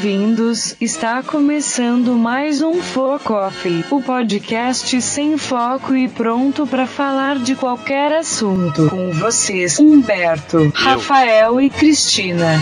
[0.00, 0.76] Bem-vindos!
[0.80, 8.12] Está começando mais um Focoff, o podcast sem foco e pronto para falar de qualquer
[8.12, 8.88] assunto.
[8.90, 12.54] Com vocês, Humberto, Rafael e Cristina.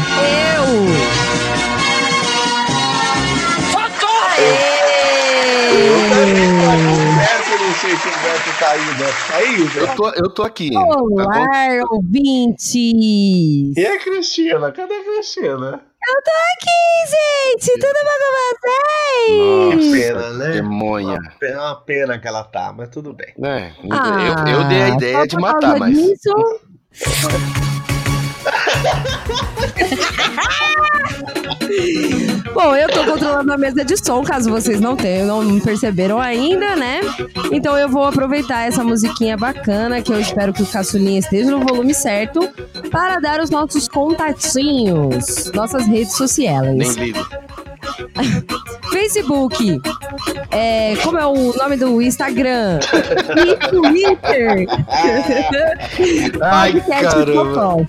[6.17, 9.07] Humberto, eu não sei se o Humberto tá aí, né?
[9.29, 9.97] Tá aí, Eu Humberto?
[9.97, 10.71] tô, eu tô aqui.
[10.71, 10.81] Tá?
[10.81, 12.75] Olá, ouvintes!
[12.75, 14.73] E a Cristina?
[14.73, 15.81] Cadê a Cristina?
[16.09, 17.73] Eu tô aqui, gente!
[17.81, 18.19] Tudo bom
[18.61, 20.07] com Que vocês?
[20.07, 20.49] pena, né?
[20.53, 21.19] Demonha.
[21.19, 23.35] Uma pena, uma pena que ela tá, mas tudo bem.
[23.43, 25.97] É, Ah, eu, eu dei a ideia de matar, mas.
[25.97, 26.61] disso-
[32.57, 36.75] Bom, eu tô controlando a mesa de som, caso vocês não tenham, não perceberam ainda,
[36.75, 37.01] né?
[37.53, 41.61] Então eu vou aproveitar essa musiquinha bacana, que eu espero que o caçulinha esteja no
[41.61, 42.49] volume certo,
[42.91, 46.75] para dar os nossos contatinhos, nossas redes sociais.
[46.75, 47.27] Nem lido.
[48.91, 49.79] Facebook.
[50.51, 52.81] É, como é o nome do Instagram?
[53.37, 54.67] E Twitter.
[56.41, 57.87] Ai, Podcast caramba.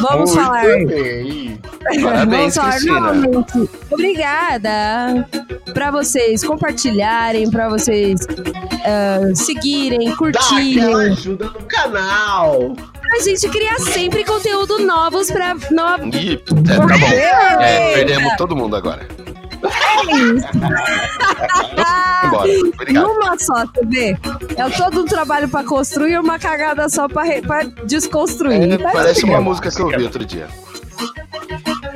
[0.00, 1.60] Vamos Muito falar bem.
[2.02, 3.00] Parabéns, Vamos falar Cristina.
[3.00, 3.70] novamente.
[3.90, 5.26] Obrigada
[5.74, 8.20] para vocês compartilharem, para vocês
[8.84, 10.94] ah, seguirem, Dá curtirem.
[10.94, 12.76] ajuda no canal.
[13.12, 15.96] A gente cria sempre conteúdo novos para no...
[16.14, 17.62] Ih, é, tá bom.
[17.62, 19.08] É, perdemos todo mundo agora.
[22.24, 22.50] Embora.
[22.74, 23.06] Obrigado.
[23.06, 24.16] Numa só, você vê?
[24.56, 28.72] É todo um trabalho para construir e uma cagada só para desconstruir.
[28.72, 30.48] É, Tá parece tudo uma música que eu ouvi outro dia.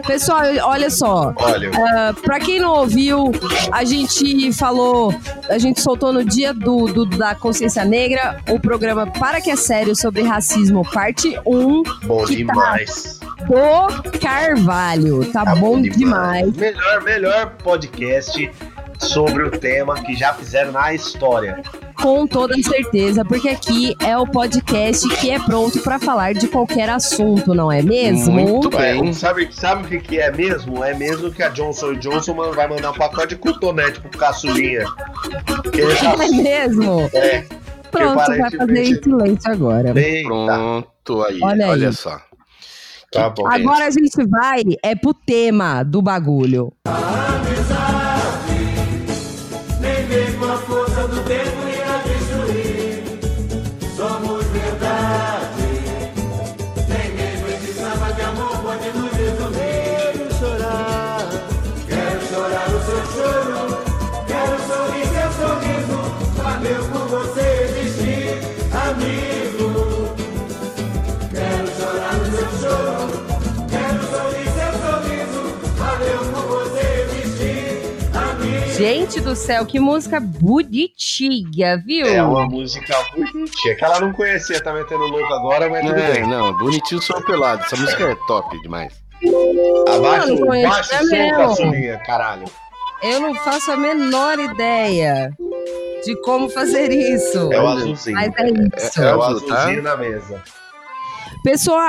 [0.07, 1.33] Pessoal, olha só.
[1.37, 3.31] Olha, Ah, pra quem não ouviu,
[3.71, 5.15] a gente falou,
[5.49, 9.57] a gente soltou no dia do, do- da Consciência Negra o programa Para Que É
[9.57, 13.21] Sério sobre Racismo, parte 1 bom que tá- demais.
[13.47, 15.25] do Carvalho.
[15.33, 16.53] Tá, Tá bom demais.
[16.57, 18.51] Melhor, melhor podcast
[18.99, 21.61] sobre o tema que já fizeram na história.
[22.03, 26.91] Com toda certeza, porque aqui é o podcast que é pronto pra falar de qualquer
[26.91, 28.33] assunto, não é mesmo?
[28.33, 29.09] Muito bem.
[29.09, 30.83] É, sabe, sabe o que, que é mesmo?
[30.83, 34.85] É mesmo que a Johnson Johnson vai mandar um pacote de cotonete pro caçulinha.
[34.85, 35.63] Tá
[36.25, 37.09] É mesmo?
[37.15, 37.45] é,
[37.91, 39.93] Pronto, vai fazer em silêncio agora.
[39.93, 40.25] bem.
[40.25, 41.39] Pronto, aí.
[41.43, 41.95] Olha Olha, aí.
[41.95, 42.21] só.
[43.13, 43.47] tá bom.
[43.47, 46.73] Agora a gente vai é pro tema do bagulho.
[46.87, 47.22] Nem
[78.95, 82.07] Gente do céu, que música bonitinha, viu?
[82.07, 86.13] É uma música bonitinha, que ela não conhecia, tá metendo louco agora, mas tudo É,
[86.13, 86.27] bem.
[86.29, 87.63] não, bonitinho só pelado.
[87.65, 88.93] Essa música é top demais.
[89.89, 92.45] Abaixa o som, caçulinha, caralho.
[93.03, 95.31] Eu não faço a menor ideia
[96.05, 97.51] de como fazer isso.
[97.53, 98.15] É o azulzinho.
[98.17, 99.01] Mas é isso.
[99.01, 99.55] É, É o azul, tá?
[99.55, 100.43] azulzinho na mesa.
[101.43, 101.89] Pessoal,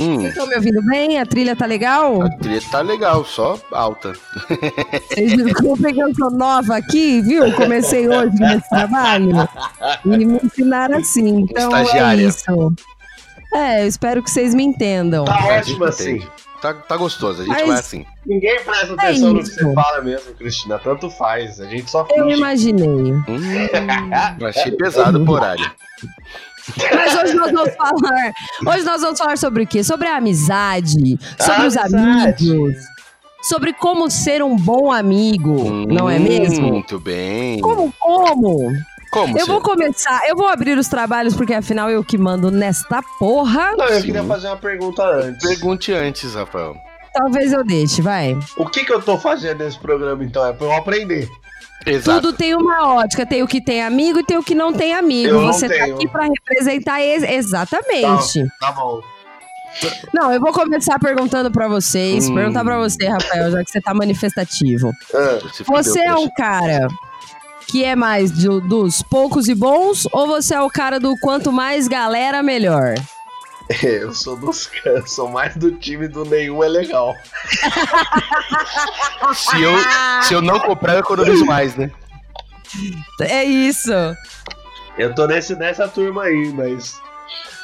[0.00, 1.18] Hum, vocês estão me ouvindo bem?
[1.18, 2.22] A trilha tá legal?
[2.22, 4.12] a trilha tá legal, só alta.
[5.12, 7.52] Vocês desculpem que eu sou nova aqui, viu?
[7.54, 9.30] Comecei hoje nesse trabalho.
[10.04, 11.40] E me ensinaram assim.
[11.40, 12.22] Então é Estagiária.
[12.26, 12.72] isso.
[13.52, 15.24] É, eu espero que vocês me entendam.
[15.24, 16.22] Tá ótimo assim.
[16.62, 18.06] Tá, tá gostoso, a gente Mas- vai assim.
[18.26, 20.78] Ninguém presta É atenção no que você fala mesmo, Cristina.
[20.78, 21.58] Tanto faz.
[21.60, 22.36] A gente só Eu finge.
[22.36, 22.86] imaginei.
[22.86, 23.24] Hum,
[24.46, 25.70] achei pesado pro horário.
[26.94, 28.32] Mas hoje nós vamos falar.
[28.74, 29.82] Hoje nós vamos falar sobre o quê?
[29.84, 32.50] Sobre a amizade, sobre os Amizade.
[32.50, 32.74] amigos,
[33.42, 36.68] sobre como ser um bom amigo, não é Hum, mesmo?
[36.68, 37.60] Muito bem.
[37.60, 38.72] Como, como?
[39.10, 39.50] Como Eu ser?
[39.52, 43.72] vou começar, eu vou abrir os trabalhos, porque afinal eu que mando nesta porra.
[43.76, 44.06] Não, eu Sim.
[44.06, 45.48] queria fazer uma pergunta antes.
[45.48, 46.76] Pergunte antes, Rafael.
[47.12, 48.38] Talvez eu deixe, vai.
[48.56, 50.46] O que, que eu tô fazendo nesse programa, então?
[50.46, 51.28] É pra eu aprender.
[51.86, 52.20] Exato.
[52.20, 54.92] Tudo tem uma ótica, tem o que tem amigo e tem o que não tem
[54.94, 55.30] amigo.
[55.34, 58.46] Eu Você tá aqui pra representar ex- exatamente.
[58.60, 59.00] Tá bom.
[60.12, 62.28] Não, eu vou começar perguntando pra vocês.
[62.28, 62.34] Hum.
[62.34, 64.92] Perguntar pra você, Rafael, já que você tá manifestativo.
[65.14, 66.88] Ah, Você é um cara
[67.68, 71.52] que é mais do- dos poucos e bons ou você é o cara do quanto
[71.52, 72.94] mais galera, melhor?
[73.82, 77.14] eu sou dos eu sou mais do time do nenhum é legal.
[79.34, 79.72] Se eu,
[80.22, 81.90] se eu não comprar, eu economizo mais, né?
[83.20, 83.92] É isso.
[84.98, 87.00] Eu tô nesse, nessa turma aí, mas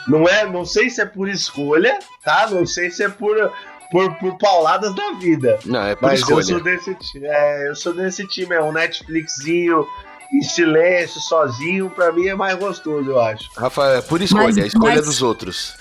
[0.06, 2.46] não é, não sei se é por escolha, tá?
[2.50, 3.52] Não sei se é por
[3.90, 5.58] por, por pauladas da vida.
[5.64, 6.44] Não, é por Mas eu escolha.
[6.44, 9.86] sou desse time, é, eu sou desse time, é um Netflixinho
[10.32, 13.48] em silêncio, sozinho, pra mim é mais gostoso, eu acho.
[13.56, 15.76] Rafael, é por escolha, Mas- a escolha mas- dos outros.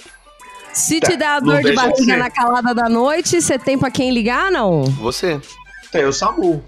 [0.76, 3.90] Se Tá, te dá não dor de barriga na calada da noite, você tem pra
[3.90, 4.84] quem ligar, não?
[4.84, 5.40] Você.
[5.92, 6.64] Tem o Samu.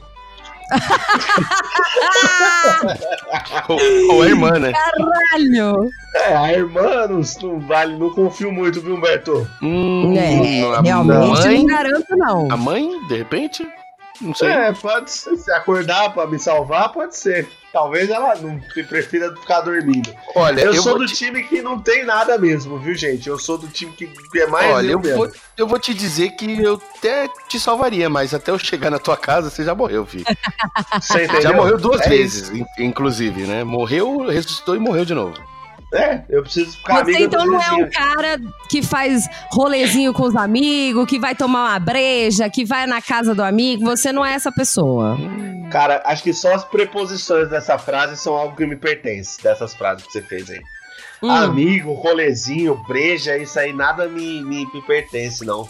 [3.69, 4.71] Ou, ou a irmã, né?
[4.71, 5.89] Caralho!
[6.15, 9.47] É, a irmã não, não vale, não confio muito, viu, Humberto?
[9.61, 11.57] Hum, É, a realmente mãe?
[11.59, 12.47] não garanto, não.
[12.51, 13.67] A mãe, de repente?
[14.21, 14.49] Não sei.
[14.49, 15.37] É, pode ser.
[15.37, 17.47] Se acordar pra me salvar, pode ser.
[17.71, 20.11] Talvez ela não se prefira ficar dormindo.
[20.35, 21.13] Olha, Eu, eu, sou do te...
[21.15, 23.29] time que não tem nada mesmo, viu, gente?
[23.29, 24.09] Eu sou do time que
[24.39, 28.33] é mais Olha, eu vou, eu vou te dizer que eu até te salvaria, mas
[28.33, 30.25] até eu chegar na tua casa, você já morreu, filho.
[30.99, 31.41] Você entendeu?
[31.41, 33.63] Já morreu duas É vezes, in- inclusive, né?
[33.63, 35.35] Morreu, ressuscitou e morreu de novo.
[35.93, 38.37] É, eu preciso ficar Você então não é um cara
[38.69, 43.33] que faz rolezinho com os amigos, que vai tomar uma breja, que vai na casa
[43.33, 43.85] do amigo.
[43.85, 45.17] Você não é essa pessoa.
[45.71, 50.05] Cara, acho que só as preposições dessa frase são algo que me pertence, dessas frases
[50.05, 50.61] que você fez aí.
[51.23, 55.67] Hum, Amigo, rolezinho, breja, isso aí nada me, me, me pertence, não.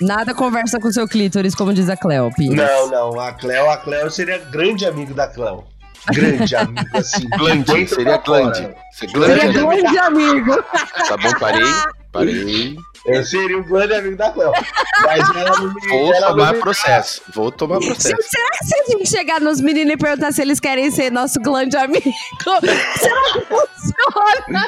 [0.00, 2.56] nada conversa com seu clítoris, como diz a Cleo Pires.
[2.56, 5.64] Não, não, a Cleo, a Cleo seria grande amigo da Cleo.
[6.12, 7.28] Grande amigo, assim.
[7.38, 8.68] Glande, seria glande.
[8.92, 10.62] Você glande, Seria grande amigo.
[10.62, 11.72] Tá bom, parei,
[12.12, 12.76] parei.
[13.06, 14.52] Eu seria um grande amigo da Cleo.
[15.02, 15.88] Mas ela não me.
[15.88, 17.22] Vou ela tomar me- processo.
[17.34, 18.16] Vou tomar processo.
[18.22, 21.40] será que se a gente chegar nos meninos e perguntar se eles querem ser nosso
[21.40, 22.12] grande amigo,
[22.42, 24.66] será que funciona?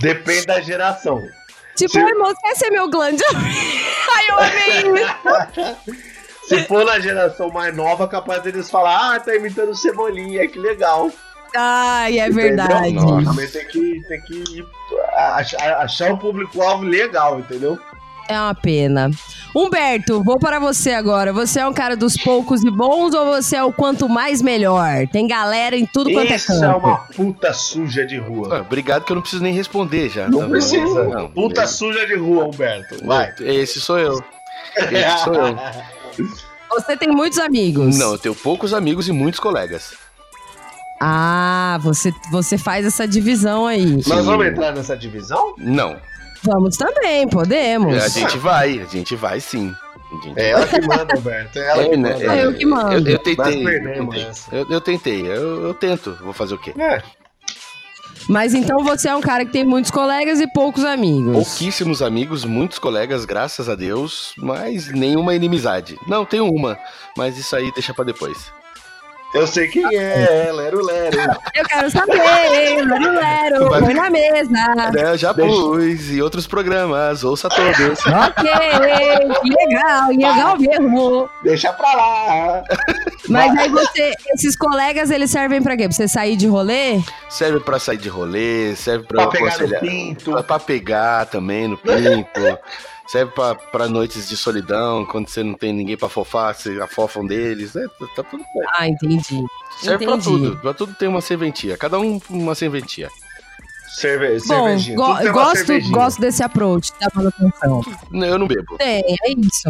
[0.00, 1.20] Depende da geração.
[1.76, 3.48] Tipo, Se- oi, moço, quer ser meu grande amigo?
[4.14, 6.04] Ai, eu amei isso.
[6.48, 11.10] Se for na geração mais nova, capaz deles falar, ah, tá imitando cebolinha, que legal.
[11.56, 12.94] Ai, é verdade.
[13.24, 14.66] Também tem que, tem que ir-
[15.78, 17.78] achar, um público-alvo legal, entendeu?
[18.28, 19.10] É uma pena.
[19.54, 21.32] Humberto, vou para você agora.
[21.32, 25.06] Você é um cara dos poucos e bons ou você é o quanto mais melhor?
[25.12, 26.64] Tem galera em tudo quanto é Isso canto.
[26.64, 28.56] é uma puta suja de rua.
[28.56, 30.26] Ah, obrigado que eu não preciso nem responder já.
[30.28, 30.48] Não tá?
[30.48, 31.04] precisa.
[31.04, 32.96] Não, puta é- suja de rua, Humberto.
[33.06, 33.32] Vai.
[33.40, 34.24] Esse sou eu.
[34.76, 35.56] Esse sou eu.
[36.70, 37.96] Você tem muitos amigos.
[37.98, 39.94] Não, eu tenho poucos amigos e muitos colegas.
[41.00, 44.00] Ah, você, você faz essa divisão aí.
[44.06, 45.54] Nós vamos entrar nessa divisão?
[45.58, 45.96] Não.
[46.42, 48.02] Vamos também, podemos.
[48.02, 49.74] A gente vai, a gente vai sim.
[50.22, 51.58] Gente É ela que manda, Humberto.
[51.58, 52.12] É ela É, que né?
[52.12, 52.24] manda.
[52.36, 52.92] É eu que mando.
[53.10, 53.64] Eu, eu tentei.
[54.52, 56.16] Eu, eu tentei, eu, eu tento.
[56.22, 56.72] Vou fazer o quê?
[56.78, 57.02] É.
[58.28, 61.32] Mas então você é um cara que tem muitos colegas e poucos amigos.
[61.32, 65.98] Pouquíssimos amigos, muitos colegas, graças a Deus, mas nenhuma inimizade.
[66.06, 66.78] Não, tenho uma,
[67.16, 68.52] mas isso aí deixa pra depois.
[69.34, 71.16] Eu sei quem é, Lero Lero.
[71.54, 74.50] Eu quero saber, Lero Lero, Vai- põe na mesa.
[74.92, 77.98] Né, já Deixa- pus em outros programas, ouça todos.
[78.06, 81.28] Ok, que legal, legal mesmo.
[81.42, 82.62] Deixa pra lá.
[83.28, 85.84] Mas aí você, esses colegas, eles servem pra quê?
[85.88, 87.00] Pra você sair de rolê?
[87.28, 90.30] serve pra sair de rolê, serve pra, Pra pegar no aconselhar- pinto.
[90.32, 92.40] pra, pra pegar também no pinto.
[93.06, 97.26] serve pra, pra noites de solidão, quando você não tem ninguém pra fofar, você afofam
[97.26, 97.74] deles.
[97.74, 97.86] né?
[97.98, 98.66] tá, tá tudo bem.
[98.76, 99.42] Ah, entendi.
[99.80, 100.24] Serve pra Entendi.
[100.24, 100.56] tudo.
[100.58, 101.76] Pra tudo tem uma serventia.
[101.76, 103.08] Cada um uma serventia.
[103.96, 104.96] Cerve Bom, cervejinha.
[104.96, 105.92] go- gosto, cervejinha.
[105.94, 107.80] gosto desse approach da manutenção.
[108.10, 108.76] Não, Eu não bebo.
[108.78, 109.68] Tem, é isso.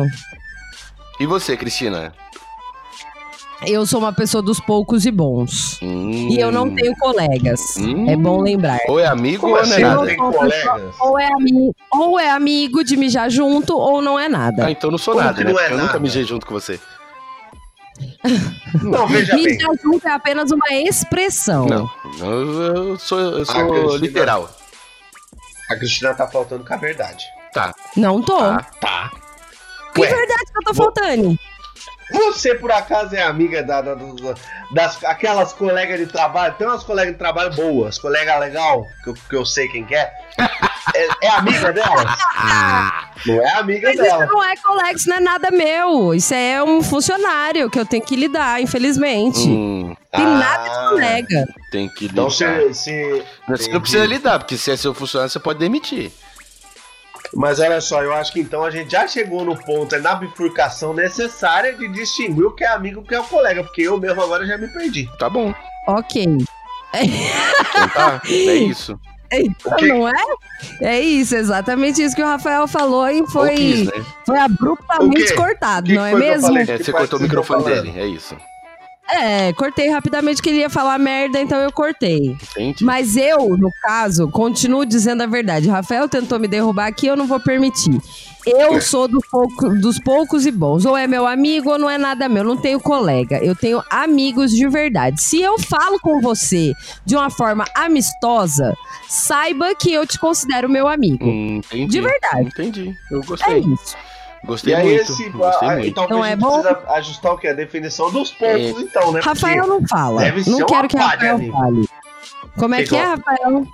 [1.20, 2.12] E você, Cristina?
[3.66, 5.78] Eu sou uma pessoa dos poucos e bons.
[5.82, 6.28] Hum.
[6.30, 7.60] E eu não tenho colegas.
[7.78, 8.08] Hum.
[8.10, 8.78] É bom lembrar.
[8.88, 9.80] Ou é amigo Como ou assim?
[9.80, 10.22] não é nada.
[10.22, 10.94] Ou- colegas?
[11.00, 14.66] Ou é, ami ou é amigo de mijar junto, ou não é nada.
[14.66, 15.52] Ah, então não sou Como nada, né?
[15.52, 15.98] não é eu nunca nada?
[16.00, 16.78] mijei junto com você.
[18.82, 19.44] Não, veja bem.
[19.44, 21.66] Mijar junto é apenas uma expressão.
[21.66, 21.90] Não.
[22.20, 23.96] Eu, sou, eu sou Cristina.
[23.98, 24.50] literal.
[25.70, 27.24] A Cristina tá faltando com a verdade.
[27.52, 27.74] Tá.
[27.96, 28.36] Não tô.
[28.36, 28.66] Tá.
[28.80, 29.10] Tá.
[29.94, 30.08] Que Ué.
[30.08, 31.38] verdade que eu tô Vou- faltando?
[32.12, 34.34] Você, por acaso, é amiga da, da- da-
[34.72, 36.54] das aquelas colegas de trabalho?
[36.58, 39.94] Tem umas colegas de trabalho boas, colega legal, que eu, que eu sei quem que
[39.94, 40.12] é.
[40.94, 42.04] É, é amiga delas?
[43.26, 44.24] Não é amiga Mas dela.
[44.24, 46.14] isso não é colega, isso não é nada meu.
[46.14, 49.38] Isso é um funcionário que eu tenho que lidar, infelizmente.
[49.48, 50.28] Hum, Tem Ah.
[50.38, 51.46] nada de colega.
[51.70, 52.12] tem que lidar.
[52.12, 52.68] Então você.
[52.68, 56.12] você Você não precisa lidar, porque se é seu funcionário, você pode demitir.
[57.32, 60.14] Mas olha só, eu acho que então a gente já chegou no ponto, é na
[60.14, 63.82] bifurcação necessária de distinguir o que é amigo e o que é o colega, porque
[63.82, 65.08] eu mesmo agora já me perdi.
[65.18, 65.54] Tá bom.
[65.86, 66.24] Ok.
[66.94, 68.22] Então tá.
[68.26, 68.98] É isso.
[69.36, 70.12] Então, não é?
[70.80, 74.04] É isso, exatamente isso que o Rafael falou e foi, quis, né?
[74.24, 76.56] foi abruptamente cortado, que não é que eu mesmo?
[76.56, 78.36] É, você cortou o microfone dele, é isso.
[79.10, 82.36] É, cortei rapidamente que ele ia falar merda, então eu cortei.
[82.50, 82.82] Entende?
[82.84, 85.68] Mas eu, no caso, continuo dizendo a verdade.
[85.68, 88.00] Rafael tentou me derrubar aqui, eu não vou permitir.
[88.46, 90.84] Eu sou do pouco- dos poucos e bons.
[90.84, 92.38] Ou é meu amigo ou não é nada meu.
[92.42, 93.38] Eu não tenho colega.
[93.42, 95.20] Eu tenho amigos de verdade.
[95.22, 96.72] Se eu falo com você
[97.06, 98.74] de uma forma amistosa,
[99.08, 101.24] saiba que eu te considero meu amigo.
[101.26, 101.86] Hum, entendi.
[101.86, 102.48] De verdade.
[102.48, 102.94] Entendi.
[103.10, 103.58] Eu É gostei.
[103.60, 103.96] isso.
[104.44, 105.12] Gostei E aí, muito.
[105.12, 105.28] esse.
[105.30, 105.88] Gostei ah, muito.
[105.88, 106.60] então Não a é gente bom?
[106.62, 107.48] precisa ajustar o que?
[107.48, 109.20] A definição dos pontos, então, né?
[109.20, 110.22] Rafael não fala.
[110.22, 111.52] deve ser Não quero que Rafael amigo.
[111.56, 111.88] fale.
[112.58, 113.66] Como é Que que é, Rafael?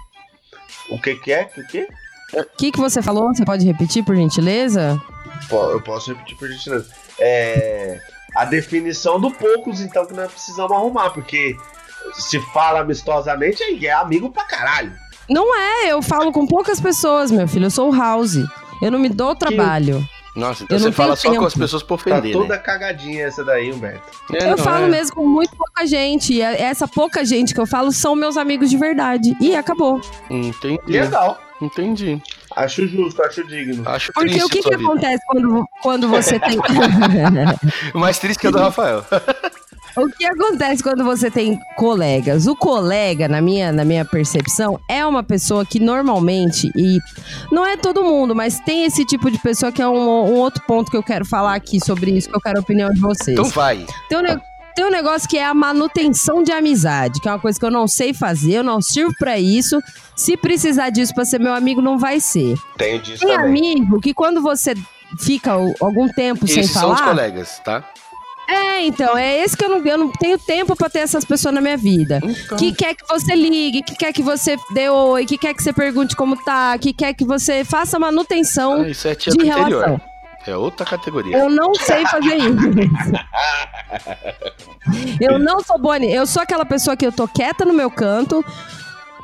[0.91, 1.51] O que, que é?
[1.57, 1.89] O que?
[2.35, 3.35] O que, que você falou?
[3.35, 5.01] Você pode repetir, por gentileza?
[5.51, 6.89] Eu posso repetir por gentileza.
[7.19, 7.99] É.
[8.37, 11.57] A definição do poucos, então, que nós precisamos arrumar, porque
[12.15, 14.93] se fala amistosamente, aí é amigo pra caralho.
[15.29, 17.67] Não é, eu falo com poucas pessoas, meu filho.
[17.67, 18.37] Eu sou o House.
[18.81, 20.05] Eu não me dou trabalho.
[20.41, 21.65] Nossa, então você não fala tenho só com as tempo.
[21.65, 22.59] pessoas Tá ofender, toda né?
[22.59, 24.03] cagadinha essa daí, Humberto.
[24.33, 24.89] É, eu falo é.
[24.89, 26.33] mesmo com muito pouca gente.
[26.33, 29.37] E essa pouca gente que eu falo são meus amigos de verdade.
[29.41, 30.01] E acabou.
[30.31, 30.81] Entendi.
[30.87, 31.39] Legal.
[31.61, 32.21] Entendi.
[32.57, 33.87] Acho justo, acho digno.
[33.87, 34.83] Acho Porque triste o que, que vida.
[34.83, 36.59] acontece quando, quando você tem.
[37.95, 39.05] Mais triste que a do Rafael.
[39.97, 42.47] o que acontece quando você tem colegas?
[42.47, 46.99] O colega, na minha, na minha percepção, é uma pessoa que normalmente, e
[47.53, 50.63] não é todo mundo, mas tem esse tipo de pessoa que é um, um outro
[50.67, 53.39] ponto que eu quero falar aqui sobre isso, que eu quero a opinião de vocês.
[53.39, 53.85] Então vai.
[54.09, 54.41] Tem um, ne-
[54.75, 57.71] tem um negócio que é a manutenção de amizade, que é uma coisa que eu
[57.71, 59.81] não sei fazer, eu não sirvo pra isso.
[60.17, 62.55] Se precisar disso pra ser meu amigo, não vai ser.
[62.77, 63.73] Tenho disso Tem também.
[63.75, 64.75] amigo que quando você
[65.19, 67.11] fica algum tempo sem Esses são os falar.
[67.11, 67.85] colegas, tá?
[68.51, 71.55] É, então, é esse que eu não, eu não tenho tempo pra ter essas pessoas
[71.55, 72.21] na minha vida.
[72.23, 72.59] Então.
[72.59, 75.73] Que quer que você ligue, que quer que você dê oi, que quer que você
[75.73, 79.69] pergunte como tá, que quer que você faça manutenção Ah, isso é tia de relação.
[79.69, 80.01] interior.
[80.47, 81.37] É outra categoria.
[81.37, 82.57] Eu não sei fazer isso.
[85.21, 86.15] eu não sou boa nisso.
[86.15, 88.45] Eu sou aquela pessoa que eu tô quieta no meu canto.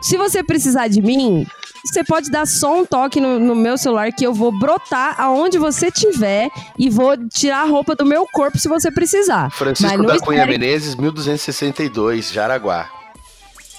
[0.02, 1.46] Se você precisar de mim,
[1.92, 5.58] você pode dar só um toque no, no meu celular que eu vou brotar aonde
[5.58, 9.50] você estiver e vou tirar a roupa do meu corpo se você precisar.
[9.50, 12.88] Francisco da Cunha espere- Menezes, 1262, Jaraguá.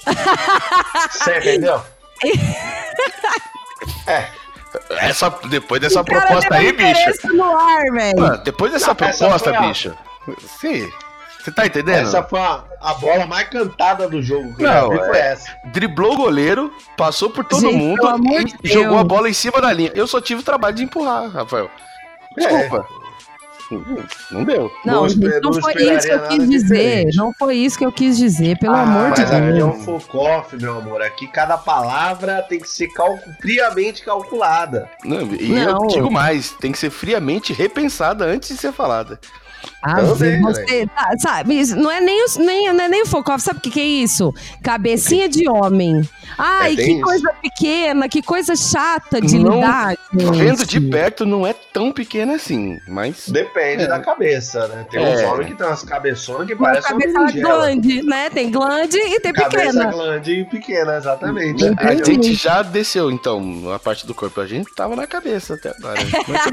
[1.11, 1.81] Você entendeu?
[4.91, 7.33] Essa, depois dessa proposta aí, bicho.
[7.35, 7.83] no ar.
[8.17, 9.95] Mano, depois dessa Não, proposta, foi bicho.
[10.59, 10.89] Sim.
[11.43, 12.07] Você tá entendendo?
[12.07, 14.55] Essa foi a, a bola mais cantada do jogo.
[14.55, 15.57] que eu Não, já vi, foi essa.
[15.65, 18.01] Driblou o goleiro, passou por todo Gente, mundo
[18.63, 19.01] e jogou Deus.
[19.01, 19.91] a bola em cima da linha.
[19.95, 21.69] Eu só tive o trabalho de empurrar, Rafael.
[22.37, 22.85] Desculpa.
[24.31, 24.71] Não deu.
[24.85, 26.75] Não, Não gente, não não foi isso que eu quis dizer.
[26.77, 27.17] diferente.
[27.17, 29.75] Não foi isso que eu quis dizer, pelo Ah, amor de mas aqui é Deus.
[29.75, 31.01] um focoff, meu amor.
[31.01, 34.89] Aqui cada palavra tem que ser cal- friamente calculada.
[35.03, 35.81] Não, e Não.
[35.81, 39.19] eu digo mais, tem que ser friamente repensada antes de ser falada.
[39.81, 43.37] Ah, Também, você tá, sabe, não é nem, o- nem, não é nem o foco,
[43.39, 44.33] sabe o que, que é isso?
[44.61, 46.01] Cabecinha de homem.
[46.37, 47.01] Ai, É, que isso.
[47.01, 49.95] coisa pequena, que coisa chata de Não, lidar.
[50.13, 50.37] gente.
[50.37, 53.29] Vendo de perto não é tão pequena assim, mas.
[53.29, 53.87] Depende É.
[53.87, 54.85] da cabeça, né?
[54.89, 55.15] Tem É.
[55.15, 57.57] uns homens que tem umas cabeçonas que Uma parecem uma cabeça berinjela.
[57.65, 58.29] grande, né?
[58.29, 59.85] Tem glande e tem Cabeça pequena.
[59.91, 61.63] grande e pequena, exatamente.
[61.65, 62.11] A Entendi.
[62.13, 64.41] gente já desceu, então, a parte do corpo.
[64.41, 65.99] A gente tava na cabeça até agora.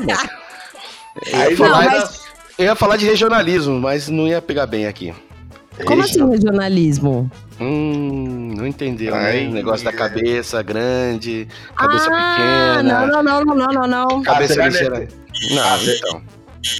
[1.27, 2.25] Eu ia, Aí Não, mas-
[2.59, 5.13] eu ia falar de regionalismo, mas não ia pegar bem aqui.
[5.87, 7.29] Como assim regionalismo?
[7.61, 9.49] Hum, não entendeu, Ai, né?
[9.51, 13.07] O negócio da cabeça grande, cabeça ah, pequena.
[13.07, 14.23] não, não, não, não, não, não, não.
[14.23, 14.99] Cabeça Ah, ligeira.
[15.01, 15.15] meter-
[15.51, 16.23] Não, Ah, você- então.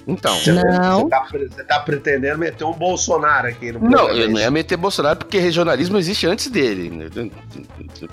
[0.07, 0.35] Então.
[0.39, 1.01] Você, Não.
[1.01, 4.49] Você tá, você tá pretendendo meter um Bolsonaro aqui no Não, eu não é ia
[4.51, 7.11] meter Bolsonaro porque regionalismo existe antes dele.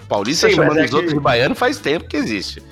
[0.09, 2.63] Paulista Sim, chamando é os que- outros de baiano faz tempo que existe.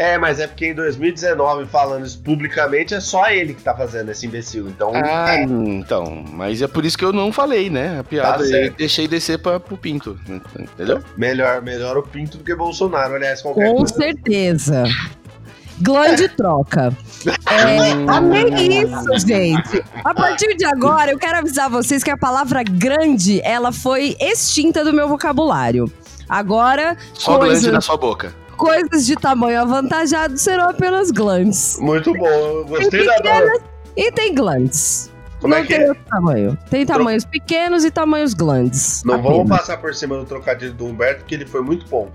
[0.00, 4.10] É, mas é porque em 2019, falando isso publicamente, é só ele que tá fazendo
[4.10, 4.66] esse imbecil.
[4.68, 6.24] Então, Ah, então.
[6.32, 7.98] Mas é por isso que eu não falei, né?
[8.00, 8.76] A piada Tá aí certo.
[8.78, 10.18] deixei descer pra, pro pinto.
[10.58, 11.02] Entendeu?
[11.18, 13.14] melhor, melhor o Pinto do que Bolsonaro.
[13.14, 13.94] Aliás, qualquer Com coisa.
[13.94, 14.84] certeza.
[15.82, 16.92] Glande troca.
[17.50, 18.48] É, amei
[18.82, 19.84] isso, gente.
[20.02, 24.82] A partir de agora, eu quero avisar vocês que a palavra grande, ela foi extinta
[24.82, 25.92] do meu vocabulário.
[26.26, 28.32] Agora, Só glande coisas, na sua boca.
[28.60, 31.78] Coisas de tamanho avantajado serão apenas glandes.
[31.80, 32.64] Muito bom.
[32.68, 33.14] Gostei da.
[33.14, 33.60] pequenas
[33.96, 35.10] e tem glandes.
[35.40, 35.88] Como Não é que tem é?
[35.88, 36.58] outro tamanho.
[36.68, 39.02] Tem tamanhos pequenos e tamanhos glandes.
[39.04, 39.32] Não Apenas.
[39.32, 42.10] vamos passar por cima do trocadilho do Humberto, porque ele foi muito bom.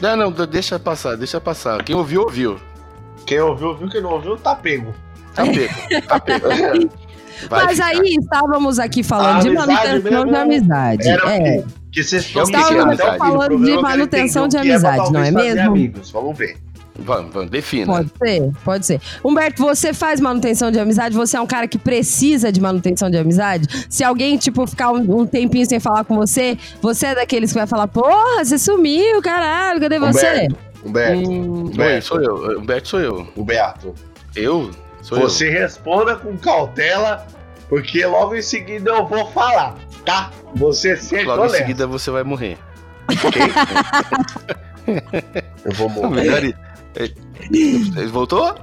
[0.00, 1.82] Não, não, deixa passar, deixa passar.
[1.82, 2.60] Quem ouviu, ouviu.
[3.26, 3.88] Quem ouviu, viu.
[3.88, 4.94] Quem não ouviu, tá pego.
[5.34, 6.88] Tá pego, tá pego.
[7.48, 7.86] Vai Mas ficar.
[7.88, 11.08] aí estávamos aqui falando A de manutenção de amizade.
[11.08, 11.38] Era o É.
[11.40, 11.64] quê?
[11.92, 15.04] Que vocês estão Estávamos até o falando de quero manutenção de o é amizade, não
[15.20, 15.70] é talvez fazer mesmo?
[15.70, 16.10] amigos.
[16.10, 16.56] Vamos ver.
[17.02, 17.86] Vamos, vamos, defina.
[17.86, 19.00] Pode ser, pode ser.
[19.24, 21.16] Humberto, você faz manutenção de amizade?
[21.16, 23.66] Você é um cara que precisa de manutenção de amizade?
[23.88, 27.58] Se alguém, tipo, ficar um, um tempinho sem falar com você, você é daqueles que
[27.58, 30.26] vai falar, porra, você sumiu, caralho, cadê você?
[30.26, 31.82] Humberto, Humberto, Hum, Humberto.
[31.94, 32.58] oi, sou eu.
[32.60, 33.26] Humberto sou eu.
[33.36, 33.94] Humberto.
[34.36, 34.70] Eu?
[35.02, 37.26] Sou Você responda com cautela,
[37.68, 40.30] porque logo em seguida eu vou falar, tá?
[40.54, 40.96] Você eu.
[40.96, 42.58] seja Logo em seguida você vai morrer.
[45.64, 46.56] Eu vou morrer.
[46.96, 47.10] é,
[47.50, 48.56] Ele voltou?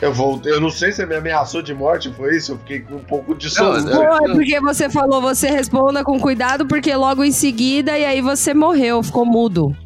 [0.00, 0.40] Eu vou.
[0.44, 2.52] Eu não sei se você me ameaçou de morte, foi isso?
[2.52, 3.80] Eu fiquei com um pouco de sono.
[3.80, 8.04] Não, Pô, é porque você falou, você responda com cuidado, porque logo em seguida, e
[8.04, 9.76] aí você morreu, ficou mudo.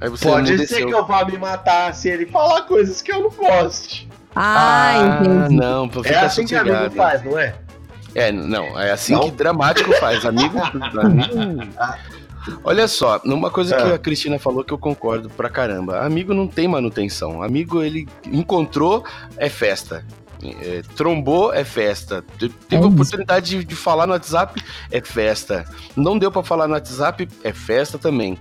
[0.00, 3.22] Aí você Pode ser que eu vá me matar se ele falar coisas que eu
[3.22, 4.09] não gosto.
[4.34, 5.54] Ah, entendi.
[5.56, 6.94] não, É assim que amigo sossegado.
[6.96, 7.54] faz, não é?
[8.14, 9.22] É, não, é assim Não?
[9.22, 10.24] que dramático faz.
[10.26, 10.58] Amigo.
[11.00, 11.70] amigo-
[12.64, 13.94] Olha só, numa coisa que Ah.
[13.94, 16.00] a Cristina falou que eu concordo pra caramba.
[16.00, 17.42] Amigo não tem manutenção.
[17.42, 19.04] Amigo, ele encontrou,
[19.36, 20.04] é festa.
[20.42, 22.24] É, trombou, é festa.
[22.38, 24.60] Te- Teve É oportunidade de, de falar no WhatsApp,
[24.90, 25.64] é festa.
[25.94, 28.38] Não deu pra falar no WhatsApp, é festa também.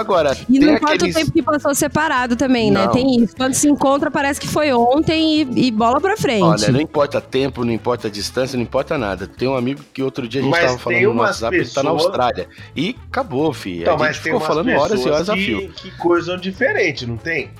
[0.00, 1.14] Agora, E não importa aqueles...
[1.14, 2.84] o tempo que passou separado também, né?
[2.86, 2.92] Não.
[2.92, 3.34] Tem isso.
[3.36, 6.42] Quando se encontra, parece que foi ontem e, e bola pra frente.
[6.42, 9.26] Olha, não importa tempo, não importa distância, não importa nada.
[9.26, 11.82] Tem um amigo que outro dia a gente Mas tava falando no WhatsApp, ele tá
[11.82, 12.48] na pessoas- Austrália.
[12.76, 13.80] E acabou, fi.
[13.82, 15.68] Então, a mas gente tem ficou falando horas e horas a fio.
[15.72, 17.50] que, que coisam diferente, não tem?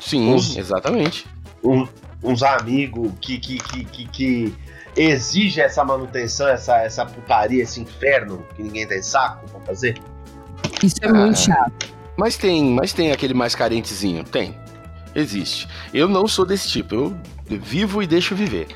[0.00, 1.26] Sim, Uns- exatamente.
[1.64, 1.86] Um-
[2.22, 4.54] uns amigos que, que, que, que, que
[4.96, 9.94] exige essa manutenção, essa, essa putaria, esse inferno que ninguém tem saco pra fazer.
[10.82, 11.42] Isso é muito Ah.
[11.54, 11.96] chato.
[12.16, 14.24] Mas tem, mas tem aquele mais carentezinho.
[14.24, 14.56] Tem.
[15.14, 15.68] Existe.
[15.92, 17.14] Eu não sou desse tipo.
[17.50, 18.68] Eu vivo e deixo viver.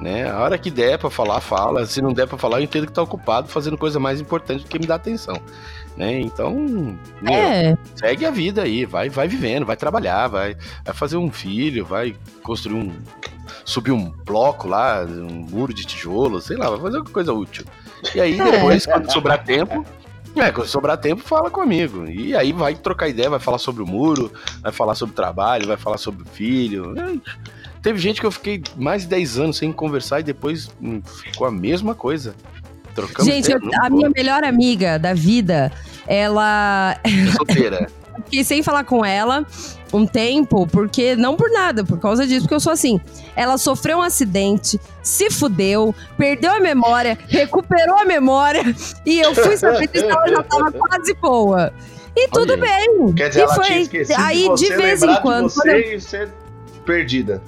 [0.00, 0.30] Né?
[0.30, 1.86] A hora que der pra falar, fala.
[1.86, 4.68] Se não der pra falar, eu entendo que tá ocupado fazendo coisa mais importante do
[4.68, 5.40] que me dar atenção.
[5.96, 6.20] Né?
[6.20, 6.52] Então,
[7.22, 10.54] meu, É, segue a vida aí, vai, vai vivendo, vai trabalhar, vai,
[10.84, 12.92] vai fazer um filho, vai construir um.
[13.64, 17.64] subir um bloco lá, um muro de tijolo, sei lá, vai fazer alguma coisa útil.
[18.14, 19.84] E aí depois, quando sobrar tempo.
[20.36, 22.06] É, quando sobrar tempo, fala comigo.
[22.08, 24.30] E aí vai trocar ideia, vai falar sobre o muro,
[24.62, 26.94] vai falar sobre o trabalho, vai falar sobre o filho.
[26.98, 27.16] É,
[27.82, 30.68] Teve gente que eu fiquei mais de 10 anos sem conversar e depois
[31.22, 32.34] ficou a mesma coisa.
[32.94, 35.70] Trocamos gente, eu- ideia, não a minha melhor amiga da vida,
[36.06, 36.98] ela.
[37.04, 37.86] É solteira.
[38.24, 39.46] Fiquei sem falar com ela
[39.92, 43.00] um tempo, porque não por nada, por causa disso, porque eu sou assim.
[43.34, 48.62] Ela sofreu um acidente, se fudeu, perdeu a memória, recuperou a memória,
[49.04, 51.72] e eu fui saber que ela já tava quase boa.
[52.16, 53.12] E tudo bem.
[53.14, 55.48] Quer dizer, e ela foi tinha esquecido aí de, você, de vez em quando.
[55.48, 56.28] de quando eu- você e ser
[56.84, 57.42] perdida.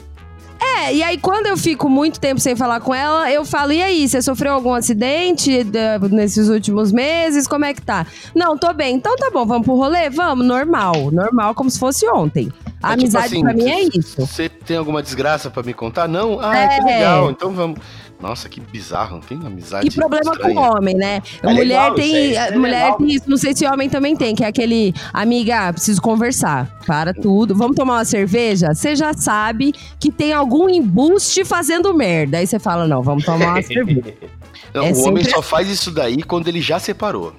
[0.61, 3.83] É, e aí quando eu fico muito tempo sem falar com ela, eu falo, e
[3.83, 7.47] aí, você sofreu algum acidente da- nesses últimos meses?
[7.47, 8.07] Como é que tá?
[8.35, 8.95] Não, tô bem.
[8.97, 10.11] Então tá bom, vamos pro rolê?
[10.11, 11.11] Vamos, normal.
[11.13, 12.53] Normal, como se fosse ontem.
[12.83, 14.21] A É tipo amizade assim, pra mim é isso.
[14.25, 16.07] Você tem alguma desgraça pra me contar?
[16.09, 16.39] Não?
[16.41, 16.79] Ah, É.
[16.79, 17.31] que legal.
[17.31, 17.79] Então vamos.
[18.21, 19.21] Nossa, que bizarro.
[19.21, 20.55] Tem amizade E problema estranha.
[20.55, 21.23] com homem, né?
[21.43, 22.35] É mulher legal tem.
[22.35, 22.97] é a mulher legal.
[22.99, 23.31] tem isso.
[23.31, 24.93] Não sei se homem também tem, que é aquele.
[25.13, 26.67] Amiga, preciso conversar.
[26.87, 27.55] Para tudo.
[27.55, 28.75] Vamos tomar uma cerveja?
[28.75, 32.39] Você já sabe que tem algum embuste fazendo merda.
[32.39, 34.15] Aí você fala: não, vamos tomar uma cerveja.
[34.75, 37.33] Não, É o homem só faz isso daí quando ele já separou.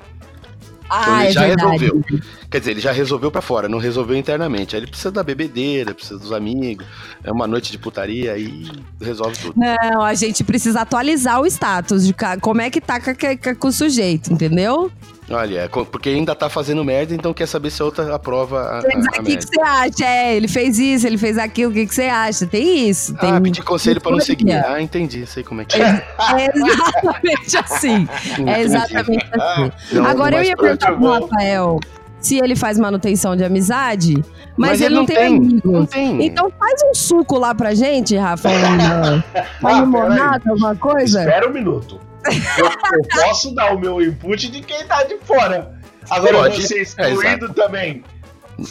[0.89, 1.77] Ah, ele é já verdade.
[1.77, 2.03] resolveu.
[2.49, 4.75] Quer dizer, ele já resolveu pra fora, não resolveu internamente.
[4.75, 6.85] Aí ele precisa da bebedeira, precisa dos amigos,
[7.23, 8.67] é uma noite de putaria aí
[8.99, 9.53] resolve tudo.
[9.55, 13.13] Não, a gente precisa atualizar o status de como é que tá com-
[13.59, 14.91] com o sujeito, entendeu?
[15.31, 18.77] Olha, é porque ainda tá fazendo merda, então quer saber se a outra aprova a,
[18.77, 20.05] a, a O que que você acha?
[20.05, 22.47] É, ele fez isso, ele fez aquilo, o que que você acha?
[22.47, 23.13] Tem isso.
[23.15, 24.51] Tem Ah, pedir conselho pra não seguir.
[24.53, 26.03] Ah, entendi, sei como é que é.
[26.37, 28.07] É exatamente assim.
[28.47, 29.71] É exatamente assim.
[29.93, 31.09] Não, Agora eu ia perguntar pro.
[31.11, 31.79] Rafael
[32.19, 34.13] se ele faz manutenção de amizade,
[34.57, 35.61] mas, Mas ele, não tem, amigos.
[35.63, 36.25] Não tem.
[36.25, 38.49] Então faz um suco lá pra gente, Rafa.
[38.51, 39.23] Uma,
[39.61, 41.19] uma Ah, limonada, alguma coisa.
[41.21, 42.08] Espera um minuto.
[42.57, 45.79] Eu, eu posso dar o meu input de quem tá de fora.
[46.09, 46.61] Agora Pode.
[46.61, 48.03] você É, excluído também.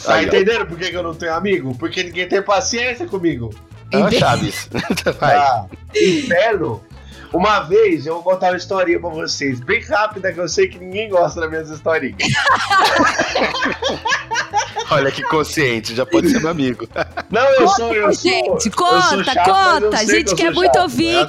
[0.04, 0.28] Tá Aí, ó.
[0.28, 1.74] entendendo por que, eu não tenho amigo?
[1.78, 3.54] Porque ninguém tem paciência comigo.
[3.94, 4.68] Ah, Chaves.
[5.18, 5.36] Vai.
[5.36, 5.66] Ah,
[5.96, 6.82] inferno.
[7.32, 10.78] Uma vez eu vou contar uma historinha pra vocês, bem rápida, que eu sei que
[10.78, 12.16] ninguém gosta das minhas historinhas.
[14.90, 16.88] Olha que consciente, já pode ser meu amigo.
[17.30, 18.30] Não, eu sou, eu sou.
[18.30, 20.74] gente, eu sou conta, chato, mas eu conta, a gente que eu quer sou muito
[20.74, 21.26] chato, ouvir, é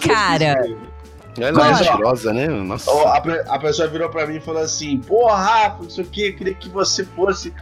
[1.36, 1.48] cara.
[1.48, 2.48] Ela é mentirosa, né?
[2.48, 2.92] Nossa.
[2.92, 3.18] A,
[3.56, 6.70] a pessoa virou pra mim e falou assim: Pô, Rafa, isso aqui, eu queria que
[6.70, 7.54] você fosse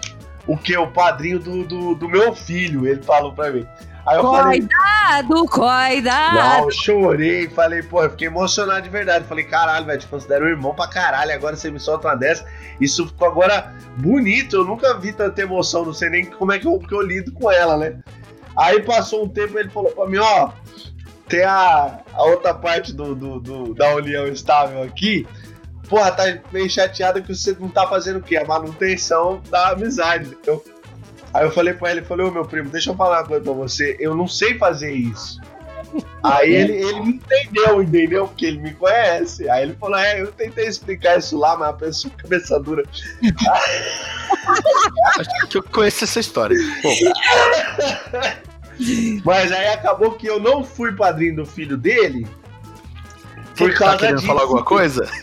[0.48, 0.76] o que?
[0.78, 2.88] O padrinho do, do, do meu filho.
[2.88, 3.68] Ele falou pra mim.
[4.08, 6.36] Aí eu falei, Cuidado, cuidado.
[6.36, 9.26] não, eu chorei, falei, pô, eu fiquei emocionado de verdade.
[9.26, 11.34] Falei, caralho, velho, te considero um irmão pra caralho.
[11.34, 12.46] Agora você me solta uma dessa.
[12.80, 14.56] Isso ficou agora bonito.
[14.56, 17.34] Eu nunca vi tanta emoção, não sei nem como é que eu, que eu lido
[17.34, 18.00] com ela, né?
[18.56, 20.52] Aí passou um tempo ele falou pra mim, ó,
[21.28, 25.28] tem a, a outra parte do, do, do- da união estável aqui.
[25.90, 28.36] Porra, tá meio chateada que você não tá fazendo o quê?
[28.38, 30.64] A manutenção da amizade, entendeu?
[31.34, 33.54] Aí eu falei pra ele, falei, ô meu primo, deixa eu falar uma coisa pra
[33.54, 35.40] você, eu não sei fazer isso.
[36.22, 38.28] Aí ele, ele me entendeu, entendeu?
[38.28, 39.50] Porque ele me conhece.
[39.50, 42.84] Aí ele falou, é, eu tentei explicar isso lá, mas a pessoa cabeça dura.
[45.20, 46.58] Acho que eu conheço essa história.
[46.84, 46.94] Bom,
[49.26, 52.28] Mas aí acabou que eu não fui padrinho do filho dele.
[53.58, 54.28] Por você causa tá querendo disso.
[54.28, 55.08] falar alguma coisa?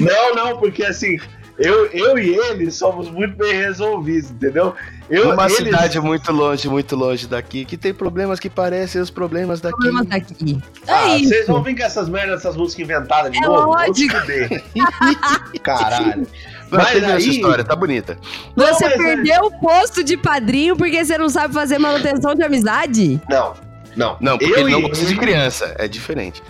[0.00, 1.16] Não, não, porque assim,
[1.56, 4.74] eu, eu e ele somos muito bem resolvidos, entendeu?
[5.08, 9.10] Eu, Uma eles- cidade muito longe, muito longe daqui, que tem problemas que parecem os
[9.10, 9.76] problemas daqui.
[9.76, 10.58] Problema tá aqui.
[10.88, 11.28] Ah, é isso.
[11.28, 13.68] vocês vão vir com essas merdas, essas músicas inventadas de É novo?
[13.68, 14.16] Lógico.
[15.62, 16.26] Caralho.
[16.70, 18.18] Mas aí- essa história, tá bonita.
[18.56, 22.42] Não, Você é- perdeu o posto de padrinho porque você não sabe fazer manutenção de
[22.42, 23.20] amizade?
[23.28, 23.54] Não,
[23.96, 24.16] não.
[24.20, 26.42] Não, porque eu ele não gosta de ele criança, é diferente.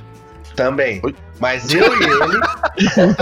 [0.54, 1.00] Também.
[1.04, 1.14] Oi?
[1.38, 2.40] Mas eu e ele.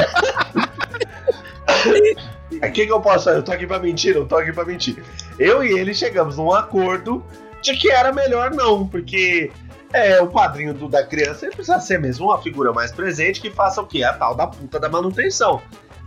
[2.62, 3.28] O que, que eu posso?
[3.30, 5.02] Eu tô aqui pra mentir, eu tô aqui pra mentir.
[5.38, 7.24] Eu e ele chegamos num acordo
[7.60, 9.50] de que era melhor não, porque
[9.92, 13.50] é, o padrinho do- da criança ele precisa ser mesmo uma figura mais presente que
[13.50, 14.02] faça o quê?
[14.04, 15.60] A tal da puta da manutenção.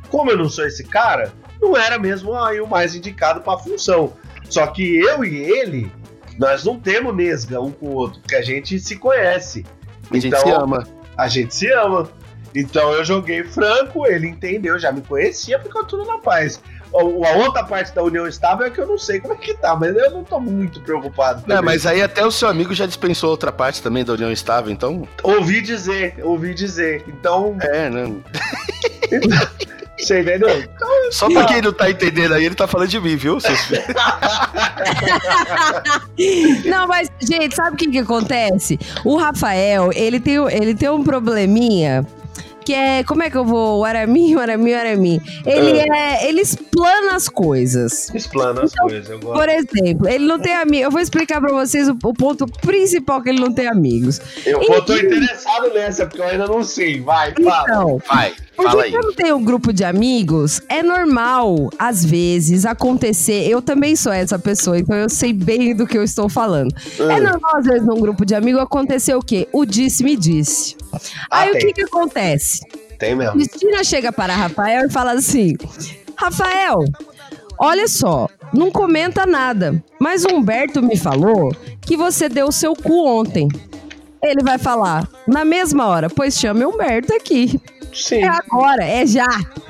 [0.10, 4.14] Como eu não sou esse cara, não era mesmo aí o mais indicado pra função.
[4.50, 5.92] Só que eu e ele,
[6.38, 9.66] nós não temos nesga um com o outro, porque a gente se conhece.
[10.10, 10.88] A gente Então, se ama.
[11.18, 12.10] a gente se ama.
[12.56, 16.62] Então eu joguei franco, ele entendeu, já me conhecia, ficou tudo na paz.
[16.94, 17.04] A
[17.36, 19.94] outra parte da união estável é que eu não sei como é que tá, mas
[19.96, 21.42] eu não tô muito preocupado.
[21.46, 21.66] Não, também.
[21.66, 25.06] mas aí até o seu amigo já dispensou outra parte também da União Estável, então.
[25.22, 27.04] Ouvi dizer, ouvi dizer.
[27.10, 28.16] Então, É, né?
[29.98, 30.50] Você entendeu?
[31.12, 33.40] Só porque ele não tá entendendo aí, ele tá falando de mim, viu?
[33.40, 33.86] seus filhos?
[36.66, 38.80] Não, mas, gente, sabe o que que acontece?
[39.04, 42.06] O Rafael, ele tem, ele tem um probleminha
[42.68, 45.22] que é, como é que eu vou, o Aramin, o Aramin, o Aramin.
[45.46, 48.14] Ele é, ele explana as coisas.
[48.14, 49.40] Explana as coisas, eu gosto.
[49.40, 50.84] Por exemplo, ele não tem amigos.
[50.84, 54.20] Eu vou explicar pra vocês o, o ponto principal que ele não tem amigos.
[54.46, 57.00] Eu pô, tô interessado nessa, porque eu ainda não sei.
[57.00, 57.64] Vai, fala.
[57.64, 58.92] Então, Vai, Porque fala aí.
[58.92, 63.48] quando tem um grupo de amigos, é normal, às vezes, acontecer.
[63.48, 66.74] Eu também sou essa pessoa, então eu sei bem do que eu estou falando.
[67.00, 67.14] Ah.
[67.14, 69.48] É normal, às vezes, num grupo de amigos acontecer o quê?
[69.54, 70.76] O disse-me disse.
[71.30, 71.68] Ah, Aí o tem.
[71.68, 72.62] que que acontece?
[72.98, 73.34] Tem mesmo.
[73.34, 75.54] Cristina chega para Rafael e fala assim:
[76.16, 76.84] Rafael,
[77.60, 82.76] olha só, não comenta nada, mas o Humberto me falou que você deu o seu
[82.76, 83.48] cu ontem.
[84.24, 87.62] Ele vai falar, na mesma hora, pois chame o Humberto aqui.
[87.94, 88.24] Sim.
[88.24, 89.28] É agora, é já.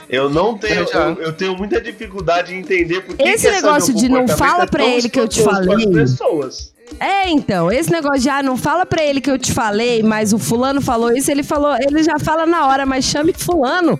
[0.09, 0.99] Eu não tenho, Eu já.
[0.99, 4.67] eu, eu tenho muita dificuldade em entender por que Esse negócio de não fala é
[4.67, 5.87] pra tão ele que eu te falei.
[5.91, 6.73] pessoas.
[6.99, 10.31] É, então, esse negócio de ah, não fala pra ele que eu te falei, mas
[10.31, 13.97] o fulano falou isso, ele falou, ele já fala na hora, mas chame fulano.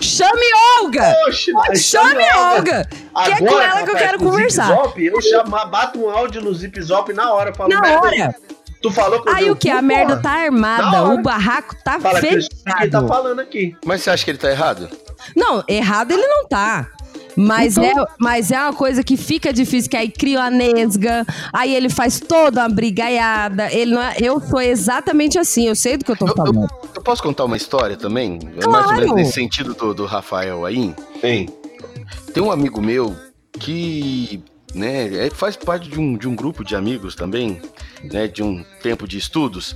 [0.00, 0.46] Chame
[0.80, 1.12] Olga!
[1.26, 2.88] Oxe, Chame Olga!
[3.24, 4.66] Que é com ela que eu quero conversar.
[4.68, 7.52] Zip Zop, eu chamo, bato um áudio no Zip Zop na hora.
[7.52, 8.34] Falo, Na "Merda, hora.
[8.82, 9.68] Tu falou que eu Aí o que?
[9.70, 13.08] A merda porra?" tá armada, o barraco tá Fala que eu sei quem tá fechado.
[13.08, 13.76] falando aqui.
[13.84, 14.88] Mas você acha que ele tá errado?
[15.36, 16.88] Não, errado ele não tá.
[17.40, 21.72] Mas, é, mas é uma coisa que fica difícil, que aí cria uma nesga, aí
[21.72, 23.72] ele faz toda uma brigaiada.
[23.72, 26.62] Ele não é- eu sou exatamente assim, eu sei do que eu tô Eu, falando.
[26.62, 28.40] eu- eu posso contar uma história também?
[28.42, 28.96] Mais ou Claro.
[28.96, 30.92] menos nesse sentido do, do Rafael aí.
[31.22, 31.48] Hein?
[32.34, 33.14] Tem um amigo meu
[33.52, 34.42] que
[34.74, 37.60] né, é- faz parte de um, de um grupo de amigos também,
[38.04, 39.74] né, de um tempo de estudos,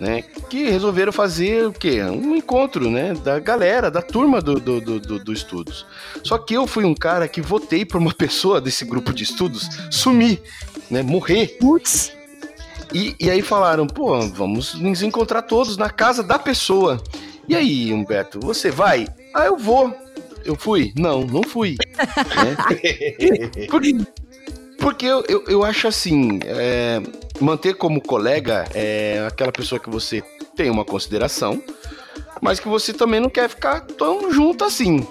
[0.00, 2.02] né, que resolveram fazer o quê?
[2.02, 5.86] Um encontro, né, da galera, da turma do, do, do, do- do estudos.
[6.24, 9.68] Só que eu fui um cara que votei por uma pessoa desse grupo de estudos
[9.90, 10.42] sumir,
[10.90, 11.56] né, morrer.
[11.60, 12.12] Putz,
[12.94, 17.02] E, e aí falaram, pô, vamos nos encontrar todos na casa da pessoa.
[17.48, 19.06] E aí, Humberto, você vai?
[19.34, 19.94] Ah, eu vou.
[20.44, 20.92] Eu fui?
[20.96, 21.76] Não, não fui.
[22.36, 23.66] né?
[23.70, 23.82] Por-
[24.82, 27.00] porque eu, eu, eu acho assim, é,
[27.40, 30.22] manter como colega é aquela pessoa que você
[30.56, 31.62] tem uma consideração,
[32.40, 35.06] mas que você também não quer ficar tão junto assim.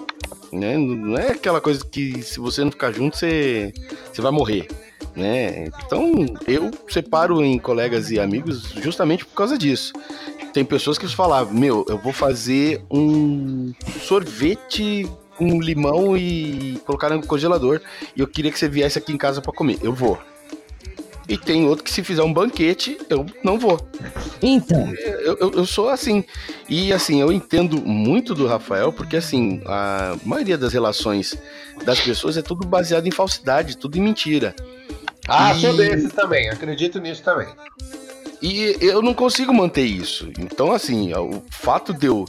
[0.52, 0.76] Né?
[0.76, 3.72] Não é aquela coisa que se você não ficar junto, você,
[4.12, 4.68] você vai morrer.
[5.16, 5.68] Né?
[5.86, 6.12] Então
[6.46, 9.94] eu separo em colegas e amigos justamente por causa disso.
[10.52, 17.26] Tem pessoas que falavam, meu, eu vou fazer um sorvete com limão e colocar no
[17.26, 17.80] congelador
[18.16, 19.78] e eu queria que você viesse aqui em casa pra comer.
[19.82, 20.18] Eu vou.
[21.28, 23.80] E tem outro que se fizer um banquete, eu não vou.
[24.42, 26.24] Então, Eu, eu, eu sou assim.
[26.68, 31.38] E assim, eu entendo muito do Rafael, porque assim, a maioria das relações
[31.84, 34.54] das pessoas é tudo baseado em falsidade, tudo em mentira.
[35.28, 37.48] Ah, E- sou desses também, acredito nisso também.
[38.42, 40.28] E eu não consigo manter isso.
[40.38, 42.24] Então, assim, o fato de eu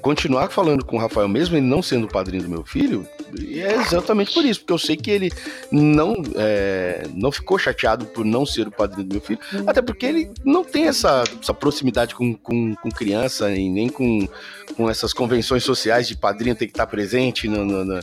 [0.00, 3.06] continuar falando com o Rafael, mesmo ele não sendo o padrinho do meu filho,
[3.38, 5.30] é exatamente por isso, porque eu sei que ele
[5.70, 10.06] não, é, não ficou chateado por não ser o padrinho do meu filho, até porque
[10.06, 14.26] ele não tem essa, essa proximidade com, com, com criança e nem com,
[14.74, 18.00] com essas convenções sociais de padrinho ter que estar presente, no, no- no-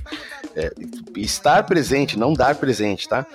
[0.55, 0.71] é,
[1.17, 3.25] estar presente, não dar presente, tá?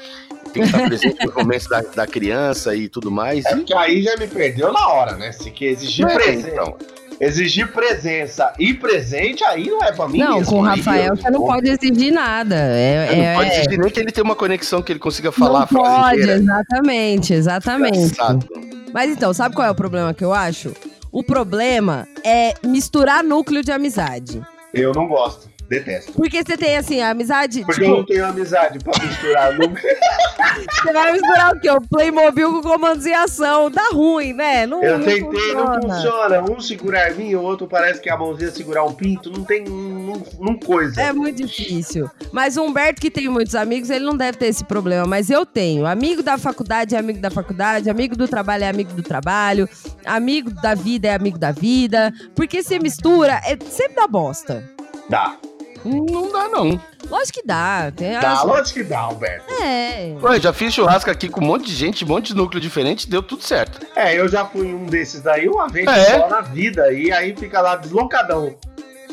[0.52, 3.44] Tem que estar presente no começo da, da criança e tudo mais.
[3.46, 5.32] É e- porque aí já me perdeu na hora, né?
[5.32, 6.48] Se que exigir É, presença.
[6.48, 6.76] então.
[7.20, 11.28] Exigir presença e presente, aí não é pra mim não, mesmo, com o Rafael você
[11.30, 12.54] não pode exigir nada.
[12.56, 14.98] É, É, não é- pode é- exigir nem que ele tenha uma conexão que ele
[14.98, 16.32] consiga falar não a frase pode, inteira.
[16.40, 17.98] exatamente, exatamente.
[17.98, 18.48] Engraçado.
[18.94, 20.72] Mas então, sabe qual é o problema que eu acho?
[21.12, 24.40] O problema é misturar núcleo de amizade.
[24.72, 26.12] Eu não gosto, detesto.
[26.12, 27.64] Porque você tem assim, a amizade.
[27.64, 29.56] Porque eu tipo, não tenho amizade pra misturar.
[29.56, 29.68] Não...
[29.72, 31.70] você vai misturar o quê?
[31.70, 33.70] O Playmobil com comandos em ação.
[33.70, 34.66] Dá ruim, né?
[34.66, 35.80] Não, Eu não tentei, não funciona.
[35.80, 36.42] funciona.
[36.50, 39.30] Um segura a arminha, o outro parece que a mãozinha segurar um pinto.
[39.30, 39.64] Não tem.
[39.64, 41.00] Não, não coisa.
[41.00, 42.10] É muito difícil.
[42.32, 45.06] Mas o Humberto, que tem muitos amigos, ele não deve ter esse problema.
[45.06, 45.86] Mas eu tenho.
[45.86, 49.68] Amigo da faculdade é amigo da faculdade, amigo do trabalho é amigo do trabalho,
[50.04, 52.12] amigo da vida é amigo da vida.
[52.34, 54.68] Porque se mistura, é, sempre dá bosta.
[55.08, 55.36] Dá.
[55.84, 56.80] Não dá, não.
[57.08, 57.90] Lógico que dá.
[57.94, 59.52] Tem Dá, as- lógico que dá, Alberto.
[59.54, 60.14] É.
[60.22, 63.08] Ué, já fiz churrasco aqui com um monte de gente, um monte de núcleo diferente,
[63.08, 63.84] deu tudo certo.
[63.96, 66.18] É, eu já fui um desses daí uma vez É?
[66.20, 66.92] só na vida.
[66.92, 68.54] E aí fica lá deslocadão.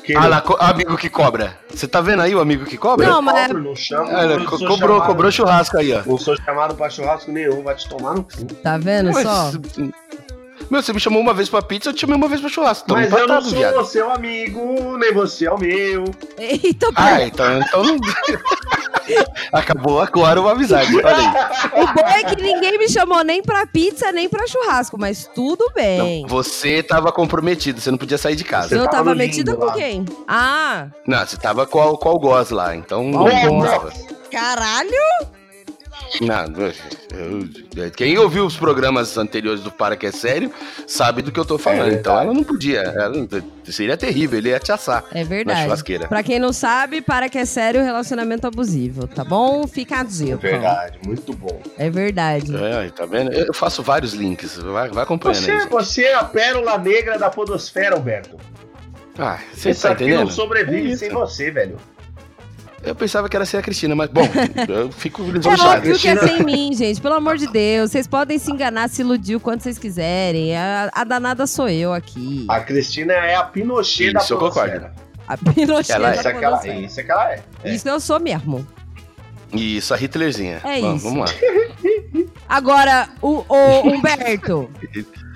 [0.04, 1.58] Que Ah, lá, amigo que cobra.
[1.70, 3.06] Você tá vendo aí o amigo que cobra?
[3.10, 4.10] Não, mas- cobro, não chamo.
[4.10, 6.02] Olha, não co- sou cobrou, chamado- cobrou churrasco aí, ó.
[6.06, 8.46] Não sou chamado pra churrasco nenhum, vai te tomar no cu.
[8.64, 9.52] Tá vendo Mas, só?
[10.70, 12.88] Meu, você me chamou uma vez pra pizza, eu te chamei uma vez pra churrasco.
[12.88, 13.86] Tamo Mas eu não empatado, sou viado.
[13.86, 16.04] seu amigo, nem você é o meu.
[16.38, 17.98] Eita, Ah, então, então não.
[19.54, 21.82] Acabou agora uma amizade, olha aí.
[21.82, 25.72] O bom é que ninguém me chamou nem pra pizza, nem pra churrasco, mas tudo
[25.74, 26.24] bem.
[26.24, 28.76] Não, você tava comprometido, você não podia sair de casa.
[28.76, 29.74] eu Você tava tava no metida com lá.
[29.74, 30.04] quem?
[30.28, 33.72] Ah, Não, você tava com o com o algoz lá, então Qual não algoz?
[33.72, 33.94] tava.
[34.30, 34.92] caralho!
[36.22, 36.74] Não, eu-
[37.84, 40.52] eu- quem ouviu os programas anteriores do Para Que é Sério
[40.88, 41.92] sabe do que eu tô falando.
[41.92, 42.80] É então ela não podia.
[42.82, 43.14] Ela,
[43.66, 45.64] seria terrível, ele ia te assar É na verdade.
[45.64, 46.08] churrasqueira.
[46.08, 49.68] Pra quem não sabe, para que é sério relacionamento abusivo, tá bom?
[49.68, 51.62] Fica a É verdade, muito bom.
[51.78, 52.56] É verdade.
[52.56, 53.32] É, tá vendo?
[53.34, 54.58] Eu faço vários links.
[54.58, 55.68] Vai, vai acompanhando Você, aí.
[55.70, 58.38] você é a pérola negra da podosfera, Alberto.
[59.20, 60.32] Ah, você Isso tá aqui não entendendo?
[60.32, 61.78] sobrevive É sem você, velho.
[62.88, 64.22] Eu pensava que era ser a Cristina, mas bom,
[64.68, 65.78] eu fico É lisonjeado.
[65.78, 67.02] óbvio que é sem mim, gente.
[67.02, 67.92] Pelo amor de Deus.
[67.92, 70.56] Vocês podem se enganar, se iludir o quanto vocês quiserem.
[70.56, 72.46] A, a danada sou eu aqui.
[72.48, 74.72] A Cristina é a Pinochet da Isso eu concordo.
[74.72, 74.94] podosfera.
[75.28, 76.14] A Pinochet Ela é.
[76.14, 76.86] da Isso é que ela, podosfera.
[76.86, 77.40] isso é que ela é.
[77.64, 77.74] É.
[77.76, 78.68] Isso eu sou mesmo.
[79.54, 80.62] Isso, a Hitlerzinha.
[80.64, 81.10] É vamos, isso.
[81.14, 81.38] Vamos lá.
[82.50, 84.70] Agora, o, o Humberto.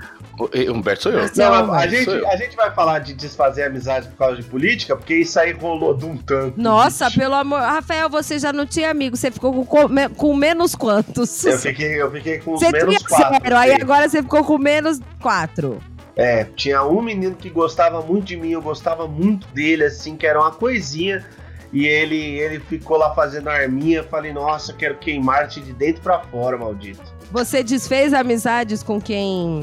[0.72, 1.30] Humberto sou eu.
[1.36, 2.28] Não, o a, gente, sou eu.
[2.30, 5.94] a gente vai falar de desfazer amizade por causa de política, porque isso aí rolou
[5.94, 6.60] de um tanto.
[6.60, 7.20] Nossa, bicho.
[7.20, 7.60] pelo amor.
[7.60, 9.16] Rafael, você já não tinha amigo.
[9.18, 11.44] Você ficou com, com, me- com menos quantos?
[11.46, 13.44] Eu fiquei, eu fiquei com os Você menos tinha quatro.
[13.44, 15.80] zero, aí agora você ficou com menos quatro.
[16.16, 20.28] É, tinha um menino que gostava muito de mim, eu gostava muito dele, assim, que
[20.28, 21.26] era uma coisinha.
[21.74, 24.00] E ele, ele ficou lá fazendo arminha.
[24.00, 27.02] Eu falei, nossa, quero queimar-te de dentro pra fora, maldito.
[27.32, 29.62] Você desfez amizades com quem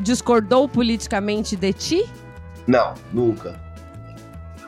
[0.00, 2.06] discordou politicamente de ti?
[2.66, 3.60] Não, nunca.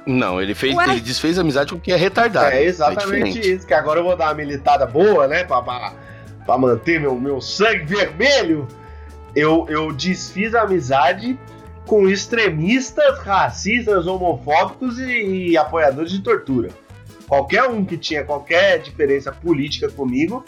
[0.06, 0.84] Não, ele fez, Ué?
[0.84, 2.54] ele desfez amizade com quem é retardado.
[2.54, 3.56] É exatamente diferente.
[3.56, 5.44] isso, que agora eu vou dar uma militada boa, né?
[5.44, 5.92] Pra, pra,
[6.46, 8.66] pra manter meu, meu sangue vermelho.
[9.36, 11.38] Eu, eu desfiz a amizade
[11.86, 16.70] com extremistas, racistas, homofóbicos e, e apoiadores de tortura.
[17.26, 20.42] Qualquer um que tinha qualquer diferença política comigo,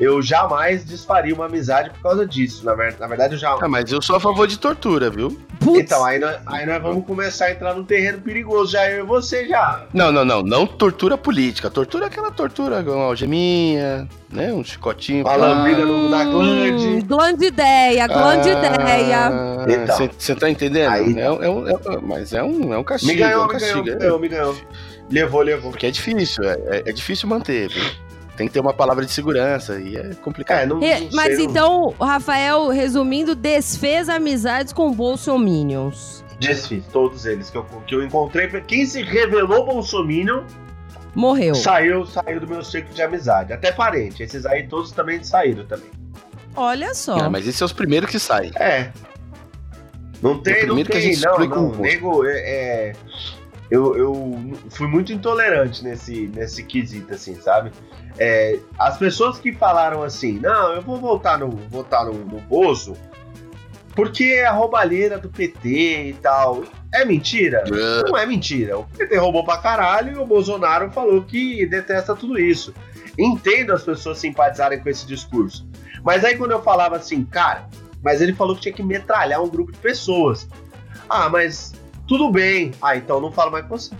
[0.00, 2.64] eu jamais desfaria uma amizade por causa disso.
[2.64, 3.52] Na, ver- na verdade, eu já.
[3.60, 5.38] Ah, mas eu sou a favor de tortura, viu?
[5.60, 9.04] Putz, Então, aí nós, aí nós vamos começar a entrar num terreno perigoso, já eu
[9.04, 9.84] e você já.
[9.92, 10.42] Não, não, não.
[10.42, 11.68] Não tortura política.
[11.70, 14.52] Tortura é aquela tortura, uma algeminha, né?
[14.52, 15.22] Um chicotinho.
[15.24, 16.86] Uma lambida no- na glande.
[16.86, 19.30] Hum, glande ideia, glande ideia.
[19.68, 20.08] Então.
[20.18, 20.90] Você tá entendendo?
[20.92, 23.12] Aí- É, é um- é mas é um, é um castigo.
[23.12, 23.84] Me ganhou, é um me ganhou, castigo.
[23.84, 24.56] me é- ganhou, me ganhou.
[25.10, 25.70] Levou, levou.
[25.72, 27.82] Porque é difícil, é, é- é difícil manter, viu?
[28.40, 30.62] Tem que ter uma palavra de segurança e é complicado.
[30.62, 36.24] É, não, Re- não Mas sei, não- então, Rafael, resumindo, desfez amizades com bolsominions.
[36.40, 38.48] Desfiz todos eles que eu, que eu encontrei.
[38.62, 40.44] Quem se revelou Bolsominion
[41.14, 41.54] Morreu.
[41.54, 43.52] saiu, saiu do meu círculo de amizade.
[43.52, 44.22] Até parente.
[44.22, 45.90] Esses aí todos também saíram também.
[46.56, 47.28] Olha só.
[47.28, 48.52] Mas esses são os primeiros que saem.
[48.56, 48.90] É.
[50.22, 51.70] Não tem, não primeiro que a tem, gente não, não.
[51.76, 52.92] Nego, é, é,
[53.70, 57.70] eu, eu fui muito intolerante nesse, nesse quesito, assim, sabe?
[58.18, 62.96] É, as pessoas que falaram assim, não, eu vou voltar no, votar no, no Bozo
[63.94, 65.68] porque é a roubalheira do PT
[66.08, 66.64] e tal.
[66.92, 67.64] É mentira?
[68.08, 68.78] Não é mentira.
[68.78, 72.74] O PT roubou pra caralho e o Bolsonaro falou que detesta tudo isso.
[73.18, 75.68] Entendo as pessoas simpatizarem com esse discurso.
[76.02, 77.68] Mas aí quando eu falava assim, cara,
[78.02, 80.48] mas ele falou que tinha que metralhar um grupo de pessoas.
[81.08, 81.74] Ah, mas
[82.10, 82.72] tudo bem.
[82.82, 83.94] Ah, então não falo mais com você.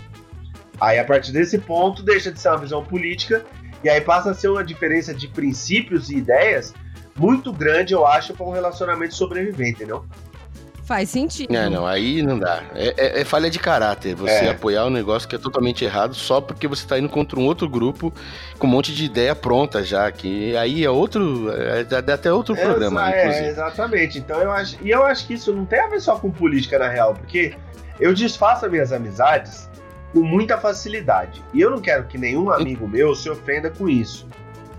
[0.81, 3.45] Aí a partir desse ponto deixa de ser uma visão política
[3.81, 6.73] e aí passa a ser uma diferença de princípios e ideias
[7.15, 10.03] muito grande, eu acho, para um relacionamento sobreviver, entendeu?
[10.83, 11.55] Faz sentido.
[11.55, 12.63] É, não, aí não dá.
[12.75, 14.49] É, é- é falha de caráter você É.
[14.49, 17.69] apoiar um negócio que é totalmente errado só porque você tá indo contra um outro
[17.69, 18.11] grupo
[18.59, 20.11] com um monte de ideia pronta já.
[20.11, 21.49] Que aí é outro.
[21.49, 23.47] É, dá até outro programa, Exa- é, inclusive.
[23.47, 24.17] exatamente.
[24.17, 24.75] Então eu acho.
[24.81, 27.53] E eu acho que isso não tem a ver só com política, na real, porque
[28.01, 29.69] eu desfaço as minhas amizades
[30.11, 31.41] com muita facilidade.
[31.53, 34.27] E eu não quero que nenhum amigo meu se ofenda com isso.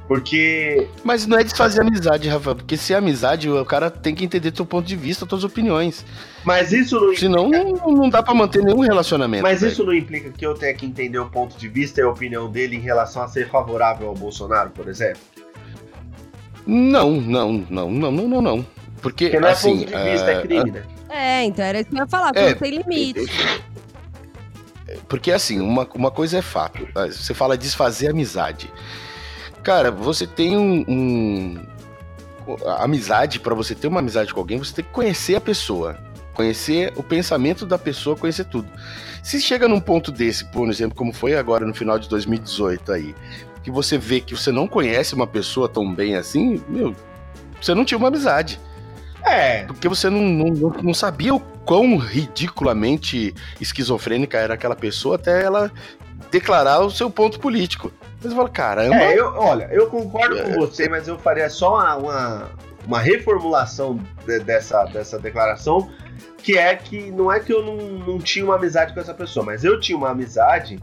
[0.08, 0.88] Porque.
[1.04, 4.50] Mas não é desfazer amizade, Rafa, porque se é amizade, o cara tem que entender
[4.50, 6.04] teu ponto de vista, tuas opiniões.
[6.44, 9.42] Mas isso não Senão não, não dá pra manter nenhum relacionamento.
[9.42, 9.72] Mas velho.
[9.72, 12.50] isso não implica que eu tenha que entender o ponto de vista e a opinião
[12.50, 15.22] dele em relação a ser favorável ao Bolsonaro, por exemplo?
[16.66, 18.66] Não, não, não, não, não, não, não.
[19.00, 19.78] Porque, Porque não é assim.
[19.78, 20.82] ponto de vista, ah, é crime, né?
[21.12, 23.20] É, então era isso que eu ia falar, É, tem limite.
[25.08, 26.86] Porque assim, uma, uma coisa é fato.
[26.94, 28.70] Ah, Você fala desfazer amizade.
[29.62, 30.84] Cara, você tem um.
[30.88, 31.66] um-
[32.78, 35.96] amizade, pra você ter uma amizade com alguém, você tem que conhecer a pessoa.
[36.34, 38.68] Conhecer o pensamento da pessoa, conhecer tudo.
[39.22, 43.14] Se chega num ponto desse, por exemplo, como foi agora no final de 2018 aí,
[43.62, 46.96] que você vê que você não conhece uma pessoa tão bem assim, meu,
[47.60, 48.58] você não tinha uma amizade.
[49.24, 49.64] É.
[49.64, 55.70] Porque você não, não, não sabia o quão ridiculamente esquizofrênica era aquela pessoa até ela
[56.30, 57.92] declarar o seu ponto político.
[58.20, 61.96] Você fala, caramba, É, eu, olha, eu concordo com você, mas eu faria só uma,
[61.96, 62.50] uma,
[62.86, 65.90] uma reformulação de- dessa, dessa declaração,
[66.38, 69.44] que é que não é que eu não, não tinha uma amizade com essa pessoa,
[69.44, 70.78] mas eu tinha uma amizade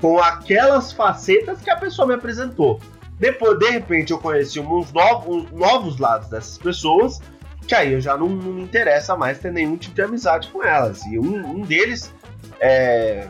[0.00, 2.78] com aquelas facetas que a pessoa me apresentou.
[3.18, 7.20] Depois, de repente, eu conheci uns novos, uns novos lados dessas pessoas,
[7.66, 10.62] que aí eu já não, não me interessa mais ter nenhum tipo de amizade com
[10.62, 11.02] elas.
[11.06, 12.12] E um, um deles
[12.60, 13.28] é,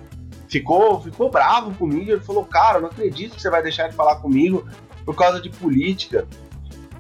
[0.48, 2.10] ficou, ficou bravo comigo.
[2.10, 4.66] Ele falou: Cara, não acredito que você vai deixar de falar comigo
[5.04, 6.26] por causa de política.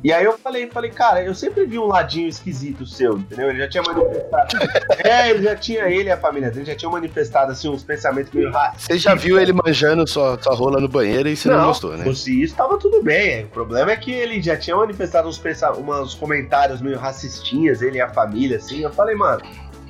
[0.04, 3.48] E aí eu falei, falei, cara, eu sempre vi um ladinho esquisito seu, entendeu?
[3.48, 4.58] Ele já tinha manifestado.
[5.02, 8.30] é, ele já tinha, ele e a família dele já tinham manifestado assim, uns pensamentos
[8.30, 8.84] meio racistas.
[8.84, 12.12] você já viu ele manjando sua, sua rola no banheiro e você não, gostou, né?
[12.12, 13.46] Se isso tava tudo bem.
[13.46, 15.72] O problema é que ele já tinha manifestado uns, pensa...
[15.72, 18.82] uns comentários meio racistinhas, ele e a família, assim.
[18.82, 19.40] Eu falei, mano,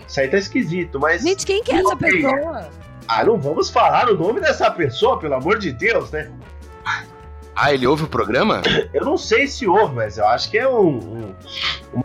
[0.06, 1.22] isso aí tá esquisito, mas.
[1.22, 2.08] Gente, quem que é essa Ok.
[2.08, 2.70] pessoa?
[3.08, 6.30] Ah, não vamos falar o nome dessa pessoa, pelo amor de Deus, né?
[7.56, 8.62] Ah, ele ouve o programa?
[8.92, 11.34] Eu não sei se houve, mas eu acho que é um.
[11.94, 12.04] um-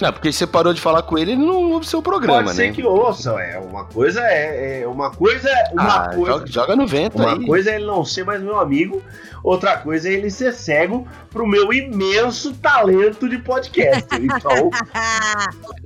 [0.00, 2.66] Não, porque você parou de falar com ele, ele não ouve seu programa, Pode ser
[2.68, 2.72] né?
[2.72, 3.38] que ouçam.
[3.38, 6.32] É uma coisa é, é uma coisa uma Ah, coisa.
[6.32, 7.46] joga, joga no vento Uma aí.
[7.46, 9.00] coisa é ele não ser mais meu amigo,
[9.42, 14.04] outra coisa é ele ser cego pro meu imenso talento de podcast.
[14.20, 14.70] Então,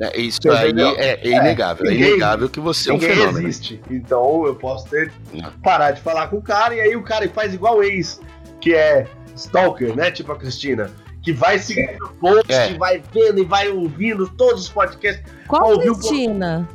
[0.01, 1.87] É, isso aí é, é inegável.
[1.87, 3.47] É, ninguém- inegável que você é um fenômeno.
[3.47, 3.81] existe.
[3.91, 5.51] Então eu posso ter Não.
[5.63, 8.21] parar de falar com o cara e aí o cara faz igual ex,
[8.61, 10.11] que é stalker, né?
[10.11, 10.91] Tipo a Cristina.
[11.23, 12.75] Que vai seguindo o post, É.
[12.79, 15.23] vai vendo e vai ouvindo todos os podcasts.
[15.47, 15.95] Qual Ouviu?
[15.95, 16.67] Cristina?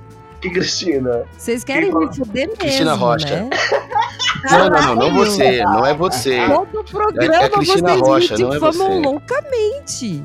[0.44, 3.28] E Cristina, Vocês querem Quem me fuder mesmo, Cristina Rocha.
[3.44, 3.50] né?
[4.52, 6.38] Não, não, não, não você, não é você.
[6.46, 10.24] Todo programa É- é Cristina vocês Rocha, me não é difamam você.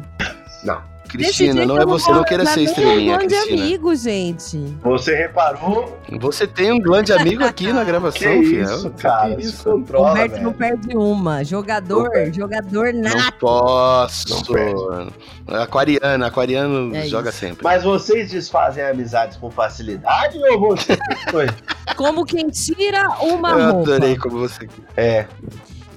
[1.08, 3.62] Cristina, não é eu você, não vou queira ser nem estrelinha, um grande Cristina.
[3.62, 4.58] amigo, gente.
[4.82, 5.98] você reparou?
[6.20, 8.62] Você tem um grande amigo aqui na gravação, Que fiel.
[8.64, 9.40] isso, Que cara?
[9.40, 9.56] isso?
[9.58, 10.44] Se controla, Roberto velho.
[10.44, 11.44] não perde uma.
[11.44, 13.38] Jogador, Não jogador Não nato.
[13.40, 14.28] posso.
[14.30, 15.12] Não perde.
[15.46, 17.38] Aquariano, aquariano É joga isso.
[17.38, 17.64] sempre.
[17.64, 20.98] Mas vocês desfazem amizades com facilidade ou você?
[21.96, 23.94] Como quem tira uma Eu roupa.
[23.94, 24.68] adorei como você.
[24.96, 25.26] É.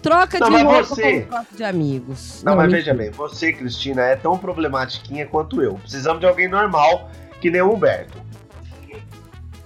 [0.02, 2.42] Troca Não, de mas roupa você- como troca de amigos.
[2.44, 5.76] Não, mas me- veja bem, você, Cristina, é tão problematiquinha quanto eu.
[5.76, 8.18] Precisamos de alguém normal que nem o Humberto.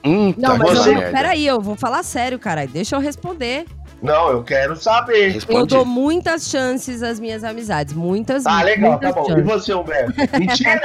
[0.03, 2.69] Hum, Não, tá mas você- eu, peraí, eu vou falar sério, caralho.
[2.69, 3.65] Deixa eu responder.
[4.03, 5.29] Não, eu quero saber.
[5.29, 5.73] Eu Responde.
[5.73, 7.93] dou muitas chances às minhas amizades.
[7.93, 9.23] Muitas, Ah, legal, tá muitas bom.
[9.23, 9.45] E chances.
[9.45, 10.13] você, Humberto?
[10.37, 10.81] Mentira!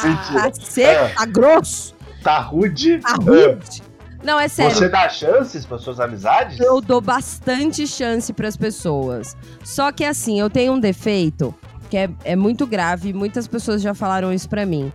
[0.00, 1.08] Gente, tá seco, É.
[1.08, 2.98] tá grosso, Tá rude?
[3.00, 3.82] tá rude.
[4.22, 4.76] Não, é sério.
[4.76, 6.60] Você dá chances para suas amizades?
[6.60, 9.36] Eu dou bastante chance pras pessoas.
[9.64, 11.54] Só que assim, eu tenho um defeito
[11.88, 13.12] que é, é muito grave.
[13.12, 14.92] Muitas pessoas já falaram isso pra mim.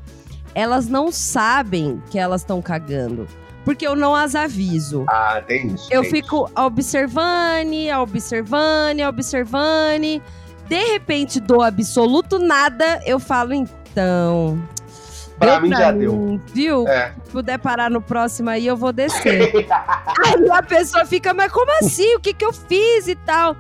[0.54, 3.28] Elas não sabem que elas estão cagando.
[3.66, 5.06] Porque eu não as aviso.
[5.10, 5.88] Ah, tem isso.
[5.92, 10.22] Eu tem fico observando, observando, observando.
[10.68, 13.02] De repente, dou absoluto nada.
[13.06, 14.62] Eu falo, então.
[15.40, 16.40] Pra mim já deu.
[16.54, 16.88] Viu?
[16.88, 17.14] É.
[17.24, 19.52] Se puder parar no próximo aí, eu vou descer.
[20.26, 22.16] Aí a pessoa fica, mas como assim?
[22.16, 23.56] O que, que eu fiz e tal?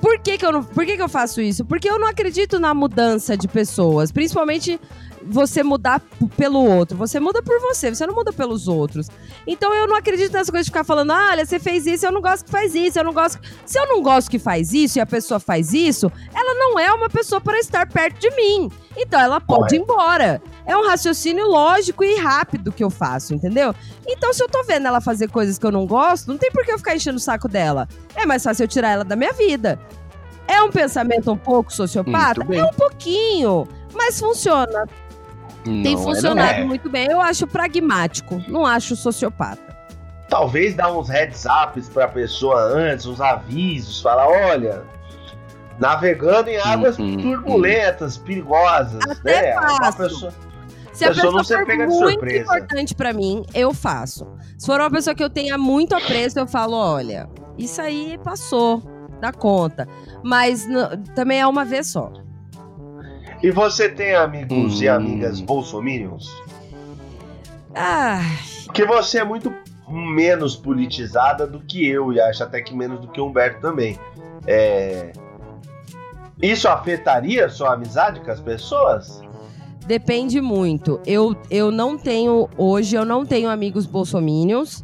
[0.00, 1.64] Por que, que eu não, por que, que eu faço isso?
[1.64, 4.12] Porque eu não acredito na mudança de pessoas.
[4.12, 4.80] Principalmente
[5.28, 6.00] você mudar
[6.36, 6.96] pelo outro.
[6.96, 9.08] Você muda por você, você não muda pelos outros.
[9.46, 12.12] Então eu não acredito nessa coisa de ficar falando, ah, olha, você fez isso, eu
[12.12, 13.38] não gosto que faz isso, eu não gosto.
[13.64, 16.92] Se eu não gosto que faz isso e a pessoa faz isso, ela não é
[16.92, 18.70] uma pessoa para estar perto de mim.
[18.96, 20.42] Então ela pode ir embora.
[20.66, 23.74] É um raciocínio lógico e rápido que eu faço, entendeu?
[24.06, 26.64] Então, se eu tô vendo ela fazer coisas que eu não gosto, não tem por
[26.64, 27.88] que eu ficar enchendo o saco dela.
[28.14, 29.80] É mais fácil eu tirar ela da minha vida.
[30.46, 32.42] É um pensamento um pouco sociopata?
[32.54, 33.68] É um pouquinho.
[33.94, 34.86] Mas funciona.
[35.82, 36.64] Tem Não é, funcionado é.
[36.64, 37.06] muito bem.
[37.10, 38.42] Eu acho pragmático.
[38.48, 39.76] Não acho sociopata.
[40.28, 44.82] Talvez dar uns heads ups pra pessoa antes, uns avisos, falar, olha,
[45.78, 49.60] navegando em águas Hum, hum, turbulentas, perigosas, Até né?
[49.78, 49.98] Faço.
[49.98, 50.32] pessoa-
[50.92, 52.42] Se a Pessoa pessoa for muito surpresa.
[52.42, 54.26] importante pra mim, eu faço.
[54.58, 58.82] Se for uma pessoa que eu tenha muito apreço, eu falo, olha, isso aí passou
[59.20, 59.86] da conta.
[60.24, 60.66] Mas
[61.14, 62.12] também é uma vez só.
[63.42, 64.94] E você tem amigos e Hum.
[64.94, 66.26] amigas bolsominions?
[67.74, 68.20] Ah,
[68.64, 69.52] Porque você é muito
[69.88, 73.98] menos politizada do que eu, e acho até que menos do que o Humberto também.
[74.46, 75.12] É...
[76.42, 79.20] Isso afetaria sua amizade com as pessoas?
[79.86, 81.00] depende muito.
[81.06, 84.82] Eu, eu não tenho, hoje, eu não tenho amigos bolsominions,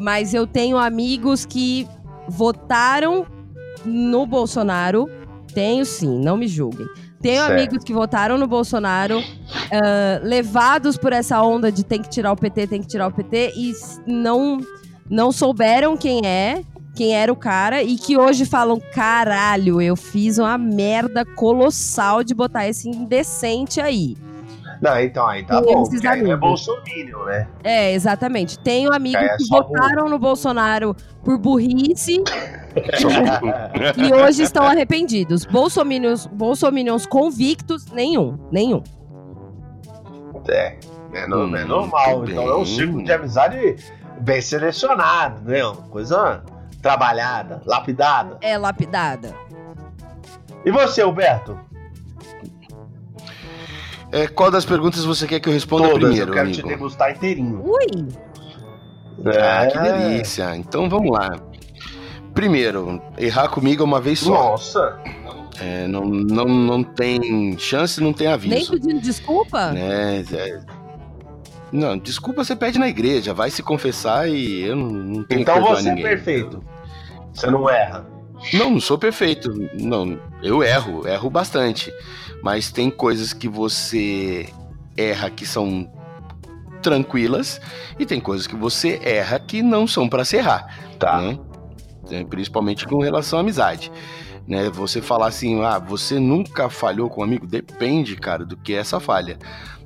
[0.00, 1.86] mas eu tenho amigos que
[2.28, 3.24] votaram
[3.84, 5.08] no Bolsonaro.
[5.54, 6.88] Tenho sim, não me julguem.
[7.22, 7.52] Tenho Certo.
[7.52, 9.22] amigos que votaram no Bolsonaro,
[9.70, 13.12] ah, levados por essa onda de tem que tirar o PT, tem que tirar o
[13.12, 13.72] PT, e
[14.06, 14.58] não,
[15.08, 16.62] não souberam quem é,
[16.94, 22.34] quem era o cara, e que hoje falam: caralho, eu fiz uma merda colossal de
[22.34, 24.16] botar esse indecente aí.
[24.82, 26.40] Não, então aí tá Tem bom, esses é amigos.
[26.40, 27.48] bolsominion, né?
[27.62, 28.58] É, exatamente.
[28.58, 30.92] Tenho amigos É, que só votaram no Bolsonaro
[31.24, 32.20] por burrice
[33.96, 35.44] e hoje estão arrependidos.
[35.44, 38.36] Bolsominions, bolsominions convictos, nenhum.
[38.50, 38.82] Nenhum.
[40.48, 40.76] É,
[41.14, 42.24] é, no- Hum, é normal.
[42.28, 43.76] Então é um círculo de amizade
[44.20, 45.64] bem selecionado, né?
[45.64, 46.42] Uma coisa
[46.80, 48.38] trabalhada, lapidada.
[48.40, 49.32] É lapidada.
[50.64, 51.56] E você, Alberto?
[54.12, 56.62] É, qual das perguntas você quer que eu responda Todas, primeiro, eu quero amigo?
[56.62, 57.62] te degustar inteirinho.
[57.64, 58.08] Ui!
[59.26, 59.66] Ah, É.
[59.68, 60.54] que delícia.
[60.56, 61.30] Então vamos lá.
[62.34, 64.30] Primeiro, errar comigo é uma vez só.
[64.32, 64.98] Nossa,
[65.60, 68.72] É, não, não, não tem chance, não tem Nem aviso.
[68.72, 69.70] pedindo desculpa?
[69.72, 70.20] Né?
[70.32, 70.60] É-
[71.70, 75.54] Não, desculpa você pede na igreja, vai se confessar e eu não, não tenho então
[75.62, 76.04] que você ninguém.
[76.04, 76.62] é perfeito.
[77.32, 78.06] Você não erra.
[78.52, 79.50] Não, não sou perfeito.
[79.74, 81.92] Não, eu erro, erro bastante.
[82.42, 84.48] Mas tem coisas que você
[84.96, 85.90] erra que são
[86.82, 87.60] tranquilas
[87.98, 90.66] e tem coisas que você erra que não são pra se errar,
[90.98, 91.20] Tá.
[91.20, 91.38] né?
[92.10, 93.90] É, Principalmente com relação à amizade.
[94.46, 94.68] Né?
[94.70, 97.46] Você falar assim, ah, você nunca falhou com um amigo?
[97.46, 99.38] Depende, cara, do que é essa falha.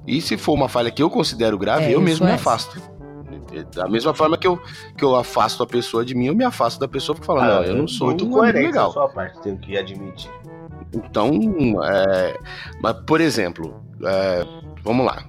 [0.07, 2.37] E se for uma falha que eu considero grave, É, eu mesmo me é.
[2.37, 2.81] afasto.
[3.75, 4.59] Da mesma forma que eu,
[4.97, 7.63] que eu afasto a pessoa de mim, eu me afasto da pessoa porque fala, não,
[7.65, 8.93] eu não sou Ah, muito um coerente legal.
[8.93, 10.31] sua parte, tenho que admitir.
[10.93, 11.31] Então,
[11.85, 12.39] é,
[12.81, 14.45] mas, por exemplo, é,
[14.83, 15.25] vamos lá.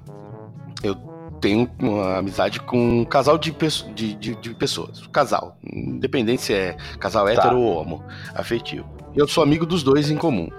[0.84, 0.96] Eu
[1.42, 3.52] tenho uma amizade com um casal de,
[3.94, 5.06] de, de, de pessoas.
[5.08, 5.58] Casal.
[5.64, 8.04] Independente se é casal hétero ou homo,
[8.34, 8.88] afetivo.
[9.16, 10.50] Eu sou amigo dos dois em comum.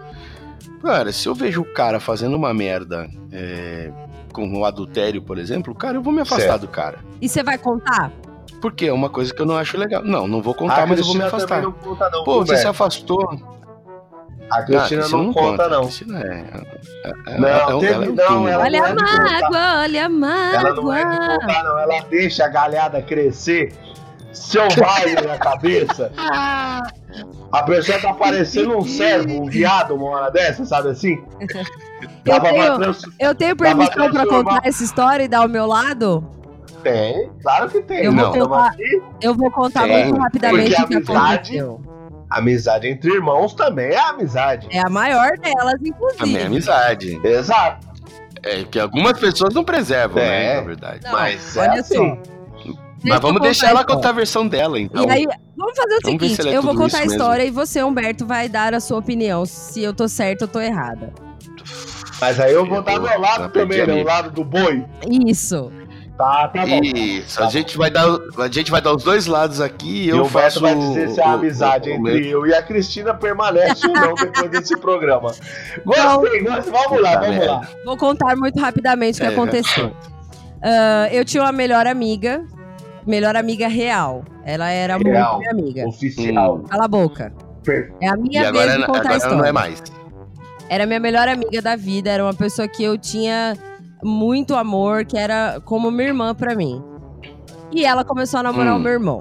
[0.83, 3.91] Cara, se eu vejo o cara fazendo uma merda é,
[4.33, 6.61] com o adultério, por exemplo, cara, eu vou me afastar Certo.
[6.63, 6.99] do cara.
[7.21, 8.11] E você vai contar?
[8.61, 10.03] Porque é uma coisa que eu não acho legal.
[10.05, 11.63] Não, não vou contar, a mas eu vou me afastar.
[11.63, 13.39] não conta não, Pô, você se afastou.
[14.51, 15.81] A Cristina Ah, não, conta, não.
[15.81, 16.45] A Cristina é.
[17.05, 18.95] é- é- Não, é um- teve- ela é um não, ela- olha não a é
[19.43, 21.39] mágoa, olha a Ela não é de mágoa.
[21.41, 21.79] contar, não.
[21.79, 23.75] Ela deixa a galhada crescer
[24.33, 26.13] selvagem na cabeça.
[27.51, 31.23] A pessoa tá parecendo um servo, um viado, uma hora dessa, sabe assim?
[32.25, 36.25] Eu tenho, trans- eu tenho permissão pra contar essa história e dar o meu lado?
[36.83, 38.05] Tem, claro que tem.
[38.05, 39.03] Eu vou Não, aqui.
[39.21, 41.81] Eu vou contar Tem, muito rapidamente porque o que a amizade- aconteceu.
[42.31, 44.69] Amizade entre irmãos também é amizade.
[44.71, 46.43] É a maior delas, Também é inclusive.
[46.43, 47.21] amizade.
[47.25, 47.89] Exato.
[48.43, 50.29] É que algumas pessoas não preservam, É.
[50.29, 50.55] né?
[50.57, 51.01] Na verdade.
[51.05, 51.97] Não, Mas é olha assim.
[51.97, 52.38] só.
[53.05, 55.05] Mas vamos contar deixar ela contar a versão dela, então.
[55.05, 55.27] E aí,
[55.57, 57.83] vamos fazer o Vamos se seguinte: ela é eu vou contar a história e você,
[57.83, 59.45] Humberto, vai dar a sua opinião.
[59.47, 61.13] Se eu tô certa ou tô errada.
[62.21, 63.53] Mas aí eu vou dar Eu- meu lado
[63.87, 64.03] né?
[64.03, 64.85] O lado do boi.
[65.27, 65.71] Isso.
[66.17, 66.81] Tá, tá bom.
[66.83, 68.05] Isso, a gente, vai dar,
[68.39, 70.75] a gente vai dar os dois lados aqui e E eu o Beto faço vai
[70.75, 73.93] dizer se a o- amizade o- o entre meu- eu e a Cristina permanece ou
[73.95, 75.31] não depois desse programa.
[75.87, 76.73] Gostei, gostei.
[76.73, 77.69] Vamos lá, vamos lá.
[77.85, 79.93] Vou contar muito rapidamente o que É, aconteceu.
[80.61, 82.45] Ah, eu tinha uma melhor amiga,
[83.09, 84.25] melhor amiga real.
[84.45, 85.35] Ela era Real.
[85.37, 85.89] muito minha amiga.
[85.89, 86.61] Oficial.
[86.69, 87.33] Cala a boca.
[88.01, 89.37] É a E minha agora, vez de contar a agora história.
[89.39, 89.83] não é mais.
[90.71, 93.57] Era minha melhor amiga da vida, era uma pessoa que eu tinha
[94.03, 96.83] muito amor, que era como minha irmã pra mim.
[97.73, 98.77] E ela começou a namorar Hum.
[98.77, 99.19] o meu irmão.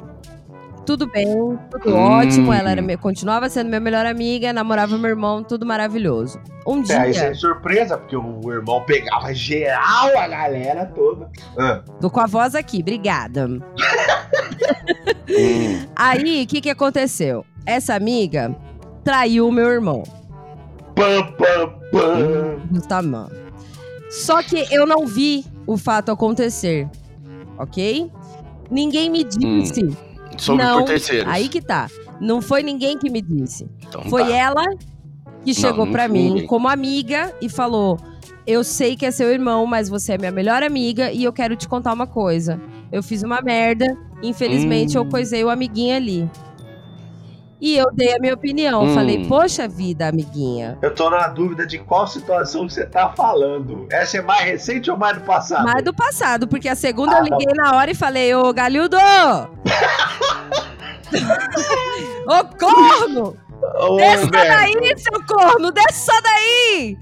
[0.88, 1.28] Tudo bem,
[1.70, 2.00] tudo Hum.
[2.00, 6.40] ótimo, ela era, continuava sendo minha melhor amiga, namorava meu irmão, tudo maravilhoso.
[6.66, 11.30] Um É, aí dia, sem surpresa, porque o irmão pegava geral a galera toda.
[11.60, 13.48] Ah, tô com a voz aqui, obrigada.
[13.48, 13.60] Hum,
[15.94, 17.46] Aí, o que que aconteceu?
[17.66, 18.56] Essa amiga
[19.04, 20.04] traiu o meu irmão,
[20.96, 22.62] pam, pam, pam.
[22.72, 23.30] Gustavo.
[24.10, 26.88] Só que eu não vi o fato acontecer,
[27.58, 28.10] ok?
[28.72, 30.07] Ninguém me disse.
[30.38, 31.32] Sobre não, por terceiros.
[31.32, 31.90] aí que tá.
[32.20, 33.70] Não foi ninguém que me disse.
[33.88, 34.32] Então Foi tá.
[34.32, 34.64] ela
[35.44, 36.48] que chegou não pra foi mim ninguém.
[36.48, 37.98] como amiga e falou:
[38.46, 41.56] Eu sei que é seu irmão, mas você é minha melhor amiga e eu quero
[41.56, 42.60] te contar uma coisa.
[42.92, 43.86] Eu fiz uma merda,
[44.24, 45.02] infelizmente Hum.
[45.02, 46.30] eu coisei o amiguinho ali.
[47.60, 48.84] E eu dei a minha opinião.
[48.84, 48.94] Hum.
[48.94, 50.78] Falei, poxa vida, amiguinha.
[50.80, 53.88] Eu tô na dúvida de qual situação que você tá falando.
[53.92, 55.64] Essa é mais recente ou mais do passado?
[55.66, 58.96] Mas do passado, porque a segunda Ah, eu liguei na hora e falei, ô Galildo!
[62.28, 63.38] ô corno!
[63.80, 65.72] Ô, Desça daí, seu corno!
[65.72, 66.98] Desça daí!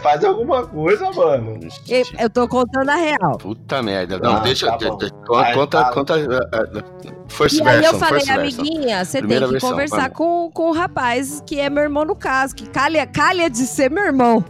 [0.00, 1.58] Faz alguma coisa, mano.
[1.88, 3.38] Eu, eu tô contando a real.
[3.38, 4.18] Puta merda.
[4.18, 4.66] Não, Ah, deixa.
[4.66, 5.94] tá de- Vai, conta, fala.
[5.94, 6.14] conta.
[6.18, 10.16] uh, First E aí eu falei, amiguinha, você tem que versão, conversar vamos.
[10.16, 13.90] com, com o rapaz que é meu irmão no caso, que calha, calha de ser
[13.90, 14.44] meu irmão.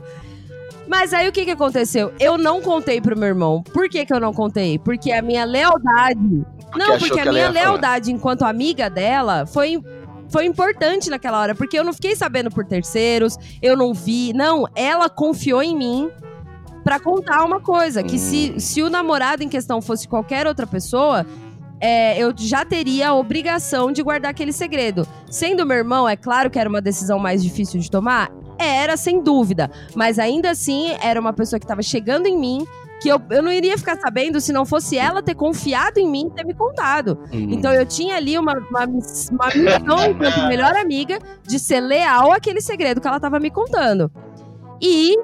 [0.88, 2.12] Mas aí o que que aconteceu?
[2.20, 3.62] Eu não contei pro meu irmão.
[3.62, 4.78] Por que que eu não contei?
[4.78, 6.44] Porque a minha lealdade...
[6.76, 9.82] não, achou porque a minha lealdade enquanto amiga dela foi...
[10.28, 14.32] Foi importante naquela hora, porque eu não fiquei sabendo por terceiros, eu não vi.
[14.32, 16.10] Não, ela confiou em mim
[16.82, 18.58] pra contar uma coisa: que se, Hum.
[18.58, 21.24] se o namorado em questão fosse qualquer outra pessoa,
[21.80, 25.06] é, eu já teria a obrigação de guardar aquele segredo.
[25.30, 28.30] Sendo meu irmão, é claro que era uma decisão mais difícil de tomar?
[28.58, 29.70] Era, sem dúvida.
[29.94, 32.66] Mas ainda assim, era uma pessoa que estava chegando em mim,
[33.00, 36.28] que eu, eu não iria ficar sabendo se não fosse ela ter confiado em mim
[36.28, 37.18] e ter me contado.
[37.32, 37.48] Hum.
[37.50, 42.62] Então eu tinha ali uma, uma, uma missão enquanto melhor amiga de ser leal àquele
[42.62, 44.10] segredo que ela estava me contando.
[44.80, 45.14] E,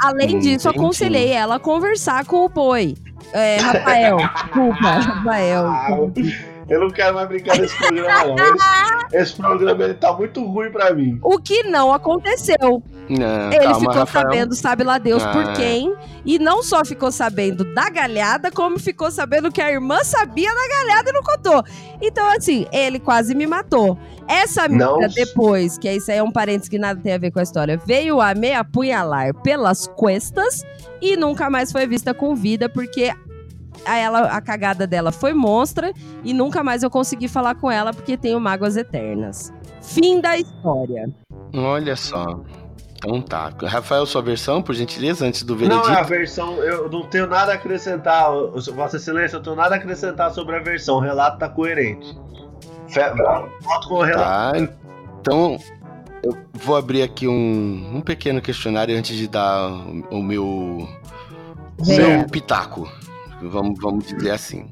[0.00, 2.94] além Hum, disso, aconselhei ela a conversar com o Poi.
[3.32, 5.66] É, Rafael, desculpa, Rafael.
[5.66, 5.88] Ah,
[6.68, 8.36] eu não quero mais brincar nesse programa, não.
[8.36, 11.18] Esse, esse programa ele tá muito ruim pra mim.
[11.22, 12.82] O que não aconteceu.
[13.08, 14.24] Não, Ele calma, ficou Rafael.
[14.26, 15.94] sabendo, sabe lá Deus Ah, por quem.
[16.24, 20.68] E não só ficou sabendo da galhada, como ficou sabendo que a irmã sabia da
[20.68, 21.62] galhada e não contou.
[22.00, 23.98] Então, assim, ele quase me matou.
[24.28, 24.98] Essa amiga, Não.
[25.08, 27.76] depois, que isso aí é um parênteses que nada tem a ver com a história,
[27.84, 30.64] veio a me apunhalar pelas costas
[31.00, 33.12] e nunca mais foi vista com vida, porque
[33.84, 35.92] a, ela, a cagada dela foi monstra
[36.22, 39.52] e nunca mais eu consegui falar com ela porque tenho mágoas eternas.
[39.82, 41.10] Fim da história.
[41.52, 42.40] Olha só.
[43.04, 43.50] Então tá.
[43.64, 46.08] Rafael, sua versão, por gentileza, antes do Não, é a veredito.
[46.08, 48.30] versão, eu não tenho nada a acrescentar.
[48.74, 50.96] Vossa Excelência, eu tenho nada a acrescentar sobre a versão.
[50.96, 52.16] O relato tá coerente.
[53.62, 54.58] Volto com o relato.
[54.58, 54.70] Tá,
[55.20, 55.58] então
[56.22, 61.86] eu vou abrir aqui um, um pequeno questionário antes de dar o, o meu, o
[61.86, 62.88] meu pitaco.
[63.42, 64.71] Vamos, vamos dizer assim.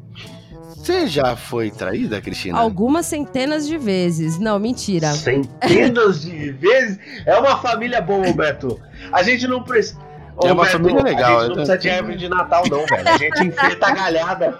[0.82, 2.58] Você já foi traída, Cristina?
[2.58, 4.38] Algumas centenas de vezes.
[4.38, 5.12] Não, mentira.
[5.12, 6.98] Centenas de vezes.
[7.26, 8.80] É uma família boa, Beto.
[9.12, 9.98] A gente não precisa.
[10.42, 11.54] É uma família legal, A gente não né?
[11.64, 13.08] precisa de árvore de Natal, não, velho.
[13.08, 14.58] A gente enfeita a galhada.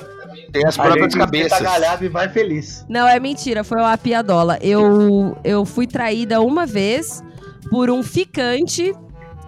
[0.52, 1.52] Tem as A próprias cabeças.
[1.52, 2.84] a galhada e vai feliz.
[2.88, 3.64] Não, é mentira.
[3.64, 4.58] Foi uma piadola.
[4.60, 7.24] Eu, eu fui traída uma vez
[7.70, 8.92] por um ficante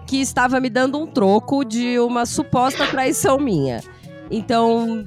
[0.07, 3.81] que estava me dando um troco de uma suposta traição minha.
[4.31, 5.05] Então,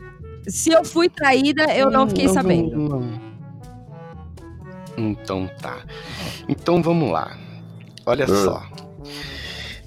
[0.49, 2.77] se eu fui traída, eu não fiquei sabendo.
[2.77, 3.27] não, não.
[4.99, 5.79] Então tá.
[6.49, 7.37] Então vamos lá.
[8.07, 8.63] Olha só.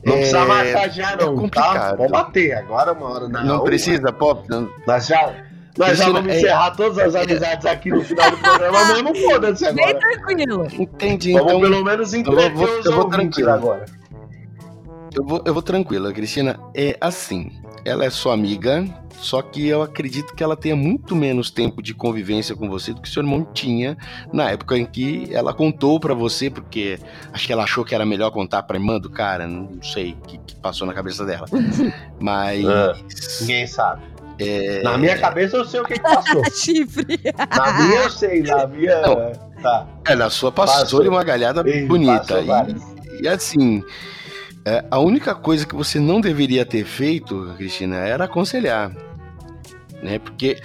[0.05, 1.17] Não É, precisa matar já, não.
[1.35, 1.41] tá?
[1.41, 1.97] complicado.
[1.97, 2.53] Pode bater.
[2.57, 3.63] Agora é uma hora na Não uma.
[3.63, 4.47] precisa, pop.
[4.49, 5.33] não- Nós já,
[5.77, 9.15] nós já vamos é- encerrar todas as amizades aqui no final do programa mesmo.
[9.15, 9.99] Foda-se Bem agora.
[9.99, 10.67] tranquilo.
[10.79, 11.33] Entendi.
[11.33, 13.49] Vamos Então pelo menos entreter vou- os eu vou tranquilo.
[13.49, 13.85] agora.
[15.15, 16.59] eu vou, eu vou tranquila, Cristina.
[16.75, 17.51] É assim.
[17.89, 18.85] Ela é sua amiga,
[19.19, 23.01] só que eu acredito que ela tenha muito menos tempo de convivência com você do
[23.01, 23.97] que seu irmão tinha
[24.31, 26.99] na época em que ela contou pra você, porque
[27.33, 30.27] acho que ela achou que era melhor contar pra irmã do cara, não sei o
[30.27, 31.45] que, que passou na cabeça dela.
[32.19, 32.65] Mas.
[32.65, 32.95] Ah,
[33.41, 34.03] Ninguém sabe.
[34.39, 36.43] é, Na minha cabeça eu sei o que, que passou.
[36.53, 37.19] Chifre.
[37.57, 39.01] Na minha eu sei, na minha.
[39.01, 39.49] Não.
[39.61, 39.85] Tá.
[40.07, 41.09] é, na sua passou Passou.
[41.09, 42.41] uma galhada bonita.
[42.41, 42.43] passou
[43.19, 43.23] E-.
[43.23, 43.83] E assim,
[44.65, 48.91] é, a única coisa que você não deveria ter feito, Cristina, era aconselhar.
[50.01, 50.19] Né?
[50.19, 50.57] Porque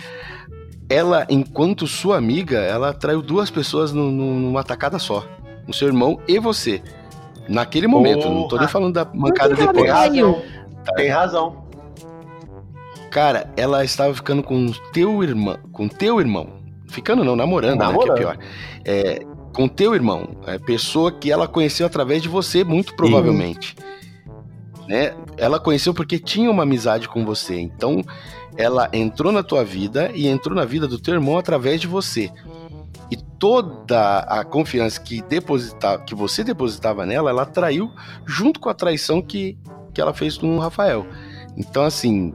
[0.88, 5.26] ela, enquanto sua amiga, ela traiu duas pessoas no- no- numa tacada só.
[5.66, 6.82] O seu irmão e você.
[7.48, 8.28] Naquele momento.
[8.28, 9.86] Não tô nem falando da mancada Tem depois.
[9.90, 10.32] Traiu.
[10.32, 10.42] razão.
[10.96, 11.64] Tem razão.
[13.10, 15.56] Cara, ela estava ficando com teu irmão.
[15.72, 16.48] Com teu irmão.
[16.88, 17.78] Ficando não, namorando, né?
[17.78, 18.18] Que é Namorando.
[18.18, 18.38] pior.
[18.84, 20.36] É, com teu irmão.
[20.46, 23.74] É pessoa que ela conheceu através de você, muito provavelmente.
[24.86, 25.14] Né?
[25.38, 27.58] Ela conheceu porque tinha uma amizade com você.
[27.58, 28.02] Então,
[28.56, 32.30] ela entrou na tua vida e entrou na vida do teu irmão através de você.
[33.10, 37.90] E toda a confiança que, deposita, que você depositava nela, ela traiu
[38.26, 39.56] junto com a traição que,
[39.94, 41.06] que ela fez com o Rafael.
[41.56, 42.34] Então, assim,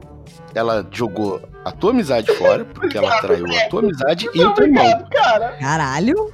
[0.54, 4.66] ela jogou a tua amizade fora, porque ela traiu a tua amizade e o teu
[4.66, 5.04] irmão.
[5.10, 5.56] Cara.
[5.58, 6.32] Caralho.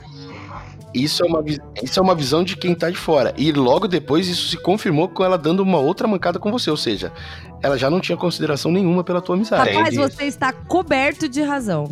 [0.95, 1.45] Isso é, uma,
[1.82, 3.34] isso é uma visão de quem tá de fora.
[3.37, 6.70] E logo depois isso se confirmou com ela dando uma outra mancada com você.
[6.70, 7.12] Ou seja,
[7.62, 9.70] ela já não tinha consideração nenhuma pela tua amizade.
[9.70, 10.14] Rapaz, Entendi.
[10.14, 11.84] você está coberto de razão.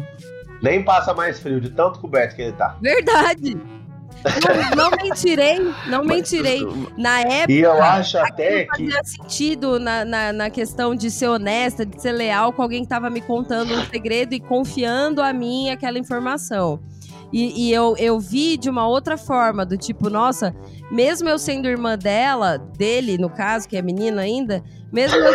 [0.63, 2.77] Nem passa mais frio de tanto coberto que ele tá.
[2.81, 3.57] Verdade.
[4.77, 6.61] Não, não mentirei, não mentirei.
[6.97, 7.53] Na época.
[7.53, 8.91] E eu acho até Não que.
[8.91, 12.89] fazia sentido na, na, na questão de ser honesta, de ser leal com alguém que
[12.89, 16.81] tava me contando um segredo e confiando a mim aquela informação.
[17.37, 20.55] E, e eu, eu vi de uma outra forma, do tipo, nossa,
[20.89, 24.63] mesmo eu sendo irmã dela, dele, no caso, que é menino ainda,
[24.93, 25.35] mesmo eu.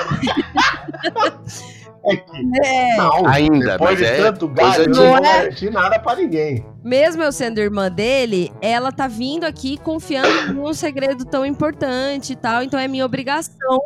[2.63, 5.21] É, Não, Ainda, depois mas de é tanto galho, eu de- não Não é?
[5.21, 6.65] garantir nada pra ninguém.
[6.81, 12.31] mesmo eu sendo irmã dele, ela tá vindo aqui confiando em um segredo tão importante
[12.31, 12.63] e tal.
[12.63, 13.79] Então é minha obrigação,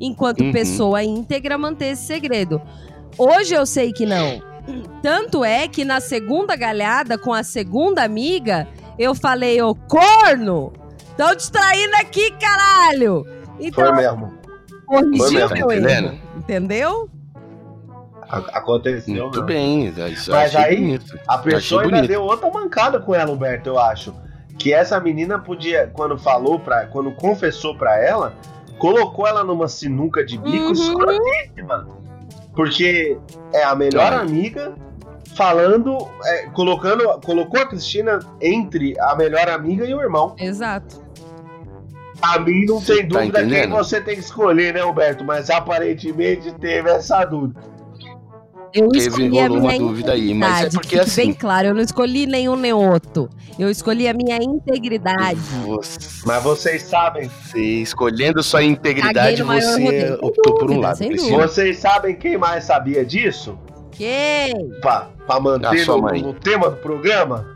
[0.00, 0.52] enquanto Uhum.
[0.52, 2.62] pessoa íntegra, manter esse segredo.
[3.18, 4.40] Hoje eu sei que não.
[5.02, 8.66] Tanto é que na segunda galhada com a segunda amiga,
[8.98, 10.72] eu falei, ô corno!
[11.16, 13.24] Tão te traindo aqui, caralho!
[13.56, 14.32] Foi Então, mesmo.
[14.86, 15.84] corrigiu mesmo, meu tá erro.
[15.84, 16.20] entendendo?
[16.36, 17.10] Entendeu?
[18.28, 19.14] Aconteceu.
[19.24, 19.46] Muito mesmo.
[19.46, 19.92] bem.
[19.96, 21.18] Mas achei aí, bonito.
[21.28, 22.10] A pessoa ainda bonito.
[22.10, 24.12] deu outra mancada com ela, Humberto, eu acho.
[24.58, 26.86] Que essa menina podia, quando falou pra.
[26.86, 28.34] quando confessou pra ela,
[28.78, 30.72] colocou ela numa sinuca de bico Uhum.
[30.72, 31.88] escrotíssima.
[32.54, 33.18] Porque
[33.52, 34.16] é a melhor É.
[34.16, 34.74] amiga
[35.34, 40.34] falando, é, colocando, colocou a Cristina entre a melhor amiga e o irmão.
[40.38, 41.04] Exato.
[42.22, 43.70] A mim não Você tem tá dúvida quem entendendo?
[43.76, 45.22] você tem que escolher, né, Humberto?
[45.22, 47.60] Mas aparentemente teve essa dúvida.
[48.74, 51.32] Eu Teve, rolou uma dúvida aí, mas é integridade, porque que fique bem assim.
[51.32, 53.28] claro, eu não escolhi nenhum nem outro.
[53.58, 55.40] Eu escolhi a minha integridade.
[56.24, 60.98] Mas vocês sabem, Você escolhendo sua integridade, você optou por um lado.
[61.30, 63.58] vocês sabem quem mais sabia disso?
[63.92, 64.52] Quem?
[64.82, 67.55] Pra, pra manter no, no tema do programa?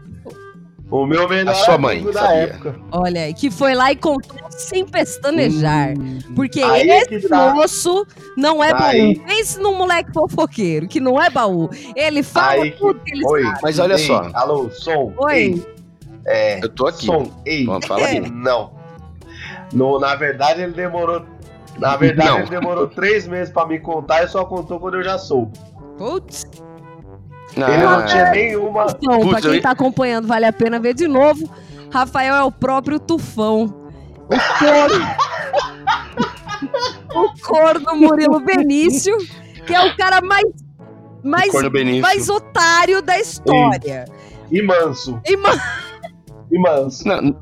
[0.91, 2.36] O meu melhor A sua mãe amigo da sabia.
[2.43, 2.74] época.
[2.91, 5.95] Olha, que foi lá e contou sem pestanejar.
[6.34, 7.55] Porque Aí é esse tá.
[7.55, 8.05] moço
[8.36, 9.14] não é Aí.
[9.14, 9.26] baú.
[9.26, 11.70] Pense num moleque fofoqueiro, que não é baú.
[11.95, 13.43] Ele fala Aí tudo que ele Oi.
[13.45, 13.59] sabe.
[13.62, 14.30] Mas olha Ei, só.
[14.34, 15.12] Alô, som.
[15.18, 15.34] Oi.
[15.36, 15.66] Ei,
[16.26, 17.07] é, Eu tô aqui.
[17.07, 17.30] som.
[17.47, 17.64] Ei.
[17.66, 18.20] Vamos, fala aí.
[18.28, 18.72] Não.
[19.72, 21.24] No, na verdade, ele demorou.
[21.78, 22.38] Na verdade, Não.
[22.41, 25.57] ele demorou três meses pra me contar e só contou quando eu já soube.
[25.97, 26.45] Putz.
[27.57, 28.86] Ele não tinha nenhuma.
[29.03, 31.48] Então, pra quem eu- tá acompanhando, vale a pena ver de novo.
[31.92, 33.64] Rafael é o próprio tufão.
[34.28, 35.07] O corno.
[37.14, 39.16] o corno Murilo Benício,
[39.66, 40.44] que é o cara mais.
[41.22, 41.53] Mais,
[42.01, 44.07] mais otário da história.
[44.51, 45.20] E manso.
[45.26, 45.61] E, mano,
[46.51, 47.07] E manso.
[47.07, 47.36] Não,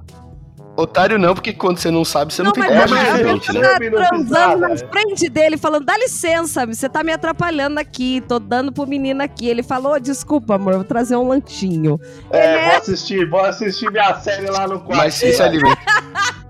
[0.78, 3.48] otário não, porque quando você não sabe, você não, Não, tem mas como é, mas
[3.48, 3.90] né?
[3.90, 4.76] tá transando na né?
[4.76, 9.48] frente dele, falando: dá licença, você tá me atrapalhando aqui, tô dando pro menino aqui.
[9.48, 12.00] Ele falou: "Ô, desculpa, amor, vou trazer um lanchinho.
[12.30, 14.96] É, Ele vou assistir, vou assistir minha série lá no quarto.
[14.96, 15.78] Mas se se alimenta.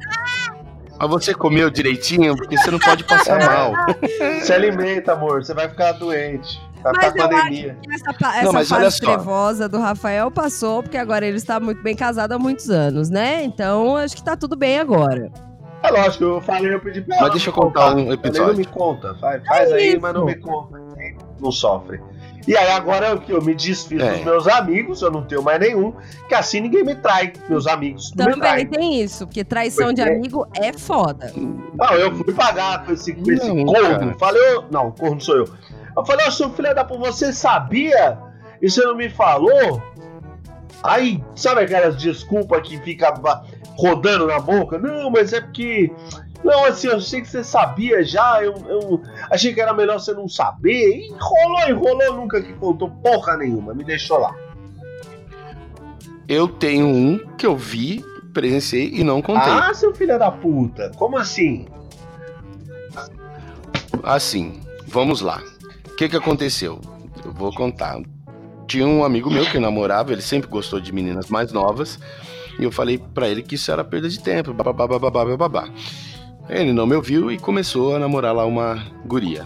[1.00, 3.46] Mas você comeu direitinho, porque você não pode passar É.
[3.46, 3.72] mal.
[4.42, 6.60] Se alimenta, amor, você vai ficar doente.
[6.82, 7.78] Vai Mas ficar eu pandemia.
[7.90, 11.58] Essa, pa- Não, essa mas olha fase trevosa do Rafael passou, porque agora ele está
[11.58, 13.42] muito bem casado há muitos anos, né?
[13.44, 15.30] Então acho que tá tudo bem agora.
[15.82, 18.12] É lógico, eu falei, eu pedi pra Mas ela deixa me eu contar um Falei,
[18.12, 18.46] episódio.
[18.48, 20.00] não me conta, faz, faz aí, isso.
[20.00, 20.78] mas não me conta.
[21.40, 22.00] Não sofre.
[22.48, 24.12] E aí agora eu, que eu me desfiz É.
[24.14, 25.92] dos meus amigos, eu não tenho mais nenhum,
[26.28, 27.32] que assim ninguém me trai.
[27.48, 28.66] Meus amigos não me Também traem.
[28.66, 31.32] tem isso, porque traição de Porque- amigo é foda.
[31.36, 33.98] Não, eu fui pagar com esse, com esse Não, corno.
[34.00, 34.14] cara.
[34.18, 35.48] Falei, ô- não, corno sou eu.
[35.98, 38.16] Eu falei, ô seu filho da puta, você sabia?
[38.62, 39.82] E você não me falou?
[40.82, 43.12] Aí, sabe aquelas desculpas que fica
[43.76, 44.78] rodando na boca?
[44.78, 45.92] Não, mas é porque.
[46.44, 50.14] Não, assim, eu sei que você sabia já, eu, eu achei que era melhor você
[50.14, 50.98] não saber.
[50.98, 54.36] E enrolou, enrolou, nunca que contou porra nenhuma, me deixou lá.
[56.28, 59.52] Eu tenho um que eu vi, presenciei e não contei.
[59.52, 61.66] Ah, seu filho da puta, como assim?
[64.04, 65.42] Assim, vamos lá.
[65.98, 66.80] O que que aconteceu?
[67.24, 68.00] Eu vou contar.
[68.68, 71.98] Tinha um amigo meu que namorava, ele sempre gostou de meninas mais novas,
[72.56, 75.68] e eu falei pra ele que isso era perda de tempo, bababá, bababá, bababá.
[76.48, 79.44] Ele não me ouviu e começou a namorar lá uma guria.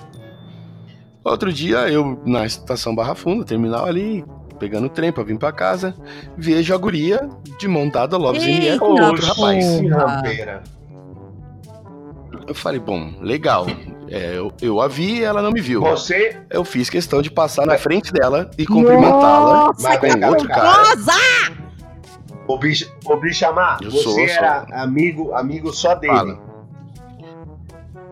[1.24, 4.22] Outro dia, eu na estação Barra Funda, terminal ali,
[4.58, 5.94] pegando o trem pra vir pra casa,
[6.36, 9.64] vejo a guria de mão dada, Loves in the Air, com Eita, outro rapaz.
[12.46, 13.64] Eu falei, bom, legal.
[14.12, 15.80] É, eu, eu a vi e ela não me viu.
[15.80, 16.36] Você.
[16.50, 20.70] Eu fiz questão de passar na frente dela e cumprimentá-la Nossa, Mas com outro cara.
[20.70, 21.12] Rosa!
[22.46, 26.12] Ô, bicho, ô, Bichamar, Eu você sou, era amigo, amigo só dele.
[26.12, 26.38] Fala.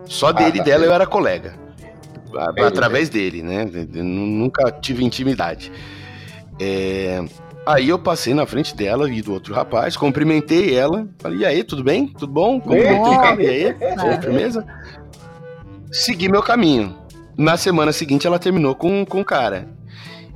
[0.06, 0.58] Só dele tá.
[0.58, 1.54] e dela eu era colega.
[2.66, 3.68] Através dele, né?
[3.92, 5.70] Eu Nunca tive intimidade.
[6.58, 7.22] É,
[7.66, 11.06] Aí eu passei na frente dela e do outro rapaz, cumprimentei ela.
[11.18, 12.06] Falei, e aí, tudo bem?
[12.06, 12.58] Tudo bom?
[12.58, 13.74] Cumprimentei o cara, e aí?
[13.96, 14.66] Tudo firmeza?
[15.92, 16.96] Segui meu caminho.
[17.36, 19.68] Na semana seguinte ela terminou com, com o cara.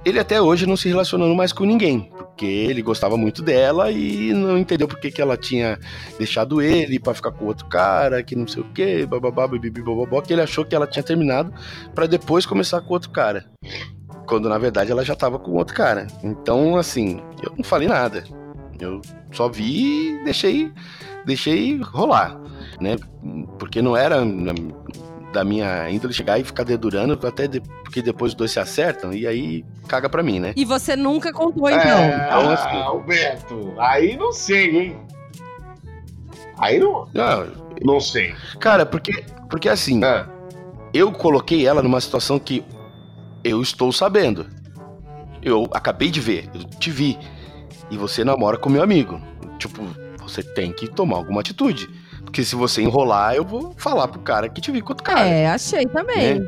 [0.05, 4.33] Ele até hoje não se relacionando mais com ninguém, porque ele gostava muito dela e
[4.33, 5.79] não entendeu por que, ela tinha
[6.19, 10.33] deixado ele pra ficar com outro cara, que não sei o que, bababá, bababó, que
[10.33, 11.55] ele achou que ela tinha terminado
[11.95, 13.47] pra depois começar com outro cara.
[14.27, 16.09] Quando na verdade ela já tava com outro cara.
[16.23, 18.25] Então, assim, eu não falei nada.
[18.81, 19.01] Eu
[19.31, 20.73] só vi e deixei,
[21.25, 22.39] deixei rolar,
[22.81, 22.97] né?
[23.59, 24.23] Porque não era
[25.35, 29.13] da minha índole chegar e ficar dedurando, até de- porque depois os dois se acertam
[29.13, 30.53] e aí caga pra mim, né?
[30.57, 31.81] E você nunca contou, então.
[31.99, 34.97] É, Então, assim- Alberto, aí não sei, hein?
[36.57, 37.47] Aí não, Não,
[37.83, 38.33] não sei.
[38.61, 40.27] cara, porque, porque assim, Ah,
[40.93, 42.65] eu coloquei ela numa situação que
[43.43, 44.47] eu estou sabendo.
[45.43, 47.19] Eu acabei de ver, eu te vi.
[47.91, 49.21] E você namora com meu amigo.
[49.59, 49.83] Tipo,
[50.19, 51.91] você tem que tomar alguma atitude.
[52.25, 55.21] Porque se você enrolar, eu vou falar pro cara que te vi com outro cara.
[55.27, 56.45] É, achei também.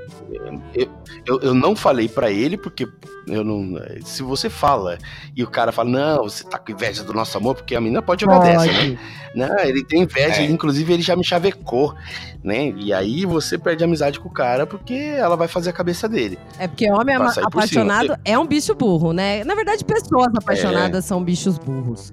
[0.74, 0.89] Eu,
[1.27, 2.89] eu, eu não falei pra ele porque
[3.29, 3.74] eu não.
[4.05, 4.99] Se você fala
[5.35, 8.03] e o cara fala, não, você tá com inveja do nosso amor, porque a menina
[8.03, 8.72] pode jogar dessa, né?
[8.72, 8.99] Pode.
[9.35, 10.45] Não, ele tem inveja, É.
[10.45, 11.95] inclusive ele já me chavecou,
[12.43, 12.70] né?
[12.77, 16.09] E aí você perde a amizade com o cara porque ela vai fazer a cabeça
[16.09, 16.39] dele.
[16.59, 19.45] É porque homem apaixonado é um bicho burro, né?
[19.45, 21.09] Na verdade, pessoas apaixonadas É.
[21.09, 22.12] são bichos burros.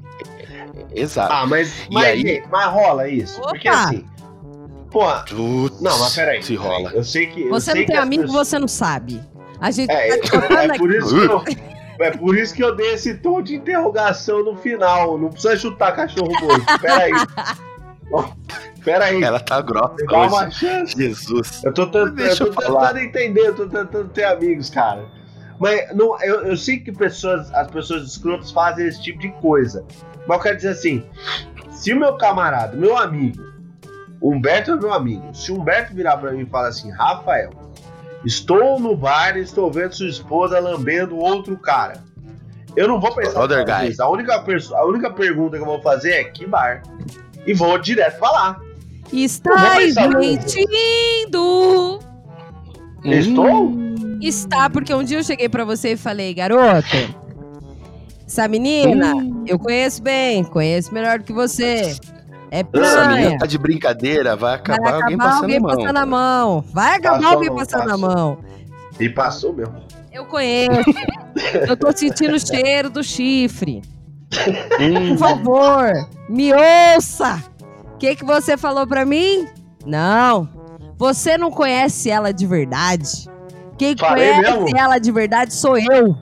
[0.95, 1.31] Exato.
[1.33, 2.43] ah, mas, E mas, aí?
[2.51, 3.41] mas rola isso.
[3.41, 3.79] Porque Opa!
[3.83, 4.05] assim.
[4.91, 6.43] Porra, Putz, não, mas peraí.
[6.43, 6.91] Se rola.
[6.93, 7.41] Eu sei que.
[7.43, 9.21] eu Você sei não tem amigo, pessoas- você não sabe.
[9.59, 11.43] A gente É, tá é, é por isso que eu.
[11.99, 15.15] É por isso que eu dei esse tom de interrogação no final.
[15.15, 16.79] Não precisa chutar cachorro morto.
[16.81, 17.11] Pera aí.
[18.11, 18.25] Ó,
[18.83, 19.23] Pera aí.
[19.23, 20.97] Ela tá grossa dá uma chance.
[20.97, 21.63] Jesus.
[21.63, 22.87] Eu tô, tentando, eu eu tô falar.
[22.93, 25.05] tentando entender, eu tô tentando ter amigos, cara.
[25.64, 29.86] Mas não, eu, eu sei que pessoas, as pessoas escrotas fazem esse tipo de coisa.
[30.28, 31.05] Mas eu quero dizer assim:
[31.72, 33.41] se o meu camarada, meu amigo,
[34.20, 37.51] o Humberto é meu amigo, se o Humberto virar pra mim e falar assim, Rafael,
[38.26, 42.03] estou no bar e estou vendo sua esposa lambendo outro cara.
[42.76, 43.95] Eu não vou pensar Other guy.
[43.97, 44.43] A única,
[44.76, 46.84] a única pergunta que eu vou fazer é que bar.
[47.47, 48.59] E vou direto falar.
[49.14, 51.99] Estás vou pensar mentindo!
[53.05, 53.82] Estou?
[54.28, 56.88] Está, porque um dia eu cheguei pra você e falei, garoto,
[58.26, 59.13] essa menina
[59.45, 61.95] eu conheço bem, conheço melhor do que você.
[62.51, 65.76] É Essa menina tá de brincadeira, vai Vai acabar alguém acabar passando alguém a mão.
[65.76, 66.65] passando a mão.
[66.71, 67.99] Vai acabar Passou, alguém passando a passou.
[68.15, 68.38] mão.
[68.99, 69.76] E passou mesmo.
[70.11, 70.71] Eu conheço.
[71.67, 73.82] eu tô sentindo o cheiro do chifre.
[74.80, 75.91] Hum, Por favor,
[76.30, 77.43] me ouça.
[77.93, 79.47] O que, que você falou pra mim?
[79.86, 80.47] Não.
[80.97, 83.28] Você não conhece ela de verdade.
[83.84, 84.77] Quem Falei conhece mesmo?
[84.77, 86.15] ela de verdade sou eu.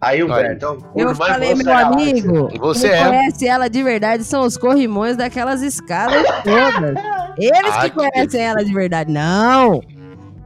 [0.00, 2.48] Aí, Humberto, então, Eu falei, meu lá, amigo.
[2.60, 3.04] Você quem é.
[3.04, 6.94] conhece ela de verdade são os corrimões daquelas escadas todas.
[7.36, 9.10] Eles Ah, que que conhecem ela de verdade.
[9.12, 9.80] Não.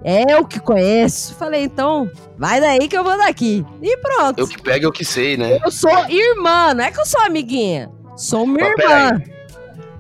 [0.03, 1.35] É eu que conheço.
[1.35, 3.65] Falei, então, vai daí que eu vou daqui.
[3.83, 4.39] E pronto.
[4.39, 5.59] eu que pego, eu que sei, né?
[5.63, 7.91] Eu sou irmã, não é que eu sou amiguinha.
[8.17, 9.11] Sou minha Mas irmã.
[9.19, 9.33] peraí.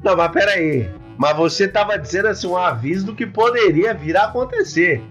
[0.02, 0.90] Não, mas peraí.
[1.18, 5.02] Mas você tava dizendo assim, um aviso do que poderia vir a acontecer.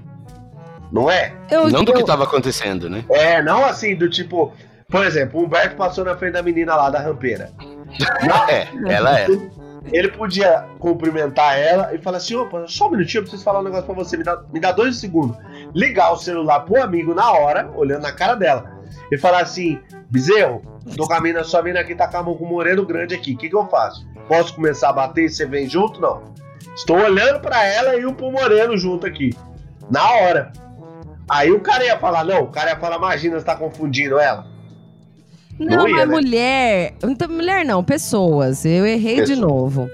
[0.91, 1.33] Não é?
[1.49, 3.05] Eu, Não do eu- que tava acontecendo, né?
[3.09, 4.51] É, não assim, do tipo.
[4.89, 7.49] Por exemplo, o Humberto passou na frente da menina lá da rampeira.
[8.49, 9.27] É, ela é.
[9.91, 13.63] Ele podia cumprimentar ela e falar assim: opa, só um minutinho, eu preciso falar um
[13.63, 15.37] negócio pra você, me dá, me dá dois segundos.
[15.73, 18.69] Ligar o celular pro amigo na hora, olhando na cara dela,
[19.11, 19.79] e falar assim:
[20.09, 20.61] Bezerro,
[20.97, 23.15] tô com a mina, sua mina aqui tá com a mão com um moreno grande
[23.15, 24.05] aqui, o que, que eu faço?
[24.27, 25.99] Posso começar a bater e você vem junto?
[25.99, 26.21] Não.
[26.75, 29.31] Estou olhando pra ela e o pro moreno junto aqui,
[29.89, 30.51] na hora.
[31.32, 34.45] Aí o cara ia falar: não, o cara ia falar: imagina, você tá confundindo ela.
[35.57, 36.15] Não, Não ia, mas né?
[36.15, 36.93] mulher.
[37.03, 38.65] Então, mulher não, pessoas.
[38.65, 39.39] Eu errei de Pessoas.
[39.39, 39.89] novo.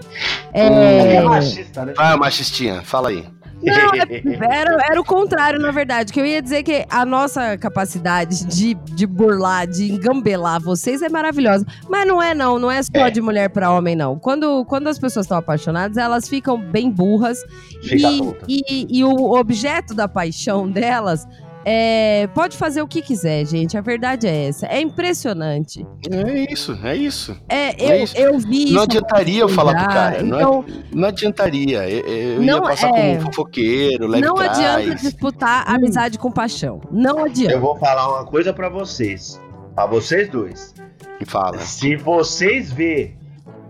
[0.53, 1.93] É, É, machista, né?
[1.95, 3.25] Vai, machistinha, fala aí.
[3.63, 6.11] Não, é- era, era o contrário, na verdade.
[6.13, 11.09] Que eu ia dizer que a nossa capacidade de, de burlar, de engambelar vocês é
[11.09, 11.65] maravilhosa.
[11.89, 12.59] Mas não é, não.
[12.59, 13.09] Não é só É.
[13.11, 14.17] de mulher pra homem, não.
[14.19, 17.39] Quando, quando as pessoas estão apaixonadas, elas ficam bem burras.
[17.81, 18.07] Fica
[18.47, 21.27] e, e, e o objeto da paixão delas
[21.70, 23.78] é, pode fazer o que quiser, gente.
[23.78, 24.65] A verdade é essa.
[24.68, 25.86] É impressionante.
[26.09, 27.36] É isso, é isso.
[27.49, 28.18] É, É eu, isso.
[28.18, 30.24] eu vi Não isso adiantaria eu falar pro cara.
[30.24, 31.89] Não, Então, não adiantaria.
[31.89, 32.91] Eu, eu Não, ia passar é.
[32.91, 34.57] como um fofoqueiro, leve não trás.
[34.57, 36.80] adianta disputar amizade com paixão.
[36.89, 37.51] Não adianta.
[37.53, 39.41] Eu vou falar uma coisa pra vocês.
[39.76, 40.74] Pra vocês dois.
[41.20, 41.57] E fala.
[41.59, 43.13] Se vocês vê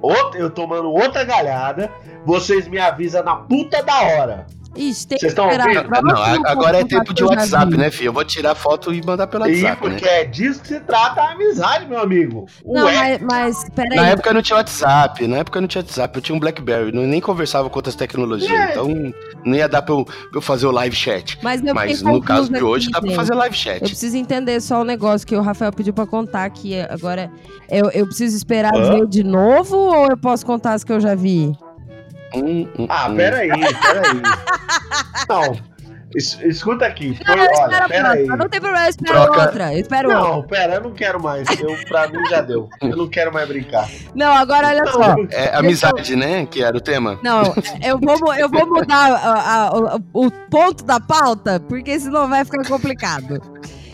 [0.02, 1.92] outra, eu tomando outra galhada,
[2.26, 4.46] vocês me avisam na puta da hora.
[4.78, 5.84] Ixi, tem que Vocês estão ouvindo?
[5.90, 6.16] Pra Não,
[6.46, 8.10] agora é tempo que de eu WhatsApp, né, filho?
[8.10, 9.90] Eu vou tirar foto e mandar pelo WhatsApp, né?
[9.92, 12.46] porque é disso que se trata a amizade, meu amigo.
[12.66, 13.96] Não, Ué, mas, mas peraí.
[13.96, 17.04] Na época não tinha WhatsApp, na época não tinha WhatsApp, eu tinha um Blackberry, não,
[17.04, 18.72] nem conversava com outras tecnologias, É.
[18.72, 18.88] então
[19.44, 21.38] não ia dar pra eu, pra eu fazer o live chat.
[21.42, 23.80] Mas, eu Mas fiquei no caso de hoje aqui, dá pra fazer live Eu chat.
[23.80, 26.80] preciso entender só um negócio que o Rafael pediu pra contar aqui.
[26.90, 27.32] Agora,
[27.70, 28.92] eu, eu preciso esperar Hã?
[29.00, 31.52] ver de novo ou eu posso contar as que eu já vi?
[32.36, 33.16] Hum, hum, Ah, hum.
[33.16, 34.22] peraí, peraí.
[35.30, 35.52] Não,
[36.16, 37.18] es- escuta aqui.
[37.26, 38.02] Foi, Não, eu espero olha, a peraí.
[38.04, 38.38] próxima.
[38.38, 39.74] Não tem problema, eu espero Troca- outra.
[39.74, 40.24] Eu espero outra.
[40.32, 41.48] Não, pera, eu não quero mais.
[41.60, 42.70] Eu, pra mim já deu.
[42.82, 43.90] Eu não quero mais brincar.
[44.16, 45.00] Não, agora olha só.
[45.16, 46.46] Não, É amizade, né?
[46.46, 47.20] Que era o tema.
[47.24, 47.44] Não,
[47.84, 52.44] eu vou, eu vou mudar a- a- o, o ponto da pauta, porque senão vai
[52.46, 53.42] ficar complicado.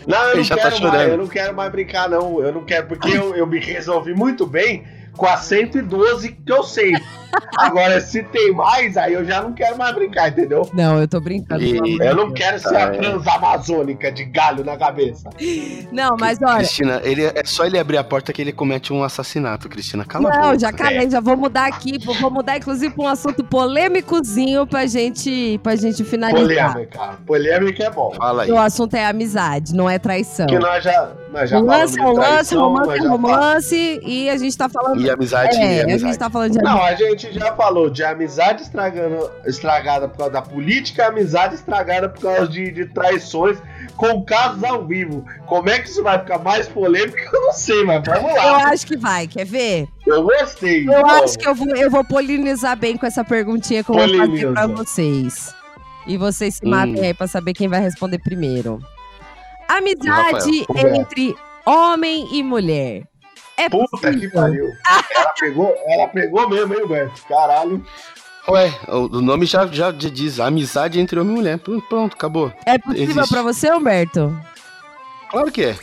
[0.06, 1.10] Não, eu Ele não já tá quero mais, chorando.
[1.10, 2.40] eu não quero mais brincar, não.
[2.42, 4.84] Eu não quero, porque eu, eu me resolvi muito bem
[5.16, 6.92] com a 112 que eu sei.
[7.58, 10.68] Agora, se tem mais, aí eu já não quero mais brincar, entendeu?
[10.72, 11.64] Não, eu tô brincando.
[11.64, 15.28] E- Eu não quero ser a transamazônica de galho na cabeça.
[15.90, 16.58] Não, mas olha.
[16.58, 20.04] Cristina, ele, é só ele abrir a porta que ele comete um assassinato, Cristina.
[20.04, 20.58] Cala a Não, boca.
[20.60, 24.86] já calei, já vou mudar aqui, vou vou mudar inclusive pra um assunto polêmicozinho pra
[24.86, 26.72] gente, pra gente finalizar.
[26.72, 27.00] Polêmica.
[27.26, 28.12] Polêmica é bom.
[28.16, 28.50] Fala aí.
[28.52, 30.46] O assunto é amizade, não é traição.
[30.46, 31.66] Que nós já, nós já é de
[32.00, 35.03] romance, romance é romance, e a gente tá falando.
[35.06, 35.98] E amizade, é, e a amizade.
[36.12, 37.04] gente tá falando de Não, amizade.
[37.04, 42.20] a gente já falou de amizade estragando, estragada por causa da política, amizade estragada por
[42.22, 43.58] causa de, de traições
[43.96, 45.24] com casos ao vivo.
[45.46, 47.16] Como é que isso vai ficar mais polêmico?
[47.34, 48.64] Eu não sei, mas vamos Eu lá.
[48.68, 49.86] acho que vai, quer ver?
[50.06, 50.86] Eu gostei.
[50.88, 51.12] Eu Vamos.
[51.22, 54.52] acho que eu vou, eu vou polinizar bem com essa perguntinha que eu vou fazer
[54.52, 55.54] pra vocês.
[56.06, 56.70] E vocês se Hum.
[56.70, 58.78] matem aí pra saber quem vai responder primeiro.
[59.68, 60.94] Amizade Rafael.
[60.96, 61.34] entre
[61.64, 63.02] homem e mulher.
[63.56, 64.30] É Puta que possível?
[64.32, 64.68] pariu.
[65.14, 67.22] Ela pegou, ela pegou mesmo, hein, Beto?
[67.28, 67.84] Caralho.
[68.48, 71.58] Ué, o o nome já, já diz amizade entre homem e mulher.
[71.58, 72.52] Pronto, Pronto, acabou.
[72.66, 73.28] É possível Existe.
[73.30, 74.36] pra você, Humberto?
[75.30, 75.76] Claro que é.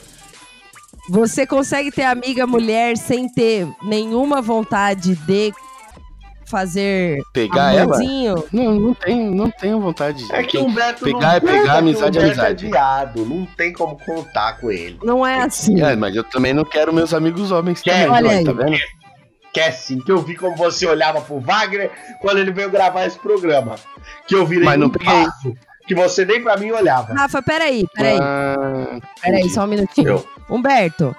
[1.10, 5.54] Você consegue ter amiga mulher sem ter nenhuma vontade de
[6.52, 7.84] fazer Pegar ela?
[7.96, 8.44] amorzinho?
[8.52, 10.24] Não, não tenho, não tenho vontade.
[10.32, 12.66] É que o Humberto Pegar não é pegar, amizade é amizade.
[12.66, 15.00] É viado, não tem como contar com ele.
[15.04, 15.82] Não é assim.
[15.82, 18.06] É, mas eu também não quero meus amigos homens Quer?
[18.06, 18.12] também.
[18.12, 18.72] Olha tá aí.
[18.72, 18.78] vendo?
[19.54, 21.90] Quer sim, que eu vi como você olhava pro Wagner
[22.22, 23.76] quando ele veio gravar esse programa.
[24.28, 25.08] Que eu virei Mas não um peguei.
[25.26, 25.54] passo,
[25.88, 27.14] que você nem pra mim olhava.
[27.14, 30.08] Rafa, peraí, peraí, Ah, peraí, só um minutinho.
[30.08, 30.28] Eu.
[30.50, 31.14] Humberto,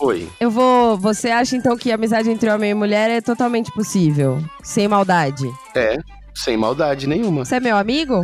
[0.00, 0.28] Oi.
[0.40, 0.96] eu vou.
[0.98, 4.42] Você acha então que a amizade entre homem e mulher é totalmente possível?
[4.62, 5.48] Sem maldade?
[5.74, 5.96] É,
[6.34, 7.44] sem maldade nenhuma.
[7.44, 8.22] Você é meu amigo?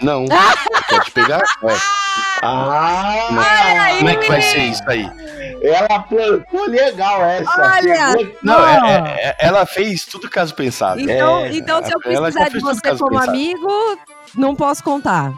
[0.00, 0.24] Não.
[0.88, 1.42] Quer te pegar?
[1.64, 1.76] É.
[2.42, 3.94] Ah!
[3.98, 5.08] Como é que vai ser isso aí?
[5.62, 7.50] Ela plantou legal essa.
[7.50, 8.16] Olha!
[8.16, 11.00] Pegou- Não, é- é- é- ela fez tudo caso pensado.
[11.00, 13.30] Então, É, então se eu precisar de você como pensado.
[13.30, 13.98] amigo,
[14.36, 15.32] não posso contar.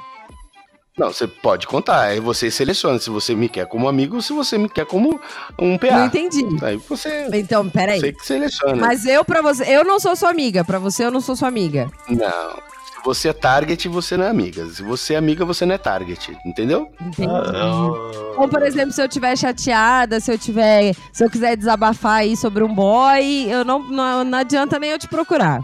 [1.00, 2.02] Não, você pode contar.
[2.02, 5.18] Aí você seleciona se você me quer como amigo ou se você me quer como
[5.58, 6.04] um Não PA.
[6.04, 6.44] entendi.
[6.62, 7.98] Aí você, Então, peraí.
[8.00, 8.76] você que seleciona.
[8.76, 10.62] Mas eu pra você, eu não sou sua amiga.
[10.62, 11.90] Pra você eu não sou sua amiga.
[12.06, 12.70] Não.
[12.84, 14.66] Se você é target, você não é amiga.
[14.66, 16.36] Se você é amiga, você não é target.
[16.44, 16.92] Entendeu?
[17.00, 17.30] Entendi.
[17.32, 22.16] Ah, Ou, por exemplo, se eu tiver chateada, se eu tiver, se eu quiser desabafar
[22.16, 25.60] aí sobre um boy, eu não, não, não adianta nem eu te procurar.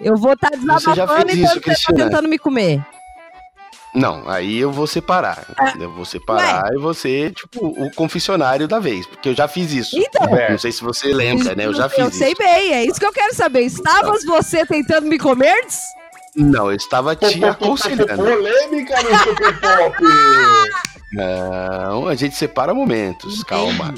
[0.00, 2.82] Eu vou estar Você já desabafando e você tá tentando me comer.
[3.94, 5.44] Não, aí eu vou separar.
[5.78, 9.04] Eu vou separar e você, tipo, o confessionário da vez.
[9.06, 9.98] Porque eu já fiz isso.
[9.98, 10.26] Então.
[10.50, 11.66] Não sei se você lembra, né?
[11.66, 12.18] Eu já fiz Eu isso.
[12.18, 13.62] sei bem, é isso que eu quero saber.
[13.62, 15.66] Estavas você tentando me comer?
[16.36, 18.16] Não, eu estava te aconselhando.
[18.22, 19.96] Polêmica no Super Pop.
[21.12, 23.92] Não, a gente separa momentos, calma.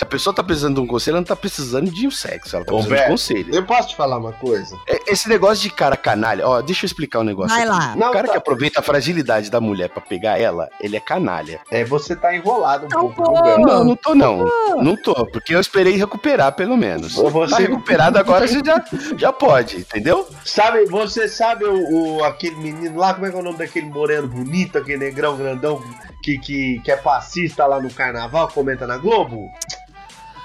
[0.00, 2.56] Se a pessoa tá precisando de um conselho, ela não tá precisando de um sexo,
[2.56, 3.54] ela tá Ô, precisando de Beto, conselho.
[3.54, 4.74] Eu posso te falar uma coisa?
[4.88, 7.54] É- Esse negócio de cara canalha, ó, deixa eu explicar um negócio.
[7.54, 7.70] Vai aqui.
[7.70, 7.92] lá.
[7.94, 8.32] O Não, cara tá.
[8.32, 11.60] que aproveita a fragilidade da mulher pra pegar ela, ele é canalha.
[11.70, 13.30] É, você tá enrolado um Então, pouco.
[13.34, 13.42] pô.
[13.42, 13.60] Beto?
[13.60, 14.48] Não, não tô não.
[14.82, 17.12] Não tô, porque eu esperei recuperar pelo menos.
[17.16, 18.82] Você- Tá recuperado agora, você já,
[19.18, 20.26] já pode, entendeu?
[20.46, 23.90] Sabe, você sabe o, o- aquele menino lá, como é que é o nome daquele
[23.90, 25.82] moreno bonito, aquele negrão grandão
[26.22, 29.50] que, que, que é passista lá no carnaval, comenta na Globo?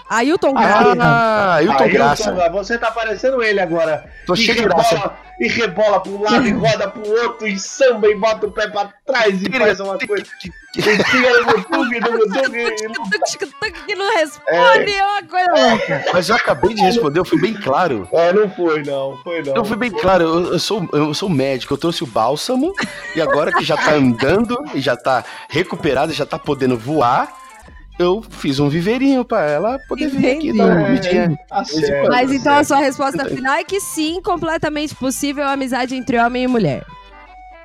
[0.10, 0.96] Ailton Graça.
[1.00, 2.50] Ah, Aí, graça.
[2.52, 4.06] Você tá parecendo ele agora.
[4.26, 5.14] Tô e cheio de rebola, graça.
[5.40, 8.68] E rebola pra um lado e roda pro outro, e samba e bota o pé
[8.68, 10.26] pra trás e faz uma coisa.
[10.78, 12.76] E tira no YouTube, no YouTube.
[13.86, 16.06] que não responde, é uma coisa louca.
[16.14, 18.08] Mas eu acabei de responder, eu fui bem claro.
[18.14, 19.56] É, não foi não, foi não.
[19.56, 22.74] Eu fui bem claro, eu, eu sou, eu sou médico, eu trouxe o bálsamo
[23.16, 27.28] e agora que já tá andando e já tá recuperado, já tá podendo voar,
[27.98, 30.58] eu fiz um viveirinho pra ela poder vir aqui Entendi.
[30.58, 31.40] dar uma comidinha.
[31.48, 31.64] Tá
[32.10, 36.44] Mas então a sua resposta final é que sim, completamente possível a amizade entre homem
[36.44, 36.86] e mulher.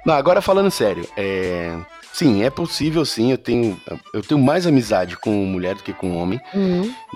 [0.04, 1.76] Não, agora falando sério, é...
[2.12, 3.78] sim, é possível sim, eu tenho,
[4.14, 6.40] eu tenho mais amizade com mulher do que com homem,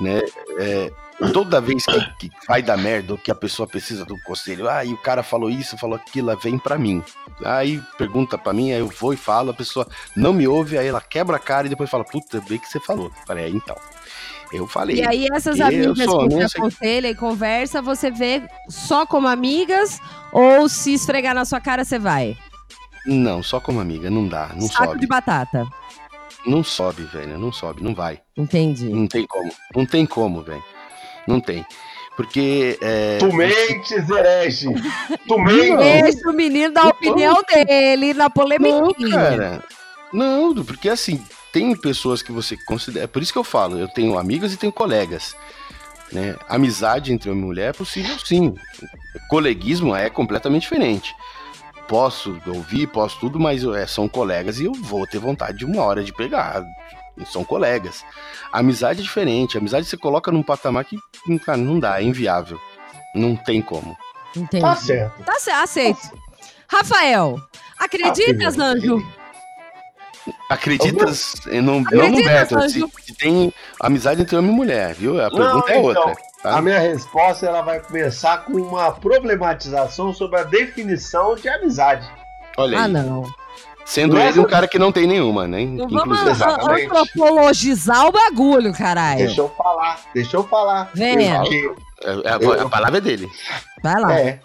[0.01, 0.21] né?
[0.59, 0.91] É,
[1.33, 4.85] toda vez que, que vai dar merda ou que a pessoa precisa do conselho, ah,
[4.85, 7.03] e o cara falou isso, falou aquilo, vem pra mim.
[7.45, 10.87] Aí pergunta pra mim, aí eu vou e falo, a pessoa não me ouve, aí
[10.87, 13.07] ela quebra a cara e depois fala, puta, bem que você falou.
[13.07, 13.77] Eu Falei, é, então.
[14.53, 14.97] Eu falei.
[14.97, 16.61] E aí essas amigas sou que você sei.
[16.61, 19.99] aconselha e conversa, você vê só como amigas
[20.33, 22.37] ou se esfregar na sua cara você vai?
[23.05, 25.01] Não, só como amiga, não dá, não Saco sobe.
[25.01, 25.67] de batata.
[26.47, 28.21] Não sobe, velho, não sobe, não vai.
[28.37, 28.89] Entendi.
[28.89, 29.51] Não tem como.
[29.75, 30.63] Não tem como, velho.
[31.27, 31.65] Não tem.
[32.17, 32.79] Porque.
[32.81, 34.69] É, Tu mentes, herege.
[35.27, 35.77] Tu mentes.
[35.77, 39.11] Deixa o menino dar a opinião dele na Não, polemiquinha.
[39.11, 39.65] cara.
[40.13, 41.21] Não, porque assim,
[41.53, 43.05] tem pessoas que você considera.
[43.05, 45.37] É por isso que eu falo, eu tenho amigos e tenho colegas.
[46.13, 46.37] Né?
[46.49, 48.55] Amizade entre homem e mulher é possível sim.
[49.29, 51.15] Coleguismo é completamente diferente.
[51.89, 55.83] Posso ouvir, posso tudo, mas é, são colegas e eu vou ter vontade de uma
[55.83, 56.65] hora de pegar.
[57.27, 58.05] São colegas.
[58.53, 59.57] Amizade é diferente.
[59.57, 60.99] Amizade você coloca num patamar que
[61.45, 62.61] cara, não dá, é inviável.
[63.15, 63.97] Não tem como.
[64.37, 64.63] Entendi.
[64.63, 65.23] Tá certo.
[65.23, 66.01] Tá certo, aceito.
[66.69, 67.39] Rafael,
[67.79, 69.01] acreditas, Ah, anjo?
[70.49, 75.23] Acreditas não, não Acreditas, Beto, se, se tem amizade entre homem e mulher, viu?
[75.25, 76.17] A pergunta é então, outra.
[76.43, 76.57] tá?
[76.57, 82.11] A minha resposta ela vai começar com uma problematização sobre a definição de amizade.
[82.57, 82.93] Olha Ah, aí.
[82.93, 83.23] não.
[83.85, 85.65] Sendo é ele um cara que não tem nenhuma, né?
[85.65, 85.95] Não Inclusive.
[86.01, 86.87] vamos exatamente.
[86.87, 89.19] antropologizar o bagulho, caralho.
[89.27, 90.91] Deixa eu falar, deixa eu falar.
[90.95, 91.41] Venha.
[91.41, 91.71] Porque,
[92.03, 92.11] É-
[92.57, 93.31] é- a, palavra é dele.
[93.83, 94.19] Vai lá.
[94.19, 94.41] é,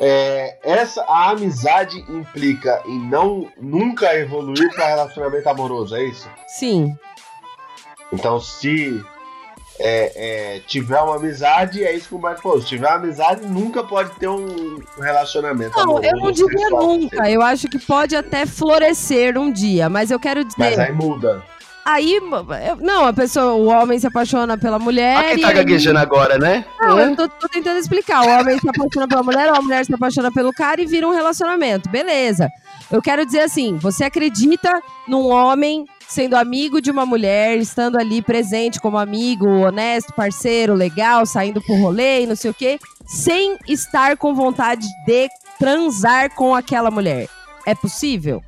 [0.00, 6.28] é, essa, a amizade implica em não nunca evoluir para relacionamento amoroso, é isso?
[6.48, 6.94] Sim.
[8.12, 9.02] Então, se
[9.78, 12.60] é, é, tiver uma amizade, é isso que o Marco falou.
[12.60, 17.28] Se tiver uma amizade, nunca pode ter um relacionamento Não, eu não diria nunca.
[17.30, 20.56] Eu acho que pode até florescer um dia, mas eu quero dizer.
[20.58, 21.42] Mas aí muda.
[21.86, 25.18] Aí, eu- não, a pessoa, o homem se apaixona pela mulher.
[25.18, 26.64] Olha quem e tá aí- gaguejando agora, né?
[26.80, 27.04] Não, É.
[27.10, 28.22] eu tô, tô tentando explicar.
[28.22, 31.12] O homem se apaixona pela mulher, a mulher se apaixona pelo cara e vira um
[31.12, 31.90] relacionamento.
[31.90, 32.48] Beleza.
[32.90, 38.22] Eu quero dizer assim: você acredita num homem sendo amigo de uma mulher, estando ali
[38.22, 43.58] presente como amigo, honesto, parceiro, legal, saindo pro rolê e não sei o quê, sem
[43.68, 45.28] estar com vontade de
[45.58, 47.28] transar com aquela mulher.
[47.66, 48.42] É possível?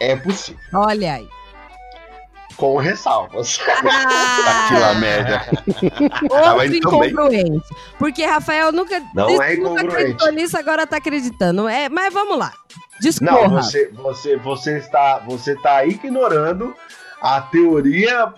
[0.00, 0.60] É possível.
[0.74, 1.39] Olha aí.
[2.56, 3.58] Com ressalvas.
[3.64, 5.46] Aquilo a merda.
[6.30, 7.66] Outro incongruente.
[7.98, 9.92] Porque Rafael nunca, Não disse é nunca incongruente.
[9.94, 11.68] acreditou nisso, agora tá acreditando.
[11.68, 12.52] É, mas vamos lá.
[12.52, 13.48] Não, Discorra.
[13.48, 16.74] você, você, você, está, você está ignorando
[17.22, 18.32] a teoria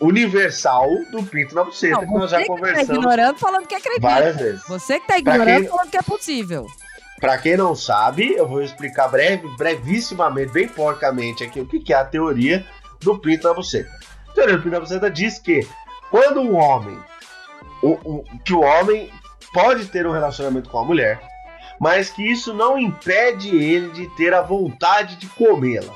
[0.00, 3.66] universal do pinto na buceta, Não, que nós você já que tá conversamos ignorando falando
[3.66, 4.08] que acredita.
[4.08, 4.62] várias vezes.
[4.68, 6.66] Você que tá ignorando quem- falando que é possível.
[7.20, 11.92] Pra quem não sabe, eu vou explicar breve, brevissimamente, bem porcamente aqui, o que, que
[11.92, 12.64] é a teoria
[13.00, 13.90] do pinto na buceta.
[14.28, 15.66] A teoria do pinto na buceta diz que
[16.10, 16.98] quando um homem,
[17.82, 19.10] o, o- que o homem
[19.52, 21.20] pode ter um relacionamento com a mulher,
[21.80, 25.94] mas que isso não impede ele de ter a vontade de comê-la.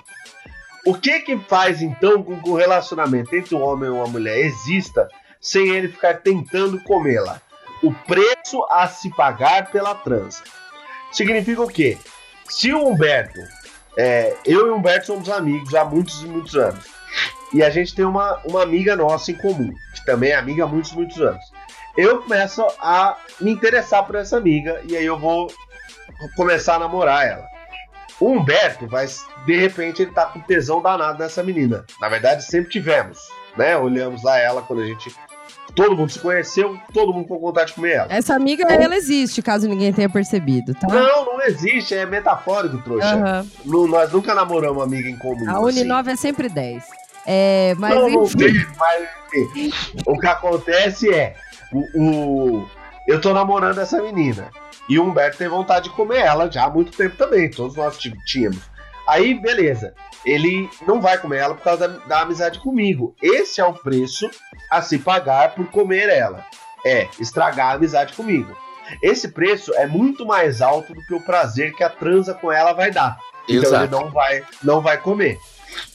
[0.86, 4.38] O que que faz então com que o relacionamento entre um homem e uma mulher
[4.38, 5.08] exista
[5.40, 7.40] sem ele ficar tentando comê-la?
[7.82, 10.42] O preço a se pagar pela transa.
[11.12, 11.98] Significa o quê?
[12.48, 13.40] Se o Humberto
[13.96, 16.84] É, eu e o Humberto somos amigos há muitos e muitos anos.
[17.52, 20.66] E a gente tem uma, uma amiga nossa em comum, que também é amiga há
[20.66, 21.44] muitos, muitos anos.
[21.96, 25.52] Eu começo a me interessar por essa amiga e aí eu vou
[26.36, 27.46] começar a namorar ela.
[28.18, 29.06] O Humberto vai,
[29.44, 31.84] de repente, ele tá com tesão danado nessa menina.
[32.00, 33.18] Na verdade, sempre tivemos,
[33.56, 33.76] né?
[33.76, 35.14] Olhamos lá ela quando a gente.
[35.74, 38.06] Todo mundo se conheceu, todo mundo com vontade de comer ela.
[38.10, 40.86] Essa amiga, ela existe, caso ninguém tenha percebido, tá?
[40.86, 43.14] Não, não existe, é metafórico, trouxa.
[43.14, 43.46] Aham.
[43.64, 45.48] Nu- Nós nunca namoramos amiga em comum.
[45.48, 45.80] A assim.
[45.80, 46.84] Uninove é sempre 10.
[47.26, 49.72] É, mas não, não tem, mas enfim.
[50.06, 51.36] O que acontece é.
[51.72, 52.66] O, o-
[53.08, 54.50] eu tô namorando essa menina.
[54.88, 57.48] E o Humberto tem vontade de comer ela já há muito tempo também.
[57.50, 57.96] Todos nós
[58.26, 58.58] tínhamos.
[59.06, 59.94] Aí, beleza.
[60.24, 63.14] Ele não vai comer ela por causa da, da amizade comigo.
[63.20, 64.30] Esse é o preço
[64.70, 66.44] a se pagar por comer ela.
[66.84, 68.56] É estragar a amizade comigo.
[69.02, 72.72] Esse preço é muito mais alto do que o prazer que a transa com ela
[72.72, 73.18] vai dar.
[73.48, 73.84] Então Exato.
[73.84, 75.38] ele não vai, não vai comer.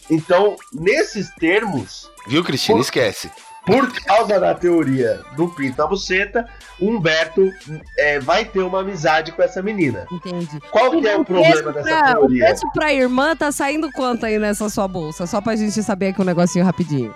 [0.09, 2.79] Então, nesses termos, Viu, Cristina?
[2.79, 3.31] Esquece.
[3.67, 6.47] Por causa da teoria do pinto na buceta,
[6.79, 7.51] o Humberto
[7.97, 10.07] é, vai ter uma amizade com essa menina.
[10.09, 10.59] Entendi.
[10.71, 12.45] Qual que é o problema dessa pra, o teoria?
[12.45, 15.27] preço pra irmã tá saindo quanto aí nessa sua bolsa?
[15.27, 17.13] Só pra gente saber aqui um negocinho rapidinho.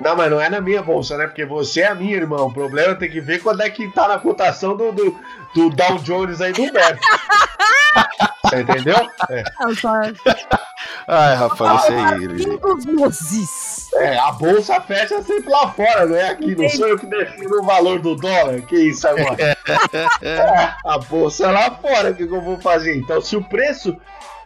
[0.00, 1.26] Não, mas não é na minha bolsa, né?
[1.26, 2.46] Porque você é a minha, irmão.
[2.46, 5.18] O problema é ter que ver quando é que tá na cotação do, do,
[5.54, 7.00] do Dow Jones aí do Humberto.
[8.44, 8.96] Você entendeu?
[9.30, 9.42] É.
[11.06, 12.28] Ai, Rafael, isso aí.
[12.28, 13.90] Pingos Mozis.
[13.94, 16.54] É, a bolsa fecha sempre lá fora, não é aqui.
[16.54, 18.60] Não sou eu que defino o valor do dólar.
[18.62, 19.54] Que isso agora?
[20.22, 22.10] É, a bolsa é lá fora.
[22.10, 22.96] O que, que eu vou fazer?
[22.96, 23.96] Então, se o preço.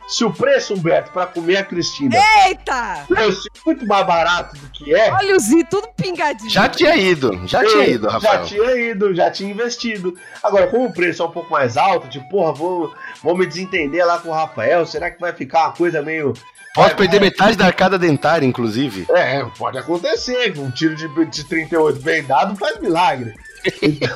[0.08, 3.04] Se o preço, Humberto, pra comer a Cristina Eita!
[3.06, 6.48] fosse muito mais barato do que é, Olha o Zi, tudo pingadinho.
[6.50, 8.40] Já tinha ido, já tinha eu ido, Rafael.
[8.40, 10.16] Já tinha ido, já tinha investido.
[10.42, 14.04] Agora, como o preço é um pouco mais alto, tipo, porra, vou, vou me desentender
[14.06, 14.86] lá com o Rafael.
[14.86, 16.32] Será que vai ficar uma coisa meio.
[16.74, 19.06] Posso vai- perder metade da arcada dentária, inclusive.
[19.10, 20.58] É, pode acontecer.
[20.58, 23.34] Um tiro de, de 38 bem dado faz milagre.
[23.82, 24.08] Então,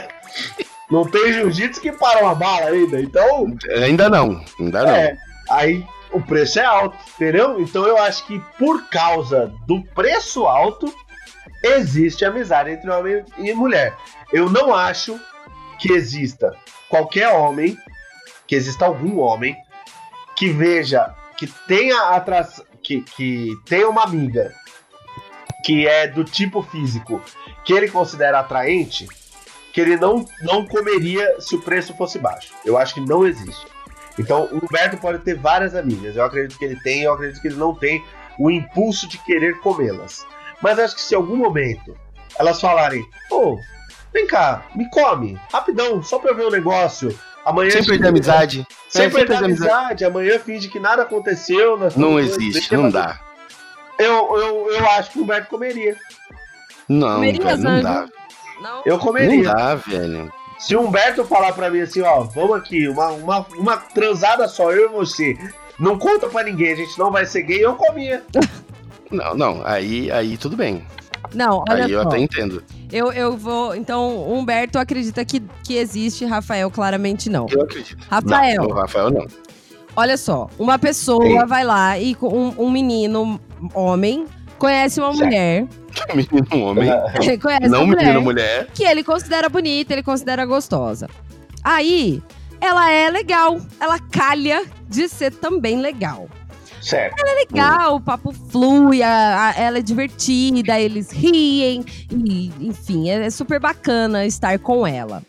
[0.90, 3.00] não tem jiu-jitsu que para uma bala ainda.
[3.00, 3.46] Então,
[3.82, 4.94] Ainda não, ainda não.
[4.94, 5.16] é,
[5.48, 7.60] aí o preço é alto, entendeu?
[7.60, 10.92] Então eu acho que por causa do preço alto,
[11.62, 13.96] existe amizade entre homem e mulher.
[14.32, 15.18] Eu não acho
[15.78, 16.54] que exista
[16.88, 17.76] qualquer homem,
[18.46, 19.56] que exista algum homem,
[20.36, 24.54] que veja, que tenha atração, que, que tenha uma amiga
[25.64, 27.20] que é do tipo físico
[27.64, 29.08] que ele considera atraente,
[29.72, 32.52] que ele não, não comeria se o preço fosse baixo.
[32.64, 33.66] Eu acho que não existe.
[34.18, 36.16] Então, o Humberto pode ter várias amigas.
[36.16, 38.02] Eu acredito que ele tem, eu acredito que ele não tem
[38.38, 40.26] o impulso de querer comê-las.
[40.62, 41.96] Mas acho que se em algum momento
[42.38, 43.58] elas falarem, ô,
[44.12, 47.16] vem cá, me come, rapidão, só pra eu ver o negócio.
[47.44, 48.66] Amanhã Sem perder amizade.
[48.88, 50.04] Sem É, perder amizade.
[50.04, 51.76] Amanhã finge que nada aconteceu.
[51.78, 53.20] nós Não existe, não dá.
[53.98, 55.96] Eu, eu, eu acho que o Humberto comeria.
[56.88, 58.06] Não, Comeria, velho, não dá.
[58.60, 58.82] Não?
[58.84, 59.52] Eu Não comeria.
[59.52, 60.32] dá, velho.
[60.58, 64.72] Se o Humberto falar pra mim assim, ó, vamos aqui, uma, uma, uma transada só,
[64.72, 65.36] eu e você.
[65.78, 68.22] Não conta pra ninguém, a gente não vai ser gay, eu comia.
[69.08, 70.84] Não, não, aí, aí tudo bem.
[71.32, 72.08] Não, olha aí eu só.
[72.08, 72.60] até entendo.
[72.90, 73.76] Eu, eu vou.
[73.76, 77.46] Então, Humberto acredita que, que existe, Rafael claramente não.
[77.48, 78.04] Eu acredito.
[78.10, 79.24] Rafael, Não, Rafael não.
[79.94, 80.50] olha só.
[80.58, 81.46] Uma pessoa Sim.
[81.46, 83.40] vai lá e com um, um menino,
[83.72, 84.26] homem,
[84.58, 85.24] conhece uma Certo.
[85.24, 85.66] mulher.
[86.14, 86.88] Menino homem.
[87.38, 88.68] conhece não uma mulher menino mulher.
[88.74, 91.08] que ele considera bonita, ele considera gostosa.
[91.62, 92.22] Aí,
[92.60, 93.60] ela é legal.
[93.80, 96.28] Ela calha de ser também legal.
[96.80, 97.16] Certo.
[97.34, 103.30] legal, o papo flui, a- a- ela é divertida, eles riem, e, enfim, é, é
[103.30, 105.20] super bacana estar com ela.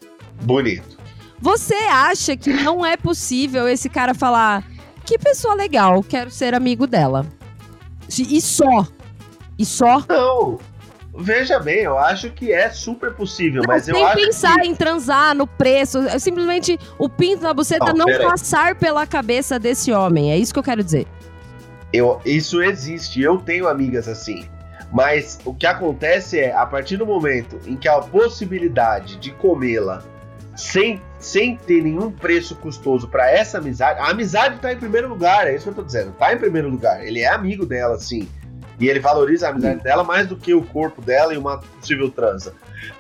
[0.41, 0.97] Bonito.
[1.39, 4.63] Você acha que não é possível esse cara falar
[5.03, 7.25] que pessoa legal, quero ser amigo dela?
[8.19, 8.85] E só.
[9.57, 10.03] E só.
[10.07, 10.59] Não,
[11.17, 14.67] veja bem, eu acho que é super possível, Não, mas eu sem acho pensar que...
[14.67, 18.19] em transar no preço, é simplesmente o pinto na buceta Não, não, aí.
[18.19, 20.31] passar pela cabeça desse homem.
[20.31, 21.07] É isso que eu quero dizer.
[21.91, 24.47] Eu, isso existe, eu tenho amigas assim.
[24.91, 30.01] Mas o que acontece é, a partir do momento em que a possibilidade de comê-la
[30.55, 35.45] sem, sem ter nenhum preço custoso pra essa amizade, a amizade tá em primeiro lugar,
[35.45, 37.05] é isso que eu tô dizendo, tá em primeiro lugar.
[37.05, 38.27] Ele é amigo dela, sim.
[38.79, 42.09] E ele valoriza a amizade dela mais do que o corpo dela e uma possível
[42.11, 42.53] transa.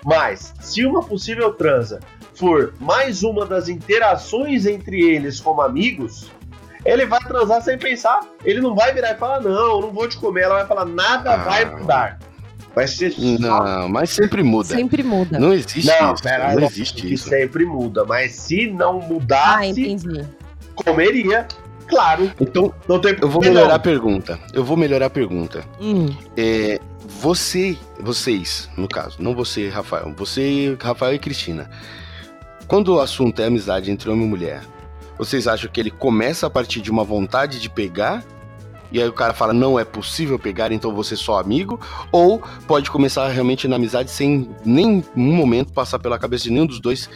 [0.03, 1.99] Mas, se uma possível transa
[2.35, 6.31] for mais uma das interações entre eles como amigos,
[6.85, 8.21] ele vai transar sem pensar.
[8.43, 10.43] Ele não vai virar e falar, não, eu não vou te comer.
[10.43, 11.37] Ela vai falar, nada Ah.
[11.37, 12.19] vai mudar.
[12.73, 13.21] Vai ser só.
[13.39, 14.69] Não, mas sempre muda.
[14.75, 15.39] Sempre muda.
[15.39, 16.23] Não existe Não, isso.
[16.23, 17.27] pera, não não, existe que isso.
[17.27, 18.05] sempre muda.
[18.05, 20.23] Mas se não Ah, mudasse, entendi.
[20.75, 21.47] comeria.
[21.87, 23.79] Claro, Então, não tem eu vou melhorar a não.
[23.79, 24.39] pergunta.
[24.53, 25.63] Eu vou melhorar a pergunta.
[25.79, 26.07] Hum.
[26.35, 31.69] É, você, vocês, no caso, não você, Rafael, você, Rafael e Cristina.
[32.67, 34.61] Quando o assunto é amizade entre homem e mulher,
[35.17, 38.23] vocês acham que ele começa a partir de uma vontade de pegar?
[38.91, 41.79] E aí o cara fala, não é possível pegar, então você é só amigo?
[42.11, 46.65] Ou pode começar realmente na amizade sem nem um momento passar pela cabeça de nenhum
[46.65, 47.09] dos dois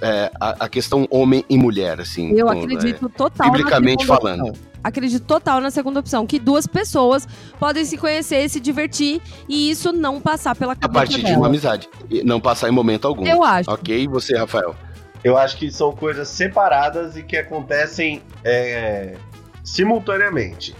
[0.00, 2.32] é, a, a questão homem e mulher, assim.
[2.32, 4.48] Eu com- acredito total biblicamente falando.
[4.48, 4.66] opção.
[4.84, 7.26] Acredito total na segunda opção, que duas pessoas
[7.58, 11.38] podem se conhecer, se divertir e isso não passar pela A cabeça partir de dela.
[11.38, 11.88] uma amizade.
[12.24, 13.26] Não passar em momento algum.
[13.26, 13.68] Eu acho.
[13.70, 14.76] Ok, e você, Rafael?
[15.24, 19.16] Eu acho que são coisas separadas e que acontecem é,
[19.64, 20.72] simultaneamente.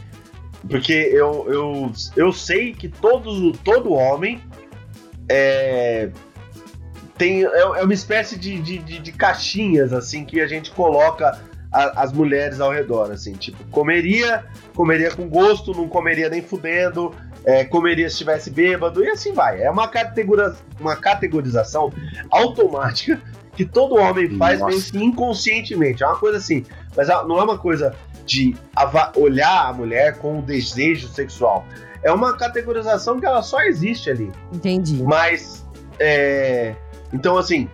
[0.68, 4.40] Porque eu, eu, eu sei que todos, todo homem
[5.28, 6.10] é,
[7.18, 11.38] tem, é, é uma espécie de, de, de- de caixinhas assim que a gente coloca
[11.72, 13.10] a- as mulheres ao redor.
[13.10, 14.44] Assim, tipo, comeria,
[14.74, 17.14] comeria com gosto, não comeria nem fudendo,
[17.44, 19.62] é, comeria se estivesse bêbado, e assim vai.
[19.62, 21.92] É uma, categora, uma categorização
[22.30, 23.20] automática
[23.54, 24.70] que todo homem faz Nossa.
[24.72, 26.02] meio que inconscientemente.
[26.02, 26.64] É uma coisa assim.
[26.96, 27.94] Mas não é uma coisa
[28.26, 28.54] de
[29.16, 31.64] olhar a mulher com o desejo sexual.
[32.02, 34.30] É uma categorização que ela só existe ali.
[34.52, 35.02] Entendi.
[35.02, 35.64] Mas,
[35.98, 36.74] é,
[37.12, 37.68] então assim,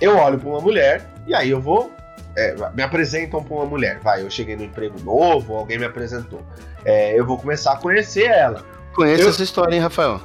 [0.00, 1.92] eu olho pra uma mulher e aí eu vou.
[2.36, 3.98] é, me apresentam pra uma mulher.
[4.00, 6.42] Vai, eu cheguei no emprego novo, alguém me apresentou.
[6.84, 8.64] É, eu vou começar a conhecer ela.
[8.94, 10.20] Conhece Eu- essa história, hein, Rafael?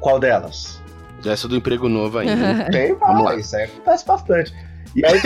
[0.00, 0.80] Qual delas?
[1.24, 2.64] Essa do emprego novo ainda.
[2.70, 3.22] Tem Vamos lá.
[3.30, 4.54] várias, isso aí acontece bastante.
[4.94, 5.20] E aí,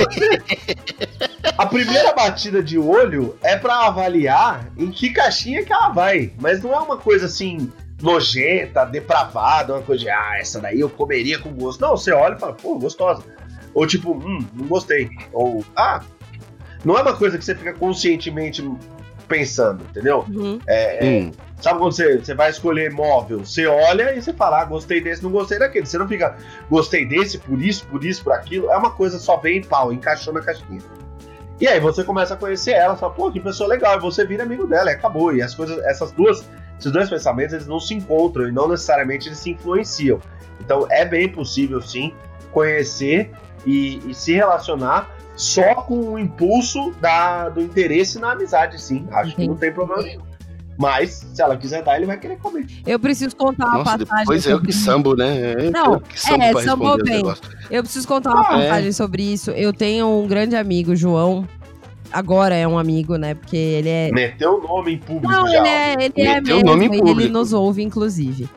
[1.56, 6.32] a primeira batida de olho é pra avaliar em que caixinha que ela vai.
[6.40, 7.70] Mas não é uma coisa assim,
[8.02, 11.80] nojenta, depravada, uma coisa de, ah, essa daí eu comeria com gosto.
[11.80, 13.22] Não, você olha e fala, pô, gostosa.
[13.74, 15.08] Ou tipo, hum, não gostei.
[15.32, 16.02] Ou, ah,
[16.84, 18.62] não é uma coisa que você fica conscientemente
[19.28, 20.24] pensando, entendeu?
[20.28, 20.58] Uhum.
[20.66, 23.44] É, é, Hum, Sabe quando você, você vai escolher móvel?
[23.44, 25.86] Você olha e você fala, ah, gostei desse, não gostei daquele.
[25.86, 26.36] Você não fica,
[26.68, 28.68] gostei desse, por isso, por isso, por aquilo.
[28.68, 30.80] É uma coisa só vem pau, encaixou na caixinha.
[31.60, 34.42] E aí você começa a conhecer ela, fala, pô, que pessoa legal, e você vira
[34.42, 35.32] amigo dela, e acabou.
[35.32, 36.50] E as coisas, essas duas,
[36.82, 40.20] esses dois pensamentos, eles não se encontram e não necessariamente eles se influenciam.
[40.60, 42.12] Então é bem possível, sim,
[42.52, 43.30] conhecer
[43.64, 49.06] e, e se relacionar só com o impulso da, do interesse na amizade, sim.
[49.12, 50.22] Acho que não tem problema nenhum.
[50.78, 52.66] Mas, se ela quiser dar, ele vai querer comer.
[52.86, 54.16] Eu preciso contar uma nossa, passagem.
[54.24, 55.54] depois eu que sambo, né?
[55.66, 57.22] Eu Não, que sambo é, pra sambou bem.
[57.70, 58.68] Eu preciso contar uma Ah, é?
[58.68, 59.50] passagem sobre isso.
[59.52, 61.46] Eu tenho um grande amigo, João.
[62.12, 63.34] Agora é um amigo, né?
[63.34, 64.10] Porque ele é.
[64.12, 65.58] Meteu o nome em público Não, já.
[65.58, 67.32] ele é, ele é Meteu o mesmo, nome em e ele público.
[67.32, 68.48] nos ouve, inclusive.